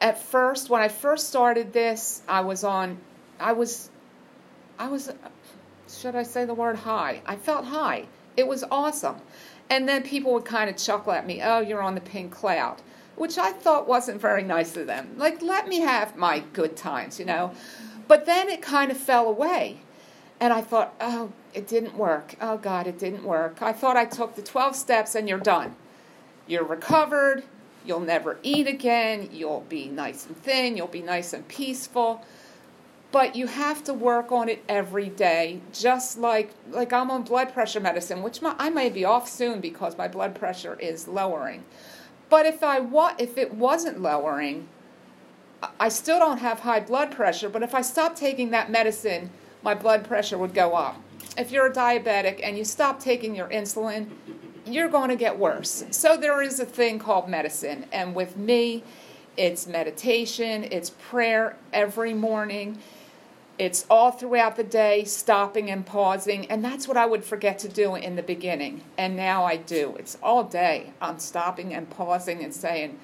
at 0.00 0.20
first, 0.20 0.68
when 0.68 0.82
I 0.82 0.88
first 0.88 1.28
started 1.28 1.72
this, 1.72 2.22
I 2.28 2.40
was 2.40 2.64
on, 2.64 2.98
I 3.38 3.52
was 3.52 3.90
I 4.80 4.88
was, 4.88 5.12
should 5.90 6.16
I 6.16 6.22
say 6.22 6.46
the 6.46 6.54
word 6.54 6.76
high? 6.76 7.20
I 7.26 7.36
felt 7.36 7.66
high. 7.66 8.06
It 8.34 8.48
was 8.48 8.64
awesome. 8.70 9.16
And 9.68 9.86
then 9.86 10.02
people 10.02 10.32
would 10.32 10.46
kind 10.46 10.70
of 10.70 10.78
chuckle 10.78 11.12
at 11.12 11.26
me, 11.26 11.42
oh, 11.42 11.60
you're 11.60 11.82
on 11.82 11.94
the 11.94 12.00
pink 12.00 12.32
cloud, 12.32 12.80
which 13.14 13.36
I 13.36 13.52
thought 13.52 13.86
wasn't 13.86 14.22
very 14.22 14.42
nice 14.42 14.78
of 14.78 14.86
them. 14.86 15.10
Like, 15.18 15.42
let 15.42 15.68
me 15.68 15.80
have 15.80 16.16
my 16.16 16.42
good 16.54 16.78
times, 16.78 17.18
you 17.18 17.26
know? 17.26 17.52
But 18.08 18.24
then 18.24 18.48
it 18.48 18.62
kind 18.62 18.90
of 18.90 18.96
fell 18.96 19.28
away. 19.28 19.80
And 20.40 20.50
I 20.50 20.62
thought, 20.62 20.94
oh, 20.98 21.30
it 21.52 21.68
didn't 21.68 21.94
work. 21.94 22.34
Oh, 22.40 22.56
God, 22.56 22.86
it 22.86 22.98
didn't 22.98 23.24
work. 23.24 23.60
I 23.60 23.74
thought 23.74 23.98
I 23.98 24.06
took 24.06 24.34
the 24.34 24.42
12 24.42 24.74
steps 24.74 25.14
and 25.14 25.28
you're 25.28 25.38
done. 25.38 25.76
You're 26.46 26.64
recovered. 26.64 27.44
You'll 27.84 28.00
never 28.00 28.38
eat 28.42 28.66
again. 28.66 29.28
You'll 29.30 29.66
be 29.68 29.88
nice 29.88 30.24
and 30.24 30.36
thin. 30.38 30.78
You'll 30.78 30.86
be 30.86 31.02
nice 31.02 31.34
and 31.34 31.46
peaceful 31.48 32.24
but 33.12 33.34
you 33.34 33.46
have 33.46 33.82
to 33.84 33.92
work 33.92 34.30
on 34.30 34.48
it 34.48 34.62
every 34.68 35.08
day 35.08 35.60
just 35.72 36.18
like 36.18 36.50
like 36.70 36.92
i'm 36.92 37.10
on 37.10 37.22
blood 37.22 37.52
pressure 37.52 37.80
medicine 37.80 38.22
which 38.22 38.40
my, 38.42 38.54
i 38.58 38.70
may 38.70 38.88
be 38.88 39.04
off 39.04 39.28
soon 39.28 39.60
because 39.60 39.96
my 39.98 40.08
blood 40.08 40.34
pressure 40.34 40.76
is 40.80 41.08
lowering. 41.08 41.64
But 42.28 42.46
if 42.46 42.62
i 42.62 42.78
wa- 42.80 43.14
if 43.18 43.36
it 43.36 43.54
wasn't 43.54 44.00
lowering 44.00 44.68
i 45.78 45.88
still 45.88 46.18
don't 46.18 46.38
have 46.38 46.60
high 46.60 46.80
blood 46.80 47.10
pressure 47.10 47.48
but 47.48 47.62
if 47.62 47.74
i 47.74 47.82
stop 47.82 48.14
taking 48.14 48.50
that 48.50 48.70
medicine 48.70 49.30
my 49.62 49.74
blood 49.74 50.04
pressure 50.04 50.38
would 50.38 50.54
go 50.54 50.74
up. 50.74 50.96
If 51.36 51.50
you're 51.50 51.66
a 51.66 51.72
diabetic 51.72 52.40
and 52.42 52.56
you 52.56 52.64
stop 52.64 52.98
taking 53.00 53.34
your 53.34 53.48
insulin 53.48 54.08
you're 54.66 54.88
going 54.88 55.08
to 55.08 55.16
get 55.16 55.38
worse. 55.38 55.84
So 55.90 56.16
there 56.16 56.42
is 56.42 56.60
a 56.60 56.66
thing 56.66 56.98
called 56.98 57.28
medicine 57.28 57.86
and 57.92 58.14
with 58.14 58.36
me 58.36 58.84
it's 59.36 59.66
meditation 59.66 60.64
it's 60.70 60.90
prayer 60.90 61.56
every 61.72 62.14
morning 62.14 62.78
it's 63.60 63.84
all 63.90 64.10
throughout 64.10 64.56
the 64.56 64.64
day, 64.64 65.04
stopping 65.04 65.70
and 65.70 65.84
pausing, 65.84 66.50
and 66.50 66.64
that's 66.64 66.88
what 66.88 66.96
I 66.96 67.04
would 67.04 67.22
forget 67.22 67.58
to 67.58 67.68
do 67.68 67.94
in 67.94 68.16
the 68.16 68.22
beginning. 68.22 68.80
And 68.96 69.14
now 69.14 69.44
I 69.44 69.56
do. 69.56 69.96
It's 69.98 70.16
all 70.22 70.44
day. 70.44 70.94
I'm 70.98 71.18
stopping 71.18 71.74
and 71.74 71.88
pausing 71.90 72.42
and 72.42 72.54
saying, 72.54 72.98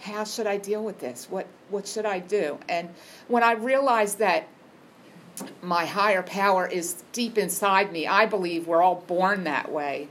"How 0.00 0.24
should 0.24 0.46
I 0.46 0.56
deal 0.56 0.82
with 0.82 1.00
this? 1.00 1.26
What 1.28 1.46
what 1.68 1.86
should 1.86 2.06
I 2.06 2.20
do?" 2.20 2.58
And 2.70 2.88
when 3.28 3.42
I 3.42 3.52
realized 3.52 4.18
that 4.18 4.48
my 5.60 5.84
higher 5.84 6.22
power 6.22 6.66
is 6.66 7.04
deep 7.12 7.36
inside 7.36 7.92
me, 7.92 8.06
I 8.06 8.24
believe 8.24 8.66
we're 8.66 8.82
all 8.82 9.04
born 9.06 9.44
that 9.44 9.70
way. 9.70 10.08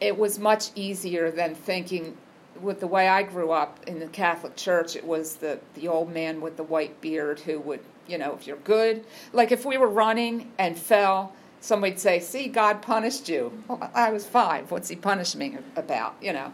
It 0.00 0.16
was 0.16 0.38
much 0.38 0.70
easier 0.76 1.32
than 1.32 1.56
thinking 1.56 2.16
with 2.60 2.78
the 2.78 2.86
way 2.86 3.08
I 3.08 3.24
grew 3.24 3.50
up 3.50 3.80
in 3.88 3.98
the 3.98 4.06
Catholic 4.06 4.54
Church, 4.54 4.94
it 4.94 5.04
was 5.04 5.36
the, 5.36 5.58
the 5.74 5.88
old 5.88 6.12
man 6.12 6.40
with 6.40 6.56
the 6.56 6.62
white 6.62 7.00
beard 7.00 7.40
who 7.40 7.58
would 7.58 7.80
you 8.06 8.18
know, 8.18 8.34
if 8.34 8.46
you're 8.46 8.56
good. 8.58 9.04
Like 9.32 9.52
if 9.52 9.64
we 9.64 9.78
were 9.78 9.88
running 9.88 10.52
and 10.58 10.78
fell, 10.78 11.32
somebody'd 11.60 11.98
say, 11.98 12.20
"See, 12.20 12.48
God 12.48 12.82
punished 12.82 13.28
you." 13.28 13.52
Well, 13.68 13.90
I 13.94 14.10
was 14.10 14.26
five. 14.26 14.70
What's 14.70 14.88
He 14.88 14.96
punishing 14.96 15.38
me 15.38 15.58
about? 15.76 16.14
You 16.20 16.32
know. 16.32 16.52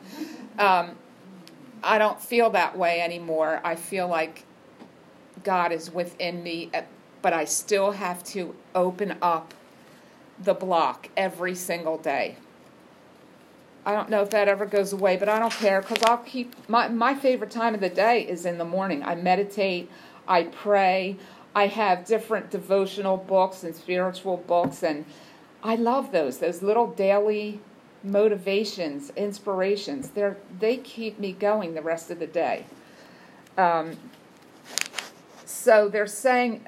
Um, 0.59 0.97
I 1.83 1.99
don't 1.99 2.21
feel 2.21 2.51
that 2.51 2.77
way 2.77 3.01
anymore. 3.01 3.61
I 3.65 3.75
feel 3.75 4.07
like 4.07 4.45
God 5.45 5.73
is 5.73 5.91
within 5.91 6.43
me, 6.43 6.71
eh, 6.75 6.83
but 7.23 7.33
I 7.33 7.45
still 7.45 7.93
have 7.93 8.23
to 8.25 8.55
open 8.75 9.17
up 9.23 9.55
the 10.39 10.55
block 10.55 11.09
every 11.17 11.55
single 11.55 11.99
day. 11.99 12.37
I 13.85 13.93
don't 13.93 14.11
know 14.11 14.23
if 14.23 14.31
that 14.31 14.47
ever 14.49 14.67
goes 14.67 14.93
away, 14.93 15.17
but 15.17 15.29
I 15.29 15.39
don't 15.39 15.53
care 15.53 15.81
because 15.81 16.03
I'll 16.05 16.19
keep 16.19 16.55
my 16.69 16.89
my 16.89 17.15
favorite 17.15 17.51
time 17.51 17.75
of 17.75 17.81
the 17.81 17.89
day 17.89 18.23
is 18.23 18.45
in 18.45 18.59
the 18.59 18.65
morning. 18.65 19.03
I 19.03 19.15
meditate, 19.15 19.91
I 20.29 20.45
pray, 20.45 21.17
I 21.55 21.67
have 21.67 22.05
different 22.05 22.51
devotional 22.51 23.17
books 23.17 23.65
and 23.65 23.75
spiritual 23.75 24.37
books, 24.37 24.83
and 24.83 25.05
I 25.63 25.75
love 25.75 26.13
those. 26.13 26.39
Those 26.39 26.63
little 26.63 26.87
daily 26.87 27.61
motivations, 28.03 29.11
inspirations. 29.17 30.11
They 30.11 30.33
they 30.59 30.77
keep 30.77 31.19
me 31.19 31.33
going 31.33 31.75
the 31.75 31.83
rest 31.83 32.11
of 32.11 32.19
the 32.19 32.27
day. 32.27 32.67
Um, 33.59 33.97
so 35.45 35.89
they're 35.89 36.07
saying. 36.07 36.67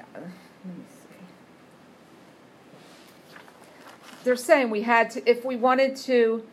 They're 4.23 4.35
saying 4.37 4.69
we 4.69 4.83
had 4.83 5.09
to, 5.11 5.29
if 5.29 5.43
we 5.43 5.57
wanted 5.57 5.97
to 5.97 6.43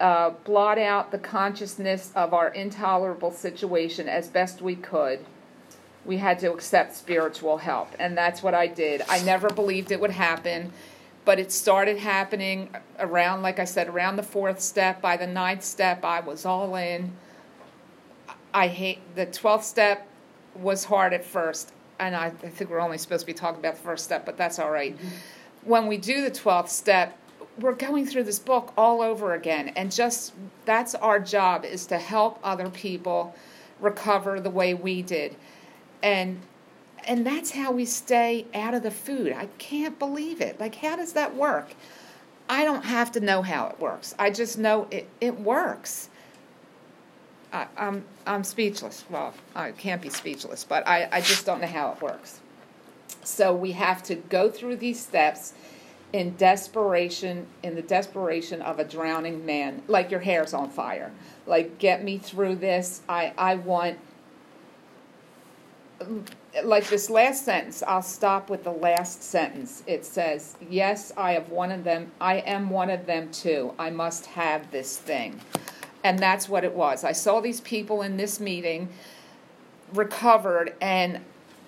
uh, 0.00 0.30
blot 0.44 0.76
out 0.76 1.12
the 1.12 1.18
consciousness 1.18 2.10
of 2.16 2.34
our 2.34 2.48
intolerable 2.48 3.30
situation 3.30 4.08
as 4.08 4.28
best 4.28 4.60
we 4.60 4.74
could, 4.74 5.24
we 6.04 6.18
had 6.18 6.38
to 6.40 6.52
accept 6.52 6.94
spiritual 6.94 7.58
help. 7.58 7.88
And 7.98 8.16
that's 8.16 8.42
what 8.42 8.54
I 8.54 8.66
did. 8.66 9.02
I 9.08 9.22
never 9.22 9.48
believed 9.48 9.90
it 9.90 10.00
would 10.00 10.10
happen, 10.10 10.72
but 11.24 11.38
it 11.38 11.50
started 11.50 11.98
happening 11.98 12.74
around, 12.98 13.42
like 13.42 13.58
I 13.58 13.64
said, 13.64 13.88
around 13.88 14.16
the 14.16 14.22
fourth 14.22 14.60
step. 14.60 15.00
By 15.00 15.16
the 15.16 15.26
ninth 15.26 15.64
step, 15.64 16.04
I 16.04 16.20
was 16.20 16.44
all 16.44 16.74
in. 16.76 17.12
I 18.52 18.68
hate 18.68 19.00
the 19.14 19.26
12th 19.26 19.62
step 19.62 20.06
was 20.54 20.84
hard 20.84 21.12
at 21.12 21.24
first. 21.24 21.72
And 21.98 22.14
I, 22.14 22.26
I 22.26 22.30
think 22.30 22.70
we're 22.70 22.80
only 22.80 22.98
supposed 22.98 23.20
to 23.20 23.26
be 23.26 23.34
talking 23.34 23.60
about 23.60 23.76
the 23.76 23.82
first 23.82 24.04
step, 24.04 24.26
but 24.26 24.36
that's 24.36 24.58
all 24.58 24.70
right. 24.70 24.96
mm-hmm. 24.96 25.08
When 25.64 25.86
we 25.86 25.96
do 25.96 26.22
the 26.22 26.30
12th 26.30 26.68
step, 26.68 27.18
we're 27.58 27.74
going 27.74 28.06
through 28.06 28.24
this 28.24 28.38
book 28.38 28.72
all 28.76 29.00
over 29.00 29.32
again. 29.34 29.68
And 29.76 29.90
just 29.90 30.34
that's 30.64 30.94
our 30.94 31.18
job 31.20 31.64
is 31.64 31.86
to 31.86 31.98
help 31.98 32.38
other 32.42 32.68
people 32.68 33.34
recover 33.80 34.40
the 34.40 34.50
way 34.50 34.74
we 34.74 35.02
did 35.02 35.36
and 36.02 36.40
and 37.06 37.26
that's 37.26 37.50
how 37.50 37.70
we 37.70 37.84
stay 37.84 38.46
out 38.54 38.74
of 38.74 38.82
the 38.82 38.90
food. 38.90 39.32
I 39.32 39.46
can't 39.58 39.98
believe 39.98 40.40
it. 40.40 40.58
Like, 40.58 40.76
how 40.76 40.96
does 40.96 41.12
that 41.12 41.34
work? 41.36 41.74
I 42.48 42.64
don't 42.64 42.84
have 42.84 43.12
to 43.12 43.20
know 43.20 43.42
how 43.42 43.68
it 43.68 43.80
works. 43.80 44.14
I 44.18 44.30
just 44.30 44.58
know 44.58 44.86
it, 44.90 45.08
it 45.20 45.38
works. 45.38 46.08
I, 47.52 47.66
I'm, 47.76 48.04
I'm 48.26 48.44
speechless. 48.44 49.04
Well, 49.08 49.34
I 49.54 49.72
can't 49.72 50.02
be 50.02 50.10
speechless, 50.10 50.64
but 50.64 50.86
I, 50.86 51.08
I 51.10 51.20
just 51.20 51.46
don't 51.46 51.60
know 51.60 51.66
how 51.66 51.92
it 51.92 52.02
works. 52.02 52.40
So 53.22 53.54
we 53.54 53.72
have 53.72 54.02
to 54.04 54.16
go 54.16 54.50
through 54.50 54.76
these 54.76 55.00
steps 55.00 55.54
in 56.12 56.36
desperation, 56.36 57.46
in 57.62 57.74
the 57.74 57.82
desperation 57.82 58.62
of 58.62 58.78
a 58.78 58.84
drowning 58.84 59.44
man, 59.44 59.82
like 59.88 60.10
your 60.10 60.20
hair's 60.20 60.54
on 60.54 60.70
fire. 60.70 61.10
Like, 61.46 61.78
get 61.78 62.04
me 62.04 62.18
through 62.18 62.56
this. 62.56 63.02
I, 63.08 63.32
I 63.36 63.56
want 63.56 63.98
like 66.62 66.88
this 66.88 67.10
last 67.10 67.44
sentence, 67.44 67.82
I'll 67.82 68.02
stop 68.02 68.50
with 68.50 68.64
the 68.64 68.72
last 68.72 69.22
sentence. 69.22 69.82
It 69.86 70.04
says, 70.04 70.56
Yes, 70.68 71.12
I 71.16 71.32
have 71.32 71.48
one 71.48 71.72
of 71.72 71.84
them. 71.84 72.12
I 72.20 72.36
am 72.36 72.70
one 72.70 72.90
of 72.90 73.06
them 73.06 73.30
too. 73.30 73.74
I 73.78 73.90
must 73.90 74.26
have 74.26 74.70
this 74.70 74.96
thing. 74.96 75.40
And 76.02 76.18
that's 76.18 76.48
what 76.48 76.64
it 76.64 76.74
was. 76.74 77.02
I 77.02 77.12
saw 77.12 77.40
these 77.40 77.60
people 77.60 78.02
in 78.02 78.16
this 78.16 78.38
meeting 78.38 78.88
recovered, 79.92 80.74
and 80.80 81.20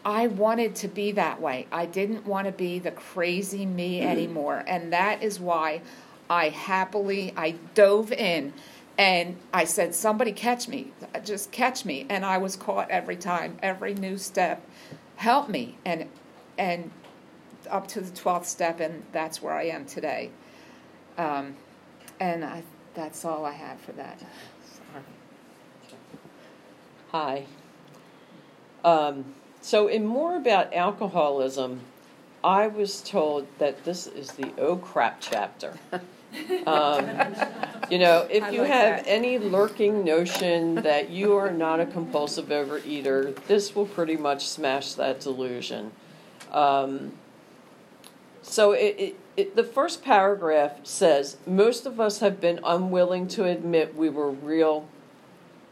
I 0.05 0.27
wanted 0.27 0.75
to 0.77 0.89
be 0.89 1.13
that 1.13 1.41
way. 1.41 1.67
I 1.73 1.87
didn't 1.87 2.27
want 2.27 2.47
to 2.47 2.53
be 2.53 2.79
the 2.79 2.91
crazy 2.91 3.67
me 3.67 4.01
mm-hmm. 4.01 4.09
anymore. 4.09 4.63
And 4.67 4.93
that 4.93 5.23
is 5.23 5.41
why 5.41 5.81
I 6.29 6.51
happily, 6.51 7.33
I 7.37 7.53
dove 7.75 8.13
in 8.13 8.53
and 8.99 9.37
I 9.53 9.65
said, 9.65 9.95
Somebody 9.95 10.33
catch 10.33 10.69
me, 10.69 10.93
just 11.25 11.53
catch 11.53 11.85
me. 11.85 12.07
And 12.09 12.25
I 12.25 12.39
was 12.39 12.57
caught 12.57 12.91
every 12.91 13.17
time, 13.17 13.59
every 13.63 13.95
new 13.95 14.17
step. 14.17 14.67
Help 15.17 15.49
me. 15.49 15.77
And, 15.85 16.09
and 16.59 16.91
up 17.71 17.89
to 17.89 18.01
the 18.01 18.11
12th 18.11 18.47
step, 18.47 18.81
and 18.81 19.05
that's 19.13 19.43
where 19.43 19.53
I 19.53 19.65
am 19.65 19.85
today. 19.87 20.31
Um, 21.19 21.57
and 22.21 22.45
I, 22.45 22.63
that's 22.95 23.25
all 23.25 23.45
I 23.45 23.53
have 23.53 23.81
for 23.81 23.93
that. 23.93 24.21
Sorry. 24.21 25.05
Hi. 27.11 27.47
Um, 28.85 29.35
so, 29.61 29.89
in 29.89 30.07
more 30.07 30.37
about 30.37 30.73
alcoholism, 30.73 31.81
I 32.45 32.69
was 32.69 33.03
told 33.03 33.47
that 33.59 33.85
this 33.85 34.07
is 34.07 34.33
the 34.33 34.53
oh 34.59 34.77
crap 34.77 35.19
chapter. 35.21 35.75
Um, 36.67 37.09
you 37.91 37.99
know, 37.99 38.27
if 38.31 38.53
you 38.53 38.63
like 38.63 38.71
have 38.71 38.97
that. 38.97 39.05
any 39.07 39.39
lurking 39.39 40.05
notion 40.05 40.77
that 40.77 41.11
you 41.11 41.37
are 41.37 41.51
not 41.51 41.81
a 41.81 41.87
compulsive 41.87 42.47
overeater, 42.47 43.35
this 43.47 43.75
will 43.75 43.87
pretty 43.87 44.17
much 44.17 44.49
smash 44.49 44.95
that 44.95 45.21
delusion. 45.21 45.93
Um, 46.51 47.13
so 48.43 48.73
it, 48.73 48.97
it, 48.99 49.17
it, 49.37 49.57
the 49.57 49.65
first 49.65 50.03
paragraph 50.03 50.79
says 50.85 51.37
most 51.47 51.87
of 51.87 52.01
us 52.01 52.21
have 52.21 52.41
been 52.41 52.61
unwilling 52.65 53.29
to 53.29 53.45
admit 53.45 53.95
we 53.95 54.09
were 54.09 54.31
real 54.31 54.89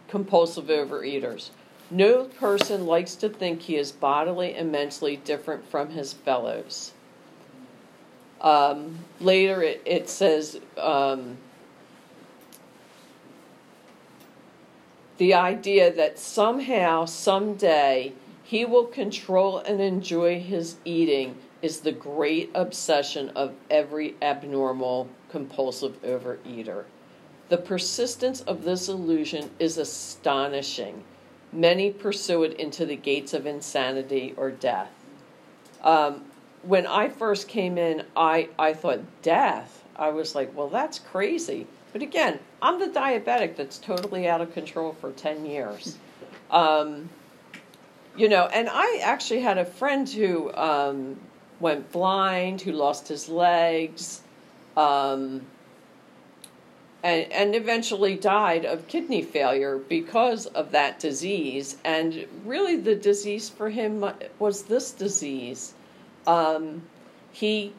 compulsive 0.08 0.66
overeaters. 0.66 1.50
No 1.90 2.24
person 2.24 2.86
likes 2.86 3.14
to 3.16 3.28
think 3.28 3.62
he 3.62 3.76
is 3.76 3.92
bodily 3.92 4.54
and 4.54 4.72
mentally 4.72 5.16
different 5.16 5.68
from 5.68 5.90
his 5.90 6.12
fellows. 6.12 6.92
Um, 8.44 8.98
later, 9.20 9.62
it, 9.62 9.80
it 9.86 10.10
says 10.10 10.60
um, 10.76 11.38
the 15.16 15.32
idea 15.32 15.90
that 15.90 16.18
somehow, 16.18 17.06
someday, 17.06 18.12
he 18.42 18.66
will 18.66 18.84
control 18.84 19.58
and 19.58 19.80
enjoy 19.80 20.40
his 20.40 20.76
eating 20.84 21.36
is 21.62 21.80
the 21.80 21.92
great 21.92 22.50
obsession 22.54 23.30
of 23.30 23.54
every 23.70 24.14
abnormal 24.20 25.08
compulsive 25.30 26.00
overeater. 26.02 26.84
The 27.48 27.56
persistence 27.56 28.42
of 28.42 28.64
this 28.64 28.90
illusion 28.90 29.48
is 29.58 29.78
astonishing. 29.78 31.02
Many 31.50 31.90
pursue 31.90 32.42
it 32.42 32.60
into 32.60 32.84
the 32.84 32.96
gates 32.96 33.32
of 33.32 33.46
insanity 33.46 34.34
or 34.36 34.50
death. 34.50 34.90
Um, 35.82 36.24
when 36.66 36.86
I 36.86 37.08
first 37.08 37.48
came 37.48 37.78
in, 37.78 38.04
I, 38.16 38.48
I 38.58 38.72
thought 38.72 39.00
death. 39.22 39.82
I 39.96 40.10
was 40.10 40.34
like, 40.34 40.56
well, 40.56 40.68
that's 40.68 40.98
crazy. 40.98 41.66
But 41.92 42.02
again, 42.02 42.40
I'm 42.60 42.80
the 42.80 42.88
diabetic 42.88 43.56
that's 43.56 43.78
totally 43.78 44.28
out 44.28 44.40
of 44.40 44.52
control 44.52 44.92
for 45.00 45.12
10 45.12 45.46
years. 45.46 45.96
Um, 46.50 47.08
you 48.16 48.28
know, 48.28 48.46
and 48.46 48.68
I 48.70 49.00
actually 49.02 49.40
had 49.40 49.58
a 49.58 49.64
friend 49.64 50.08
who 50.08 50.52
um, 50.54 51.20
went 51.60 51.92
blind, 51.92 52.60
who 52.60 52.72
lost 52.72 53.08
his 53.08 53.28
legs, 53.28 54.22
um, 54.76 55.42
and, 57.02 57.30
and 57.32 57.54
eventually 57.54 58.16
died 58.16 58.64
of 58.64 58.88
kidney 58.88 59.22
failure 59.22 59.78
because 59.78 60.46
of 60.46 60.72
that 60.72 60.98
disease. 60.98 61.76
And 61.84 62.26
really, 62.44 62.76
the 62.76 62.94
disease 62.94 63.48
for 63.48 63.68
him 63.68 64.04
was 64.38 64.62
this 64.62 64.90
disease. 64.90 65.74
Um, 66.26 66.82
he 67.32 67.72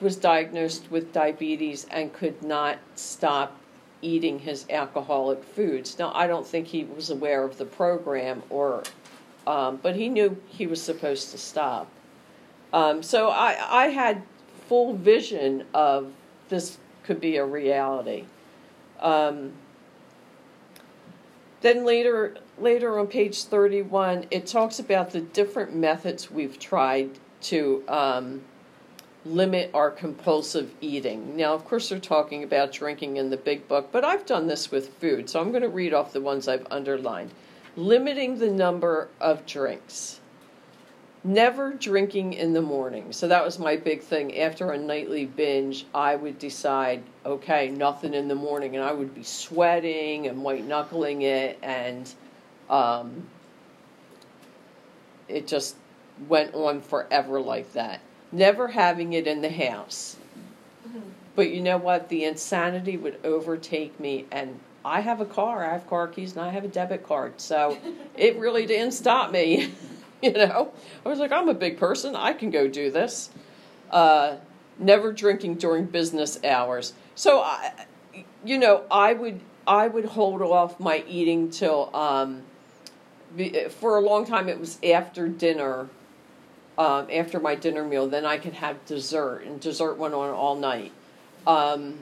was 0.00 0.16
diagnosed 0.16 0.90
with 0.90 1.12
diabetes 1.12 1.86
and 1.90 2.12
could 2.12 2.42
not 2.42 2.78
stop 2.96 3.58
eating 4.02 4.40
his 4.40 4.66
alcoholic 4.68 5.42
foods. 5.44 5.98
Now, 5.98 6.12
I 6.14 6.26
don't 6.26 6.46
think 6.46 6.66
he 6.66 6.84
was 6.84 7.10
aware 7.10 7.44
of 7.44 7.56
the 7.56 7.64
program, 7.64 8.42
or, 8.50 8.82
um, 9.46 9.78
but 9.82 9.96
he 9.96 10.08
knew 10.08 10.36
he 10.48 10.66
was 10.66 10.82
supposed 10.82 11.30
to 11.30 11.38
stop. 11.38 11.88
Um, 12.72 13.02
so 13.02 13.28
I, 13.28 13.56
I 13.70 13.86
had 13.86 14.22
full 14.68 14.94
vision 14.94 15.64
of 15.72 16.12
this 16.48 16.78
could 17.04 17.20
be 17.20 17.36
a 17.36 17.44
reality. 17.44 18.24
Um, 19.00 19.52
then 21.60 21.84
later, 21.84 22.36
later 22.58 22.98
on 22.98 23.06
page 23.06 23.44
thirty-one, 23.44 24.26
it 24.30 24.46
talks 24.46 24.78
about 24.78 25.10
the 25.10 25.20
different 25.20 25.74
methods 25.74 26.30
we've 26.30 26.58
tried 26.58 27.10
to 27.44 27.82
um, 27.88 28.42
limit 29.24 29.70
our 29.72 29.90
compulsive 29.90 30.70
eating. 30.80 31.36
Now, 31.36 31.54
of 31.54 31.64
course, 31.64 31.88
they're 31.88 31.98
talking 31.98 32.42
about 32.42 32.72
drinking 32.72 33.16
in 33.16 33.30
the 33.30 33.36
big 33.36 33.66
book, 33.68 33.88
but 33.90 34.04
I've 34.04 34.26
done 34.26 34.46
this 34.46 34.70
with 34.70 34.94
food, 34.94 35.30
so 35.30 35.40
I'm 35.40 35.50
going 35.50 35.62
to 35.62 35.68
read 35.68 35.94
off 35.94 36.12
the 36.12 36.20
ones 36.20 36.48
I've 36.48 36.66
underlined. 36.70 37.30
Limiting 37.76 38.38
the 38.38 38.50
number 38.50 39.08
of 39.20 39.46
drinks. 39.46 40.20
Never 41.26 41.72
drinking 41.72 42.34
in 42.34 42.52
the 42.52 42.60
morning. 42.60 43.12
So 43.12 43.28
that 43.28 43.42
was 43.42 43.58
my 43.58 43.76
big 43.76 44.02
thing. 44.02 44.38
After 44.38 44.72
a 44.72 44.78
nightly 44.78 45.24
binge, 45.24 45.86
I 45.94 46.16
would 46.16 46.38
decide, 46.38 47.02
okay, 47.24 47.70
nothing 47.70 48.12
in 48.12 48.28
the 48.28 48.34
morning, 48.34 48.76
and 48.76 48.84
I 48.84 48.92
would 48.92 49.14
be 49.14 49.22
sweating 49.22 50.26
and 50.26 50.42
white 50.42 50.66
knuckling 50.66 51.22
it, 51.22 51.58
and 51.62 52.12
um, 52.68 53.26
it 55.28 55.46
just 55.46 55.76
went 56.28 56.54
on 56.54 56.80
forever 56.80 57.40
like 57.40 57.72
that 57.72 58.00
never 58.34 58.68
having 58.68 59.12
it 59.12 59.26
in 59.26 59.40
the 59.40 59.50
house. 59.50 60.16
Mm-hmm. 60.86 61.00
But 61.36 61.50
you 61.50 61.60
know 61.60 61.78
what? 61.78 62.08
The 62.08 62.24
insanity 62.24 62.96
would 62.96 63.18
overtake 63.24 63.98
me, 63.98 64.26
and 64.30 64.60
I 64.84 65.00
have 65.00 65.20
a 65.20 65.24
car. 65.24 65.64
I 65.64 65.72
have 65.72 65.88
car 65.88 66.08
keys, 66.08 66.32
and 66.32 66.44
I 66.44 66.50
have 66.50 66.64
a 66.64 66.68
debit 66.68 67.06
card. 67.06 67.40
So 67.40 67.78
it 68.16 68.36
really 68.36 68.66
didn't 68.66 68.92
stop 68.92 69.30
me. 69.30 69.72
you 70.22 70.32
know, 70.32 70.72
I 71.06 71.08
was 71.08 71.18
like, 71.18 71.32
I'm 71.32 71.48
a 71.48 71.54
big 71.54 71.78
person. 71.78 72.14
I 72.14 72.32
can 72.32 72.50
go 72.50 72.68
do 72.68 72.90
this. 72.90 73.30
Uh, 73.90 74.36
never 74.78 75.12
drinking 75.12 75.54
during 75.56 75.86
business 75.86 76.42
hours. 76.44 76.92
So 77.14 77.40
I, 77.40 77.86
you 78.44 78.58
know, 78.58 78.84
I 78.90 79.14
would 79.14 79.40
I 79.66 79.88
would 79.88 80.04
hold 80.04 80.42
off 80.42 80.78
my 80.78 81.04
eating 81.08 81.50
till 81.50 81.94
um, 81.94 82.42
for 83.70 83.96
a 83.96 84.00
long 84.00 84.26
time. 84.26 84.48
It 84.48 84.58
was 84.58 84.78
after 84.82 85.28
dinner 85.28 85.88
um, 86.78 87.08
after 87.12 87.40
my 87.40 87.54
dinner 87.54 87.84
meal. 87.84 88.08
Then 88.08 88.24
I 88.24 88.38
could 88.38 88.54
have 88.54 88.84
dessert, 88.86 89.44
and 89.44 89.60
dessert 89.60 89.98
went 89.98 90.14
on 90.14 90.30
all 90.30 90.56
night. 90.56 90.92
Um, 91.46 91.98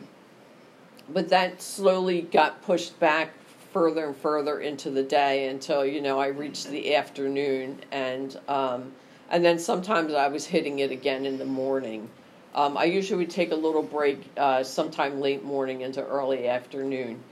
but 1.08 1.28
that 1.30 1.60
slowly 1.60 2.22
got 2.22 2.62
pushed 2.62 2.98
back 3.00 3.30
further 3.72 4.06
and 4.06 4.16
further 4.16 4.60
into 4.60 4.90
the 4.90 5.02
day 5.02 5.48
until 5.48 5.84
you 5.84 6.00
know 6.00 6.18
I 6.18 6.28
reached 6.28 6.68
the 6.68 6.94
afternoon, 6.94 7.80
and 7.90 8.38
um, 8.48 8.92
and 9.30 9.44
then 9.44 9.58
sometimes 9.58 10.12
I 10.14 10.28
was 10.28 10.46
hitting 10.46 10.80
it 10.80 10.90
again 10.90 11.26
in 11.26 11.38
the 11.38 11.44
morning. 11.44 12.08
Um, 12.54 12.76
I 12.76 12.84
usually 12.84 13.18
would 13.24 13.30
take 13.30 13.50
a 13.50 13.56
little 13.56 13.82
break 13.82 14.22
uh, 14.36 14.62
sometime 14.62 15.20
late 15.20 15.42
morning 15.42 15.80
into 15.80 16.04
early 16.06 16.48
afternoon, 16.48 17.22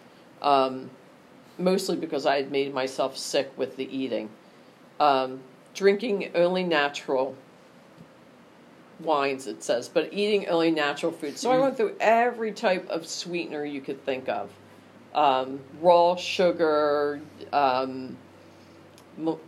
um, 0.40 0.90
mostly 1.58 1.96
because 1.96 2.24
I 2.24 2.36
had 2.36 2.50
made 2.50 2.72
myself 2.72 3.18
sick 3.18 3.52
with 3.58 3.76
the 3.76 3.94
eating. 3.94 4.30
Um, 4.98 5.40
drinking 5.80 6.30
only 6.34 6.62
natural 6.62 7.34
wines, 9.00 9.46
it 9.46 9.62
says, 9.64 9.88
but 9.88 10.12
eating 10.12 10.46
only 10.46 10.70
natural 10.70 11.10
food. 11.10 11.38
So 11.38 11.50
I 11.50 11.56
went 11.56 11.78
through 11.78 11.96
every 11.98 12.52
type 12.52 12.86
of 12.90 13.06
sweetener 13.06 13.64
you 13.64 13.80
could 13.80 14.04
think 14.04 14.28
of 14.28 14.50
um, 15.14 15.58
raw 15.80 16.16
sugar, 16.16 17.22
um, 17.54 18.18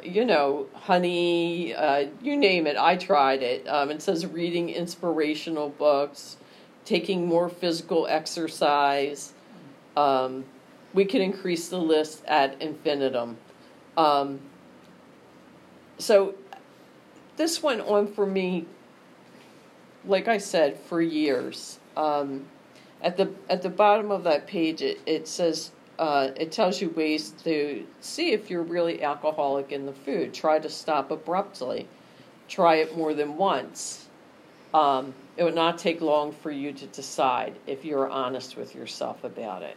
you 0.03 0.25
know, 0.25 0.69
honey, 0.73 1.75
uh, 1.75 2.07
you 2.23 2.39
name 2.39 2.67
it. 2.67 2.79
I 2.79 2.97
tried 2.97 3.43
it. 3.43 3.69
Um, 3.69 3.91
it 3.91 4.01
says 4.01 4.25
reading 4.25 4.71
inspirational 4.71 5.69
books, 5.69 6.39
taking 6.87 7.27
more 7.27 7.51
physical 7.51 8.07
exercise. 8.07 9.35
Um, 9.99 10.47
we 10.95 11.05
could 11.05 11.21
increase 11.21 11.69
the 11.69 11.79
list 11.79 12.25
at 12.25 12.61
infinitum. 12.63 13.37
So 15.99 16.35
this 17.37 17.63
went 17.63 17.83
on 17.83 18.07
for 18.07 18.27
me, 18.27 18.67
like 20.05 20.29
I 20.29 20.39
said, 20.39 20.79
for 20.79 21.01
years. 21.01 21.79
Um, 21.97 22.47
at 23.03 23.17
the 23.17 23.31
at 23.49 23.63
the 23.63 23.69
bottom 23.69 24.11
of 24.11 24.25
that 24.25 24.47
page, 24.47 24.83
it, 24.83 25.01
it 25.07 25.29
says 25.29 25.73
uh, 25.99 26.31
it 26.37 26.53
tells 26.53 26.81
you 26.81 26.91
ways 26.91 27.31
to 27.45 27.87
see 28.01 28.33
if 28.33 28.51
you're 28.51 28.63
really 28.63 29.03
alcoholic 29.03 29.73
in 29.73 29.87
the 29.87 29.93
food. 29.93 30.33
Try 30.33 30.59
to 30.59 30.69
stop 30.69 31.11
abruptly. 31.11 31.87
Try 32.49 32.77
it 32.77 32.97
more 32.97 33.15
than 33.15 33.37
once. 33.37 34.09
Um, 34.75 35.15
it 35.37 35.45
would 35.45 35.55
not 35.55 35.79
take 35.79 36.01
long 36.01 36.33
for 36.33 36.51
you 36.51 36.73
to 36.73 36.87
decide 36.87 37.55
if 37.67 37.85
you're 37.85 38.09
honest 38.09 38.57
with 38.57 38.75
yourself 38.75 39.25
about 39.25 39.63
it. 39.63 39.77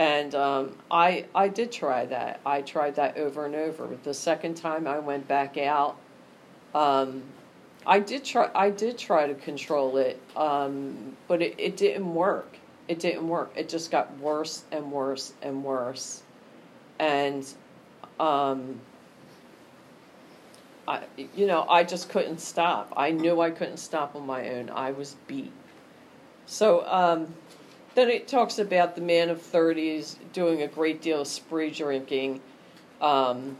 And 0.00 0.34
um, 0.34 0.76
I 0.90 1.26
I 1.34 1.48
did 1.48 1.70
try 1.70 2.06
that. 2.06 2.40
I 2.46 2.62
tried 2.62 2.94
that 2.94 3.18
over 3.18 3.44
and 3.44 3.54
over. 3.54 3.86
The 4.02 4.14
second 4.14 4.54
time 4.54 4.86
I 4.86 4.98
went 4.98 5.28
back 5.28 5.58
out, 5.58 5.98
um, 6.74 7.22
I 7.86 7.98
did 7.98 8.24
try. 8.24 8.50
I 8.54 8.70
did 8.70 8.96
try 8.96 9.26
to 9.26 9.34
control 9.34 9.98
it, 9.98 10.18
um, 10.36 11.18
but 11.28 11.42
it, 11.42 11.54
it 11.58 11.76
didn't 11.76 12.14
work. 12.14 12.56
It 12.88 12.98
didn't 12.98 13.28
work. 13.28 13.52
It 13.54 13.68
just 13.68 13.90
got 13.90 14.18
worse 14.20 14.64
and 14.72 14.90
worse 14.90 15.34
and 15.42 15.62
worse, 15.62 16.22
and 16.98 17.46
um, 18.18 18.80
I 20.88 21.02
you 21.36 21.46
know 21.46 21.66
I 21.68 21.84
just 21.84 22.08
couldn't 22.08 22.40
stop. 22.40 22.90
I 22.96 23.10
knew 23.10 23.42
I 23.42 23.50
couldn't 23.50 23.76
stop 23.76 24.16
on 24.16 24.24
my 24.24 24.48
own. 24.48 24.70
I 24.70 24.92
was 24.92 25.16
beat. 25.26 25.52
So 26.46 26.86
um, 26.86 27.34
then 27.94 28.08
it 28.08 28.28
talks 28.28 28.58
about 28.58 28.94
the 28.94 29.00
man 29.00 29.30
of 29.30 29.40
30s 29.40 30.16
doing 30.32 30.62
a 30.62 30.68
great 30.68 31.02
deal 31.02 31.22
of 31.22 31.26
spree 31.26 31.70
drinking. 31.70 32.40
Um, 33.00 33.56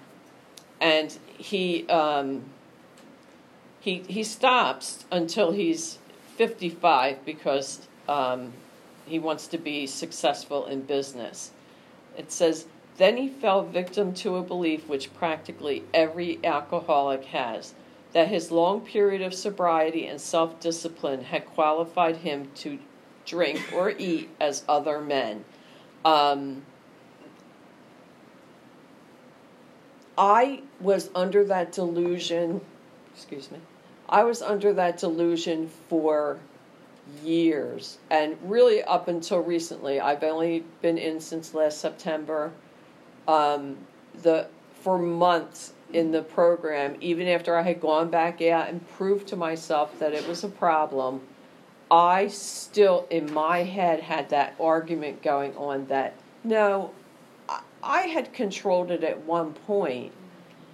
and 0.80 1.16
he, 1.36 1.86
um, 1.88 2.44
he, 3.80 4.02
he 4.08 4.22
stops 4.22 5.04
until 5.10 5.52
he's 5.52 5.98
55 6.36 7.24
because 7.24 7.86
um, 8.08 8.52
he 9.06 9.18
wants 9.18 9.46
to 9.48 9.58
be 9.58 9.86
successful 9.86 10.66
in 10.66 10.82
business. 10.82 11.50
It 12.16 12.30
says, 12.30 12.66
then 12.96 13.16
he 13.16 13.28
fell 13.28 13.62
victim 13.62 14.12
to 14.14 14.36
a 14.36 14.42
belief 14.42 14.86
which 14.88 15.14
practically 15.14 15.84
every 15.94 16.38
alcoholic 16.44 17.24
has 17.26 17.74
that 18.12 18.28
his 18.28 18.50
long 18.50 18.80
period 18.80 19.22
of 19.22 19.32
sobriety 19.32 20.06
and 20.06 20.20
self 20.20 20.58
discipline 20.60 21.24
had 21.24 21.46
qualified 21.46 22.16
him 22.16 22.50
to 22.56 22.78
drink, 23.30 23.72
or 23.72 23.90
eat 23.96 24.28
as 24.40 24.64
other 24.68 25.00
men. 25.00 25.44
Um, 26.04 26.62
I 30.18 30.62
was 30.80 31.10
under 31.14 31.44
that 31.44 31.72
delusion, 31.72 32.60
excuse 33.14 33.50
me, 33.50 33.58
I 34.08 34.24
was 34.24 34.42
under 34.42 34.72
that 34.74 34.98
delusion 34.98 35.70
for 35.88 36.38
years. 37.24 37.98
And 38.10 38.36
really, 38.42 38.82
up 38.82 39.08
until 39.08 39.38
recently, 39.38 40.00
I've 40.00 40.22
only 40.24 40.64
been 40.82 40.98
in 40.98 41.20
since 41.20 41.54
last 41.54 41.78
September. 41.78 42.52
Um, 43.28 43.76
the 44.22 44.48
for 44.80 44.98
months 44.98 45.74
in 45.92 46.10
the 46.10 46.22
program, 46.22 46.96
even 47.00 47.28
after 47.28 47.56
I 47.56 47.62
had 47.62 47.80
gone 47.80 48.10
back 48.10 48.42
out 48.42 48.68
and 48.68 48.86
proved 48.90 49.28
to 49.28 49.36
myself 49.36 49.98
that 49.98 50.12
it 50.12 50.26
was 50.26 50.44
a 50.44 50.48
problem, 50.48 51.20
I 51.90 52.28
still, 52.28 53.06
in 53.10 53.32
my 53.32 53.64
head, 53.64 54.00
had 54.00 54.28
that 54.30 54.54
argument 54.60 55.22
going 55.22 55.56
on 55.56 55.86
that 55.86 56.14
no, 56.44 56.92
I 57.82 58.02
had 58.02 58.32
controlled 58.32 58.90
it 58.90 59.04
at 59.04 59.24
one 59.24 59.52
point. 59.52 60.12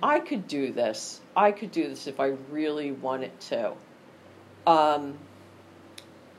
I 0.03 0.21
could 0.21 0.47
do 0.47 0.73
this. 0.73 1.21
I 1.35 1.53
could 1.53 1.73
do 1.73 1.89
this 1.89 2.07
if 2.07 2.21
I 2.21 2.35
really 2.51 2.93
wanted 2.93 3.39
to. 3.41 3.73
Um, 4.67 5.19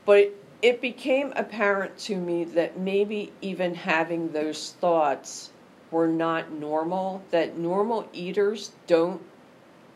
but 0.06 0.18
it, 0.18 0.36
it 0.62 0.80
became 0.80 1.32
apparent 1.36 1.98
to 1.98 2.16
me 2.16 2.44
that 2.44 2.78
maybe 2.78 3.32
even 3.40 3.74
having 3.74 4.32
those 4.32 4.72
thoughts 4.80 5.50
were 5.90 6.08
not 6.08 6.52
normal, 6.52 7.22
that 7.30 7.56
normal 7.56 8.08
eaters 8.12 8.72
don't 8.86 9.22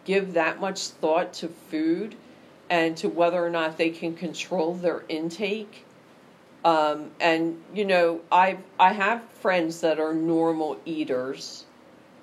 give 0.04 0.32
that 0.34 0.60
much 0.60 0.88
thought 0.88 1.32
to 1.34 1.48
food 1.48 2.16
and 2.72 2.96
to 2.96 3.06
whether 3.06 3.44
or 3.44 3.50
not 3.50 3.76
they 3.76 3.90
can 3.90 4.14
control 4.14 4.72
their 4.72 5.04
intake. 5.10 5.84
Um, 6.64 7.10
and 7.20 7.62
you 7.74 7.84
know, 7.84 8.22
I 8.32 8.56
I 8.80 8.94
have 8.94 9.22
friends 9.42 9.82
that 9.82 10.00
are 10.00 10.14
normal 10.14 10.80
eaters, 10.86 11.66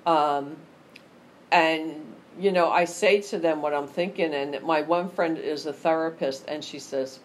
um, 0.06 0.56
and 1.52 2.04
you 2.38 2.50
know, 2.50 2.68
I 2.68 2.84
say 2.84 3.20
to 3.22 3.38
them 3.38 3.62
what 3.62 3.72
I'm 3.72 3.86
thinking. 3.86 4.34
And 4.34 4.60
my 4.62 4.82
one 4.82 5.08
friend 5.08 5.38
is 5.38 5.66
a 5.66 5.72
therapist, 5.72 6.46
and 6.48 6.64
she 6.64 6.80
says, 6.80 7.20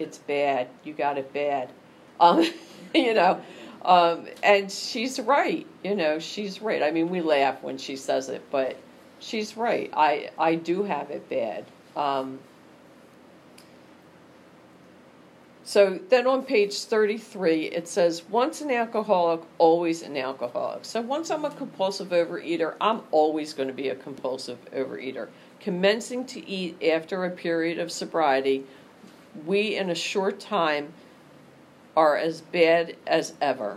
"It's 0.00 0.18
bad. 0.18 0.66
You 0.82 0.94
got 0.94 1.16
it 1.16 1.32
bad." 1.32 1.70
Um, 2.20 2.44
you 2.92 3.14
know, 3.14 3.40
um, 3.84 4.26
and 4.42 4.72
she's 4.72 5.20
right. 5.20 5.64
You 5.84 5.94
know, 5.94 6.18
she's 6.18 6.60
right. 6.60 6.82
I 6.82 6.90
mean, 6.90 7.10
we 7.10 7.20
laugh 7.20 7.62
when 7.62 7.78
she 7.78 7.94
says 7.94 8.28
it, 8.28 8.42
but 8.50 8.76
she's 9.20 9.56
right. 9.56 9.88
I 9.96 10.30
I 10.36 10.56
do 10.56 10.82
have 10.82 11.12
it 11.12 11.28
bad. 11.30 11.64
Um, 11.96 12.38
so 15.64 16.00
then 16.08 16.26
on 16.26 16.44
page 16.44 16.78
33, 16.84 17.66
it 17.66 17.86
says, 17.86 18.22
once 18.30 18.62
an 18.62 18.70
alcoholic, 18.70 19.42
always 19.58 20.00
an 20.00 20.16
alcoholic. 20.16 20.86
So 20.86 21.02
once 21.02 21.30
I'm 21.30 21.44
a 21.44 21.50
compulsive 21.50 22.08
overeater, 22.08 22.74
I'm 22.80 23.02
always 23.10 23.52
going 23.52 23.68
to 23.68 23.74
be 23.74 23.90
a 23.90 23.94
compulsive 23.94 24.58
overeater. 24.74 25.28
Commencing 25.60 26.24
to 26.26 26.48
eat 26.48 26.82
after 26.82 27.24
a 27.24 27.30
period 27.30 27.78
of 27.78 27.92
sobriety, 27.92 28.64
we 29.44 29.76
in 29.76 29.90
a 29.90 29.94
short 29.94 30.40
time 30.40 30.94
are 31.94 32.16
as 32.16 32.40
bad 32.40 32.96
as 33.06 33.34
ever. 33.40 33.76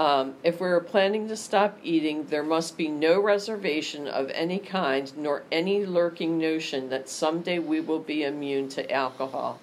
Um, 0.00 0.36
if 0.42 0.62
we 0.62 0.68
are 0.68 0.80
planning 0.80 1.28
to 1.28 1.36
stop 1.36 1.76
eating, 1.82 2.24
there 2.24 2.42
must 2.42 2.78
be 2.78 2.88
no 2.88 3.20
reservation 3.20 4.08
of 4.08 4.30
any 4.30 4.58
kind, 4.58 5.14
nor 5.14 5.42
any 5.52 5.84
lurking 5.84 6.38
notion 6.38 6.88
that 6.88 7.10
someday 7.10 7.58
we 7.58 7.80
will 7.80 7.98
be 7.98 8.24
immune 8.24 8.70
to 8.70 8.90
alcohol. 8.90 9.60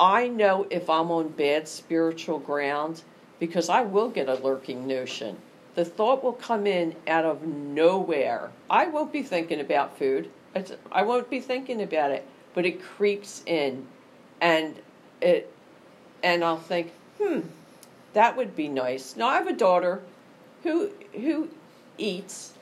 I 0.00 0.26
know 0.26 0.66
if 0.68 0.90
I'm 0.90 1.12
on 1.12 1.28
bad 1.28 1.68
spiritual 1.68 2.40
ground 2.40 3.02
because 3.38 3.68
I 3.68 3.82
will 3.82 4.08
get 4.08 4.28
a 4.28 4.34
lurking 4.34 4.88
notion. 4.88 5.36
The 5.76 5.84
thought 5.84 6.24
will 6.24 6.32
come 6.32 6.66
in 6.66 6.96
out 7.06 7.24
of 7.24 7.46
nowhere. 7.46 8.50
I 8.68 8.88
won't 8.88 9.12
be 9.12 9.22
thinking 9.22 9.60
about 9.60 9.96
food. 9.96 10.28
I 10.90 11.02
won't 11.02 11.30
be 11.30 11.38
thinking 11.38 11.82
about 11.82 12.10
it, 12.10 12.26
but 12.52 12.66
it 12.66 12.82
creeps 12.82 13.44
in, 13.46 13.86
and 14.40 14.74
it, 15.20 15.52
and 16.20 16.42
I'll 16.42 16.58
think, 16.58 16.90
hmm, 17.22 17.42
that 18.18 18.36
would 18.36 18.56
be 18.56 18.66
nice. 18.66 19.14
Now 19.14 19.28
I 19.28 19.34
have 19.34 19.46
a 19.46 19.52
daughter, 19.52 20.02
who 20.64 20.90
who 21.12 21.48
eats, 21.98 22.52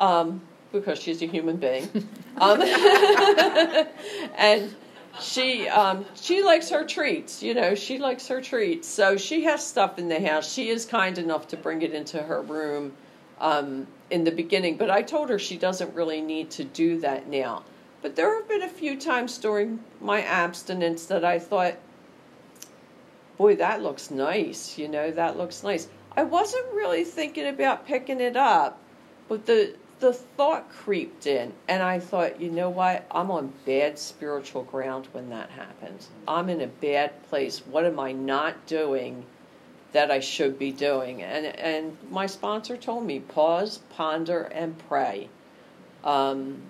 um, 0.00 0.40
because 0.72 0.98
she's 0.98 1.22
a 1.22 1.26
human 1.26 1.56
being, 1.56 1.88
um, 2.36 2.60
and 4.36 4.74
she 5.20 5.68
um, 5.68 6.04
she 6.16 6.42
likes 6.42 6.68
her 6.70 6.84
treats. 6.84 7.44
You 7.44 7.54
know, 7.54 7.76
she 7.76 7.98
likes 7.98 8.26
her 8.26 8.40
treats. 8.40 8.88
So 8.88 9.16
she 9.16 9.44
has 9.44 9.64
stuff 9.64 10.00
in 10.00 10.08
the 10.08 10.18
house. 10.18 10.52
She 10.52 10.68
is 10.70 10.84
kind 10.84 11.16
enough 11.16 11.46
to 11.48 11.56
bring 11.56 11.82
it 11.82 11.94
into 11.94 12.20
her 12.20 12.42
room 12.42 12.92
um, 13.38 13.86
in 14.10 14.24
the 14.24 14.32
beginning, 14.32 14.76
but 14.76 14.90
I 14.90 15.02
told 15.02 15.30
her 15.30 15.38
she 15.38 15.56
doesn't 15.56 15.94
really 15.94 16.22
need 16.22 16.50
to 16.50 16.64
do 16.64 16.98
that 17.02 17.28
now. 17.28 17.62
But 18.02 18.16
there 18.16 18.34
have 18.34 18.48
been 18.48 18.62
a 18.62 18.68
few 18.68 18.98
times 18.98 19.38
during 19.38 19.78
my 20.00 20.22
abstinence 20.22 21.06
that 21.06 21.24
I 21.24 21.38
thought, 21.38 21.74
boy, 23.36 23.56
that 23.56 23.82
looks 23.82 24.10
nice. 24.10 24.78
You 24.78 24.88
know, 24.88 25.10
that 25.10 25.36
looks 25.36 25.62
nice. 25.62 25.88
I 26.16 26.22
wasn't 26.22 26.72
really 26.72 27.04
thinking 27.04 27.46
about 27.46 27.86
picking 27.86 28.20
it 28.20 28.36
up, 28.36 28.78
but 29.28 29.46
the 29.46 29.74
the 30.00 30.12
thought 30.12 30.70
creeped 30.70 31.26
in, 31.26 31.52
and 31.68 31.82
I 31.82 31.98
thought, 31.98 32.40
you 32.40 32.50
know 32.50 32.68
what? 32.68 33.06
I'm 33.10 33.30
on 33.30 33.52
bad 33.64 33.98
spiritual 33.98 34.64
ground 34.64 35.08
when 35.12 35.30
that 35.30 35.50
happens. 35.50 36.08
I'm 36.28 36.50
in 36.50 36.60
a 36.60 36.66
bad 36.66 37.22
place. 37.30 37.60
What 37.60 37.84
am 37.84 37.98
I 37.98 38.12
not 38.12 38.66
doing 38.66 39.24
that 39.92 40.10
I 40.10 40.20
should 40.20 40.58
be 40.58 40.72
doing? 40.72 41.22
And 41.22 41.46
and 41.46 41.96
my 42.10 42.26
sponsor 42.26 42.76
told 42.76 43.06
me 43.06 43.20
pause, 43.20 43.78
ponder, 43.90 44.42
and 44.42 44.76
pray. 44.88 45.28
Um, 46.02 46.62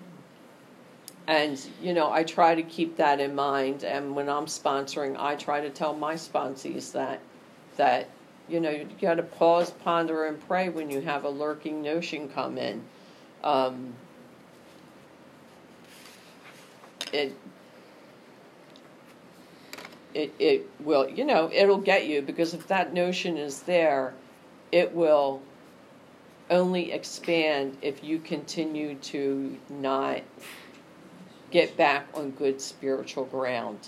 and 1.27 1.59
you 1.81 1.93
know, 1.93 2.11
I 2.11 2.23
try 2.23 2.55
to 2.55 2.63
keep 2.63 2.97
that 2.97 3.19
in 3.19 3.35
mind. 3.35 3.83
And 3.83 4.15
when 4.15 4.29
I'm 4.29 4.45
sponsoring, 4.45 5.15
I 5.19 5.35
try 5.35 5.61
to 5.61 5.69
tell 5.69 5.95
my 5.95 6.15
sponsees 6.15 6.91
that 6.93 7.19
that 7.77 8.09
you 8.47 8.59
know 8.59 8.69
you 8.69 8.87
got 9.01 9.15
to 9.15 9.23
pause, 9.23 9.71
ponder, 9.71 10.25
and 10.25 10.39
pray 10.47 10.69
when 10.69 10.89
you 10.89 11.01
have 11.01 11.23
a 11.23 11.29
lurking 11.29 11.81
notion 11.81 12.29
come 12.29 12.57
in 12.57 12.83
um, 13.45 13.93
it 17.13 17.33
it 20.13 20.33
it 20.39 20.69
will 20.79 21.07
you 21.07 21.23
know 21.23 21.49
it'll 21.53 21.77
get 21.77 22.07
you 22.07 22.21
because 22.21 22.53
if 22.53 22.67
that 22.67 22.93
notion 22.93 23.37
is 23.37 23.61
there 23.61 24.13
it 24.71 24.93
will 24.93 25.41
only 26.49 26.91
expand 26.91 27.77
if 27.81 28.03
you 28.03 28.19
continue 28.19 28.95
to 28.95 29.57
not 29.69 30.21
get 31.55 31.77
back 31.77 32.05
on 32.13 32.31
good 32.31 32.59
spiritual 32.59 33.25
ground 33.25 33.79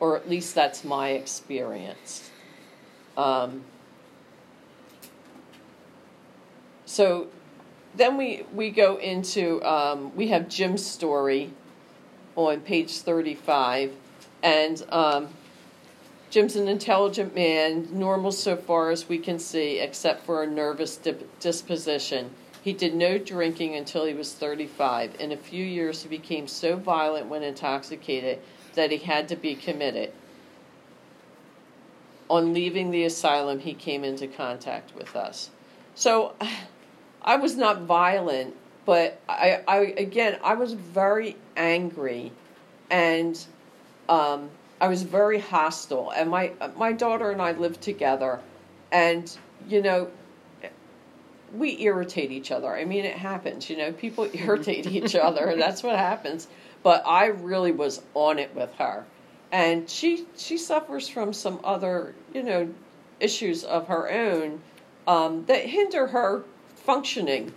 or 0.00 0.16
at 0.16 0.28
least 0.28 0.54
that's 0.54 0.84
my 0.84 1.10
experience 1.10 2.30
um, 3.16 3.62
so 6.86 7.28
then 7.94 8.16
we, 8.16 8.44
we 8.54 8.70
go 8.70 8.96
into, 8.96 9.62
um, 9.62 10.14
we 10.16 10.28
have 10.28 10.48
Jim's 10.48 10.84
story 10.84 11.50
on 12.36 12.60
page 12.60 12.98
35. 12.98 13.92
And 14.42 14.84
um, 14.88 15.28
Jim's 16.30 16.56
an 16.56 16.68
intelligent 16.68 17.34
man, 17.34 17.88
normal 17.92 18.32
so 18.32 18.56
far 18.56 18.90
as 18.90 19.08
we 19.08 19.18
can 19.18 19.38
see, 19.38 19.78
except 19.78 20.24
for 20.24 20.42
a 20.42 20.46
nervous 20.46 20.96
dip- 20.96 21.38
disposition. 21.38 22.30
He 22.62 22.72
did 22.72 22.94
no 22.94 23.18
drinking 23.18 23.74
until 23.74 24.04
he 24.04 24.14
was 24.14 24.32
35. 24.32 25.16
In 25.20 25.32
a 25.32 25.36
few 25.36 25.64
years, 25.64 26.04
he 26.04 26.08
became 26.08 26.46
so 26.46 26.76
violent 26.76 27.26
when 27.26 27.42
intoxicated 27.42 28.38
that 28.74 28.92
he 28.92 28.98
had 28.98 29.28
to 29.28 29.36
be 29.36 29.56
committed. 29.56 30.12
On 32.30 32.54
leaving 32.54 32.92
the 32.92 33.04
asylum, 33.04 33.58
he 33.58 33.74
came 33.74 34.04
into 34.04 34.28
contact 34.28 34.94
with 34.94 35.16
us. 35.16 35.50
So 35.96 36.34
I 37.22 37.36
was 37.36 37.56
not 37.56 37.82
violent, 37.82 38.54
but 38.84 39.20
I, 39.28 39.60
I 39.66 39.78
again, 39.96 40.38
I 40.42 40.54
was 40.54 40.72
very 40.72 41.36
angry, 41.56 42.32
and 42.90 43.44
um, 44.08 44.50
I 44.80 44.88
was 44.88 45.02
very 45.02 45.38
hostile. 45.40 46.12
And 46.14 46.30
my 46.30 46.52
my 46.76 46.92
daughter 46.92 47.30
and 47.30 47.42
I 47.42 47.52
lived 47.52 47.80
together, 47.80 48.40
and 48.90 49.36
you 49.68 49.82
know, 49.82 50.10
we 51.54 51.80
irritate 51.82 52.30
each 52.30 52.50
other. 52.50 52.74
I 52.74 52.84
mean, 52.84 53.04
it 53.04 53.16
happens. 53.16 53.68
You 53.68 53.76
know, 53.76 53.92
people 53.92 54.28
irritate 54.32 54.86
each 54.86 55.14
other, 55.14 55.54
that's 55.56 55.82
what 55.82 55.96
happens. 55.96 56.48
But 56.82 57.02
I 57.06 57.26
really 57.26 57.72
was 57.72 58.02
on 58.14 58.38
it 58.38 58.54
with 58.54 58.74
her, 58.74 59.04
and 59.52 59.88
she 59.88 60.26
she 60.36 60.58
suffers 60.58 61.08
from 61.08 61.32
some 61.32 61.60
other 61.62 62.14
you 62.34 62.42
know 62.42 62.68
issues 63.20 63.62
of 63.62 63.86
her 63.86 64.10
own 64.10 64.60
um, 65.06 65.44
that 65.46 65.66
hinder 65.66 66.08
her 66.08 66.44
functioning 66.74 67.52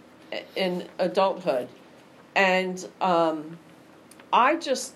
in 0.56 0.88
adulthood. 1.00 1.68
And 2.36 2.88
um, 3.02 3.58
I 4.32 4.58
just 4.58 4.94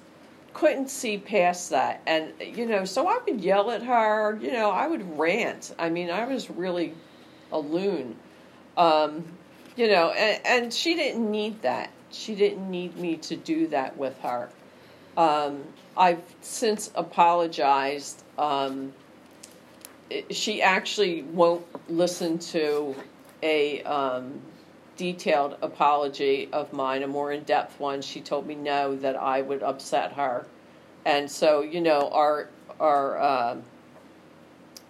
couldn't 0.53 0.89
see 0.89 1.17
past 1.17 1.69
that. 1.69 2.01
And, 2.05 2.33
you 2.39 2.65
know, 2.65 2.85
so 2.85 3.07
I 3.07 3.19
would 3.25 3.41
yell 3.41 3.71
at 3.71 3.83
her, 3.83 4.37
you 4.41 4.51
know, 4.51 4.69
I 4.69 4.87
would 4.87 5.17
rant. 5.17 5.73
I 5.79 5.89
mean, 5.89 6.09
I 6.09 6.25
was 6.25 6.49
really 6.49 6.93
a 7.51 7.59
loon. 7.59 8.15
Um, 8.79 9.23
you 9.75 9.87
know, 9.87 10.09
and, 10.11 10.41
and 10.45 10.73
she 10.73 10.95
didn't 10.95 11.29
need 11.29 11.61
that. 11.61 11.91
She 12.11 12.33
didn't 12.33 12.69
need 12.71 12.97
me 12.97 13.17
to 13.17 13.35
do 13.35 13.67
that 13.67 13.95
with 13.95 14.17
her. 14.21 14.49
Um, 15.15 15.63
I've 15.95 16.23
since 16.41 16.91
apologized. 16.95 18.23
Um, 18.37 18.93
she 20.31 20.61
actually 20.61 21.23
won't 21.23 21.65
listen 21.89 22.39
to 22.39 22.95
a 23.43 23.83
um, 23.83 24.39
detailed 24.97 25.57
apology 25.61 26.49
of 26.51 26.73
mine, 26.73 27.03
a 27.03 27.07
more 27.07 27.31
in 27.31 27.43
depth 27.43 27.79
one. 27.79 28.01
She 28.01 28.21
told 28.21 28.47
me 28.47 28.55
no, 28.55 28.95
that 28.97 29.15
I 29.15 29.41
would 29.41 29.61
upset 29.61 30.13
her. 30.13 30.45
And 31.05 31.29
so, 31.29 31.61
you 31.61 31.81
know, 31.81 32.09
our, 32.11 32.49
our, 32.79 33.17
uh, 33.17 33.57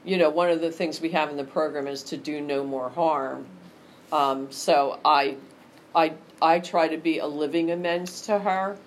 you 0.06 0.18
know, 0.18 0.30
one 0.30 0.50
of 0.50 0.62
the 0.62 0.72
things 0.72 1.02
we 1.02 1.10
have 1.10 1.30
in 1.30 1.38
the 1.38 1.44
program 1.44 1.88
is 1.88 2.02
to 2.04 2.18
do 2.18 2.40
no 2.42 2.64
more 2.64 2.90
harm. 2.90 3.46
Um, 4.12 4.52
so 4.52 5.00
I, 5.06 5.38
I, 5.96 6.14
I 6.42 6.60
try 6.60 6.88
to 6.88 6.98
be 6.98 7.20
a 7.20 7.28
living 7.28 7.72
amends 7.72 8.22
to 8.24 8.40
her, 8.40 8.78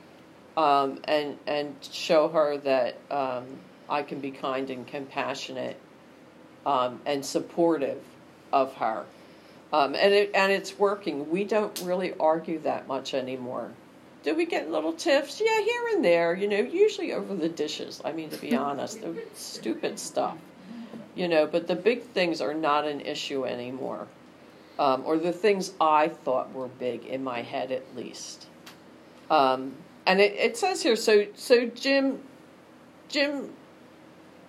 um, 0.56 1.00
and 1.04 1.38
and 1.46 1.74
show 1.80 2.28
her 2.28 2.58
that 2.58 2.96
um, 3.10 3.44
I 3.88 4.02
can 4.02 4.20
be 4.20 4.30
kind 4.30 4.68
and 4.70 4.86
compassionate, 4.86 5.76
um, 6.66 7.00
and 7.06 7.24
supportive 7.24 8.02
of 8.52 8.74
her. 8.74 9.04
Um, 9.72 9.94
and 9.94 10.12
it 10.12 10.32
and 10.34 10.52
it's 10.52 10.78
working. 10.78 11.30
We 11.30 11.44
don't 11.44 11.80
really 11.84 12.12
argue 12.20 12.58
that 12.60 12.86
much 12.86 13.14
anymore. 13.14 13.70
Do 14.22 14.36
we 14.36 14.44
get 14.44 14.70
little 14.70 14.92
tiffs? 14.92 15.40
Yeah, 15.44 15.60
here 15.60 15.88
and 15.94 16.04
there. 16.04 16.34
You 16.34 16.48
know, 16.48 16.58
usually 16.58 17.12
over 17.12 17.34
the 17.34 17.48
dishes. 17.48 18.00
I 18.04 18.12
mean, 18.12 18.30
to 18.30 18.36
be 18.36 18.54
honest, 18.54 19.00
the 19.00 19.14
stupid 19.34 19.98
stuff. 19.98 20.36
You 21.14 21.28
know, 21.28 21.46
but 21.46 21.66
the 21.66 21.74
big 21.74 22.02
things 22.02 22.40
are 22.40 22.54
not 22.54 22.86
an 22.86 23.00
issue 23.00 23.44
anymore, 23.44 24.06
um, 24.82 25.04
or 25.06 25.16
the 25.16 25.32
things 25.32 25.74
I 25.80 26.08
thought 26.08 26.52
were 26.52 26.66
big 26.66 27.04
in 27.04 27.22
my 27.22 27.42
head 27.42 27.70
at 27.70 27.94
least. 27.94 28.46
Um, 29.30 29.76
and 30.06 30.20
it, 30.20 30.32
it 30.32 30.56
says 30.56 30.82
here, 30.82 30.96
so 30.96 31.26
so 31.36 31.66
Jim, 31.66 32.18
Jim 33.08 33.50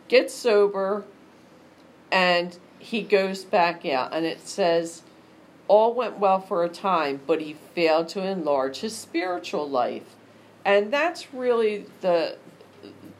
gets 0.08 0.34
sober, 0.34 1.06
and 2.12 2.58
he 2.80 3.04
goes 3.04 3.46
back 3.46 3.86
out, 3.86 4.12
and 4.12 4.26
it 4.26 4.48
says 4.48 5.04
all 5.68 5.94
went 5.94 6.18
well 6.18 6.42
for 6.42 6.64
a 6.64 6.70
time, 6.70 7.22
but 7.28 7.40
he 7.40 7.56
failed 7.76 8.10
to 8.10 8.26
enlarge 8.26 8.80
his 8.80 8.96
spiritual 8.96 9.70
life. 9.70 10.16
And 10.66 10.92
that's 10.92 11.32
really 11.32 11.86
the 12.02 12.38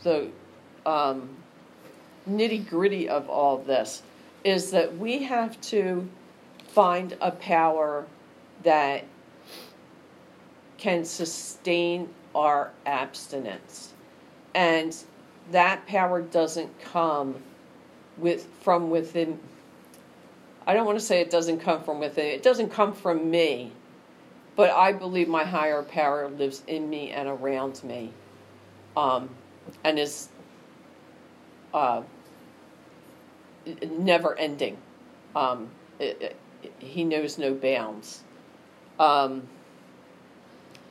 the 0.02 0.30
um, 0.84 1.30
nitty 2.28 2.68
gritty 2.68 3.08
of 3.08 3.30
all 3.30 3.60
this 3.60 4.02
is 4.44 4.72
that 4.72 4.98
we 4.98 5.24
have 5.24 5.62
to 5.62 6.10
find 6.74 7.16
a 7.22 7.32
power 7.32 8.06
that 8.64 9.06
can 10.78 11.06
sustain 11.06 12.10
our 12.34 12.72
abstinence. 12.86 13.94
And 14.56 14.96
that 15.52 15.86
power 15.88 16.22
doesn't 16.22 16.80
come 16.82 17.36
with 18.18 18.48
from 18.62 18.90
within 18.90 19.40
I 20.66 20.74
don't 20.74 20.86
want 20.86 20.98
to 20.98 21.04
say 21.04 21.20
it 21.20 21.30
doesn't 21.30 21.60
come 21.60 21.84
from 21.84 22.00
within. 22.00 22.26
It 22.28 22.42
doesn't 22.42 22.70
come 22.70 22.94
from 22.94 23.30
me. 23.30 23.72
But 24.56 24.72
I 24.72 24.94
believe 24.94 25.28
my 25.28 25.44
higher 25.44 25.84
power 25.84 26.30
lives 26.30 26.64
in 26.68 26.90
me 26.90 27.12
and 27.12 27.28
around 27.28 27.84
me. 27.84 28.14
Um, 28.96 29.30
and 29.84 30.00
is 30.00 30.30
uh, 31.74 32.04
never 33.98 34.38
ending. 34.38 34.78
Um, 35.36 35.70
it, 36.00 36.22
it, 36.22 36.36
he 36.80 37.04
knows 37.04 37.38
no 37.38 37.54
bounds. 37.54 38.24
Um, 39.00 39.48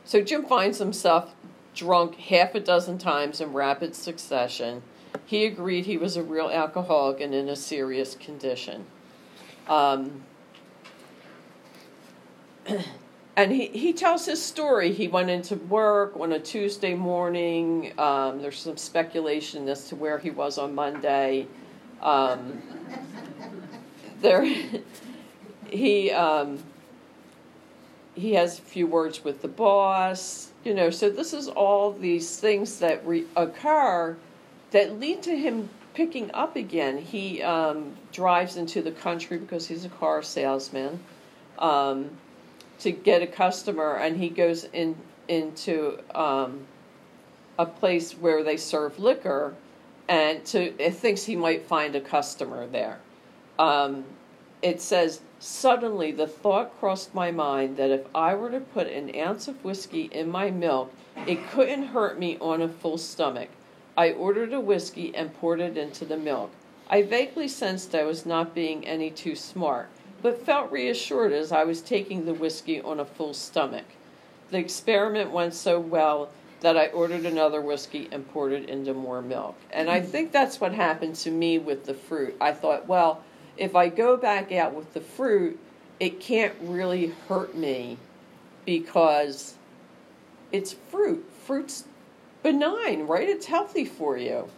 so 0.04 0.20
Jim 0.20 0.44
finds 0.44 0.78
himself 0.78 1.34
drunk 1.74 2.16
half 2.16 2.54
a 2.54 2.60
dozen 2.60 2.98
times 2.98 3.40
in 3.40 3.52
rapid 3.52 3.94
succession. 3.94 4.82
He 5.24 5.44
agreed 5.44 5.86
he 5.86 5.96
was 5.96 6.16
a 6.16 6.22
real 6.22 6.48
alcoholic 6.48 7.20
and 7.20 7.34
in 7.34 7.48
a 7.48 7.56
serious 7.56 8.14
condition. 8.14 8.86
Um, 9.68 10.24
and 13.36 13.52
he, 13.52 13.68
he 13.68 13.92
tells 13.92 14.26
his 14.26 14.42
story. 14.42 14.92
He 14.92 15.08
went 15.08 15.30
into 15.30 15.56
work 15.56 16.14
on 16.18 16.32
a 16.32 16.38
Tuesday 16.38 16.94
morning. 16.94 17.92
Um, 17.98 18.42
there's 18.42 18.58
some 18.58 18.76
speculation 18.76 19.68
as 19.68 19.88
to 19.88 19.96
where 19.96 20.18
he 20.18 20.30
was 20.30 20.58
on 20.58 20.74
Monday. 20.74 21.46
Um, 22.02 22.60
there, 24.20 24.44
he 25.72 26.10
um, 26.10 26.58
he 28.14 28.34
has 28.34 28.58
a 28.58 28.62
few 28.62 28.86
words 28.86 29.24
with 29.24 29.42
the 29.42 29.48
boss. 29.48 30.50
You 30.64 30.74
know, 30.74 30.90
so 30.90 31.10
this 31.10 31.32
is 31.32 31.48
all 31.48 31.92
these 31.92 32.38
things 32.38 32.78
that 32.78 33.04
re- 33.06 33.26
occur 33.34 34.16
that 34.70 35.00
lead 35.00 35.22
to 35.22 35.36
him 35.36 35.68
picking 35.94 36.30
up 36.32 36.56
again. 36.56 36.98
He 36.98 37.42
um, 37.42 37.96
drives 38.12 38.56
into 38.56 38.80
the 38.82 38.92
country 38.92 39.38
because 39.38 39.66
he's 39.66 39.84
a 39.84 39.88
car 39.88 40.22
salesman 40.22 41.00
um, 41.58 42.10
to 42.80 42.92
get 42.92 43.22
a 43.22 43.26
customer, 43.26 43.96
and 43.96 44.16
he 44.16 44.28
goes 44.28 44.64
in 44.72 44.96
into 45.28 45.98
um, 46.14 46.66
a 47.58 47.66
place 47.66 48.12
where 48.12 48.42
they 48.42 48.56
serve 48.56 48.98
liquor, 48.98 49.54
and 50.08 50.44
to 50.46 50.70
thinks 50.90 51.24
he 51.24 51.36
might 51.36 51.66
find 51.66 51.96
a 51.96 52.00
customer 52.00 52.66
there. 52.66 52.98
Um, 53.58 54.04
it 54.62 54.80
says 54.80 55.20
suddenly 55.42 56.12
the 56.12 56.26
thought 56.26 56.78
crossed 56.78 57.12
my 57.12 57.32
mind 57.32 57.76
that 57.76 57.90
if 57.90 58.06
I 58.14 58.32
were 58.34 58.50
to 58.50 58.60
put 58.60 58.86
an 58.86 59.14
ounce 59.16 59.48
of 59.48 59.64
whiskey 59.64 60.02
in 60.12 60.30
my 60.30 60.52
milk, 60.52 60.92
it 61.26 61.50
couldn't 61.50 61.88
hurt 61.88 62.16
me 62.16 62.38
on 62.40 62.62
a 62.62 62.68
full 62.68 62.96
stomach. 62.96 63.48
I 63.96 64.12
ordered 64.12 64.52
a 64.52 64.60
whiskey 64.60 65.12
and 65.14 65.34
poured 65.34 65.60
it 65.60 65.76
into 65.76 66.04
the 66.04 66.16
milk. 66.16 66.52
I 66.88 67.02
vaguely 67.02 67.48
sensed 67.48 67.92
I 67.92 68.04
was 68.04 68.24
not 68.24 68.54
being 68.54 68.86
any 68.86 69.10
too 69.10 69.34
smart, 69.34 69.88
but 70.22 70.46
felt 70.46 70.70
reassured 70.70 71.32
as 71.32 71.50
I 71.50 71.64
was 71.64 71.80
taking 71.80 72.24
the 72.24 72.34
whiskey 72.34 72.80
on 72.80 73.00
a 73.00 73.04
full 73.04 73.34
stomach. 73.34 73.86
The 74.50 74.58
experiment 74.58 75.32
went 75.32 75.54
so 75.54 75.80
well 75.80 76.30
that 76.60 76.76
I 76.76 76.86
ordered 76.86 77.26
another 77.26 77.60
whiskey 77.60 78.08
and 78.12 78.28
poured 78.28 78.52
it 78.52 78.68
into 78.68 78.94
more 78.94 79.20
milk. 79.20 79.56
And 79.72 79.90
I 79.90 80.00
think 80.02 80.30
that's 80.30 80.60
what 80.60 80.72
happened 80.72 81.16
to 81.16 81.32
me 81.32 81.58
with 81.58 81.84
the 81.84 81.94
fruit. 81.94 82.36
I 82.40 82.52
thought, 82.52 82.86
well, 82.86 83.24
if 83.56 83.76
I 83.76 83.88
go 83.88 84.16
back 84.16 84.52
out 84.52 84.74
with 84.74 84.92
the 84.94 85.00
fruit, 85.00 85.58
it 86.00 86.20
can't 86.20 86.54
really 86.62 87.14
hurt 87.28 87.56
me 87.56 87.98
because 88.64 89.54
it's 90.50 90.72
fruit. 90.72 91.28
Fruit's 91.44 91.84
benign, 92.42 93.06
right? 93.06 93.28
It's 93.28 93.46
healthy 93.46 93.84
for 93.84 94.16
you. 94.16 94.48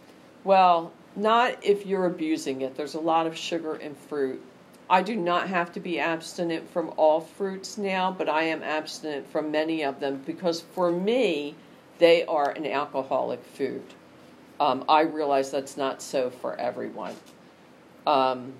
Well, 0.43 0.91
not 1.15 1.63
if 1.63 1.85
you're 1.85 2.05
abusing 2.05 2.61
it. 2.61 2.75
There's 2.75 2.95
a 2.95 2.99
lot 2.99 3.27
of 3.27 3.37
sugar 3.37 3.75
in 3.75 3.95
fruit. 3.95 4.41
I 4.89 5.01
do 5.01 5.15
not 5.15 5.47
have 5.47 5.71
to 5.73 5.79
be 5.79 5.99
abstinent 5.99 6.69
from 6.69 6.93
all 6.97 7.21
fruits 7.21 7.77
now, 7.77 8.11
but 8.11 8.29
I 8.29 8.43
am 8.43 8.61
abstinent 8.61 9.27
from 9.27 9.51
many 9.51 9.83
of 9.83 9.99
them 9.99 10.21
because 10.25 10.61
for 10.61 10.91
me, 10.91 11.55
they 11.97 12.25
are 12.25 12.51
an 12.51 12.67
alcoholic 12.67 13.43
food. 13.43 13.83
Um, 14.59 14.85
I 14.87 15.01
realize 15.01 15.49
that's 15.49 15.75
not 15.75 16.01
so 16.01 16.29
for 16.29 16.55
everyone. 16.55 17.15
Um, 18.05 18.53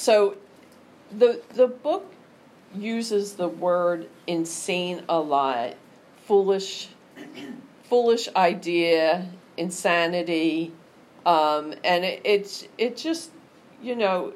so 0.00 0.38
the 1.12 1.42
the 1.50 1.66
book 1.66 2.10
uses 2.74 3.34
the 3.34 3.48
word 3.48 4.08
insane 4.26 5.02
a 5.10 5.20
lot, 5.20 5.74
foolish, 6.24 6.88
foolish 7.84 8.26
idea, 8.34 9.28
insanity, 9.58 10.72
um, 11.26 11.74
and 11.84 12.06
it, 12.06 12.22
it's 12.24 12.66
it 12.78 12.96
just 12.96 13.30
you 13.82 13.94
know 13.94 14.32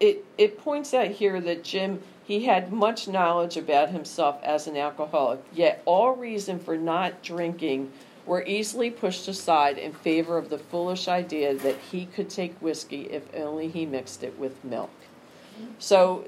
it 0.00 0.22
it 0.36 0.58
points 0.58 0.92
out 0.92 1.08
here 1.08 1.40
that 1.40 1.64
Jim 1.64 2.02
he 2.24 2.44
had 2.44 2.70
much 2.70 3.08
knowledge 3.08 3.56
about 3.56 3.88
himself 3.88 4.38
as 4.42 4.66
an 4.66 4.76
alcoholic, 4.76 5.40
yet 5.50 5.80
all 5.86 6.14
reason 6.14 6.58
for 6.58 6.76
not 6.76 7.22
drinking 7.22 7.90
were 8.28 8.44
easily 8.44 8.90
pushed 8.90 9.26
aside 9.26 9.78
in 9.78 9.92
favor 9.92 10.36
of 10.36 10.50
the 10.50 10.58
foolish 10.58 11.08
idea 11.08 11.54
that 11.54 11.76
he 11.90 12.04
could 12.06 12.28
take 12.28 12.54
whiskey 12.60 13.02
if 13.10 13.22
only 13.34 13.68
he 13.68 13.86
mixed 13.86 14.22
it 14.22 14.38
with 14.38 14.62
milk. 14.62 14.90
So 15.78 16.24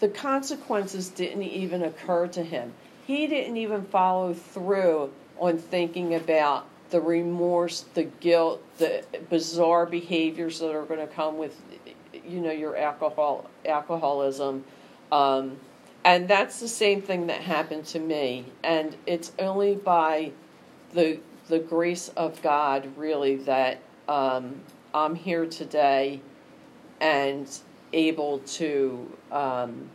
the 0.00 0.08
consequences 0.08 1.08
didn't 1.08 1.44
even 1.44 1.82
occur 1.82 2.26
to 2.26 2.42
him. 2.42 2.74
He 3.06 3.26
didn't 3.28 3.56
even 3.56 3.84
follow 3.84 4.34
through 4.34 5.12
on 5.38 5.58
thinking 5.58 6.14
about 6.14 6.66
the 6.90 7.00
remorse, 7.00 7.86
the 7.94 8.04
guilt, 8.04 8.60
the 8.78 9.04
bizarre 9.30 9.86
behaviors 9.86 10.58
that 10.58 10.74
are 10.74 10.84
going 10.84 11.00
to 11.00 11.06
come 11.06 11.38
with, 11.38 11.56
you 12.12 12.40
know, 12.40 12.50
your 12.50 12.76
alcohol 12.76 13.48
alcoholism, 13.64 14.64
um, 15.10 15.56
and 16.04 16.26
that's 16.26 16.58
the 16.60 16.68
same 16.68 17.00
thing 17.00 17.28
that 17.28 17.40
happened 17.40 17.86
to 17.86 17.98
me. 18.00 18.46
And 18.64 18.96
it's 19.06 19.32
only 19.38 19.76
by 19.76 20.32
the 20.92 21.18
the 21.48 21.58
grace 21.58 22.08
of 22.16 22.40
God, 22.42 22.88
really, 22.96 23.36
that 23.36 23.78
um, 24.08 24.60
I'm 24.94 25.14
here 25.14 25.46
today, 25.46 26.20
and 27.00 27.48
able 27.92 28.38
to 28.38 29.10
um, 29.30 29.90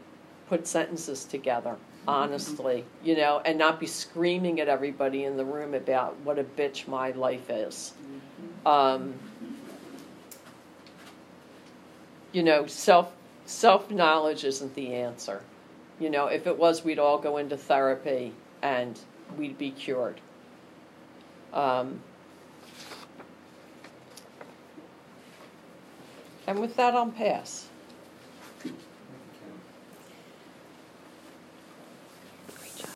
put 0.47 0.67
sentences 0.67 1.25
together 1.25 1.77
honestly 2.07 2.85
you 3.03 3.15
know 3.15 3.41
and 3.43 3.57
not 3.57 3.79
be 3.79 3.85
screaming 3.85 4.61
at 4.61 4.67
everybody 4.67 5.25
in 5.25 5.35
the 5.35 5.43
room 5.43 5.73
about 5.73 6.15
what 6.23 6.39
a 6.39 6.43
bitch 6.43 6.87
my 6.87 7.11
life 7.11 7.49
is. 7.49 7.93
Um, 8.65 9.15
you 12.31 12.43
know 12.43 12.65
self 12.65 13.11
self 13.45 13.91
knowledge 13.91 14.45
isn't 14.45 14.73
the 14.73 14.93
answer. 14.93 15.41
You 15.99 16.09
know 16.09 16.27
if 16.27 16.47
it 16.47 16.57
was 16.57 16.83
we'd 16.85 16.99
all 16.99 17.17
go 17.17 17.37
into 17.37 17.57
therapy 17.57 18.33
and 18.61 18.97
we'd 19.37 19.57
be 19.57 19.71
cured 19.71 20.21
um, 21.57 21.99
and 26.45 26.59
with 26.59 26.75
that 26.75 26.93
i'll 26.93 27.07
pass 27.07 27.66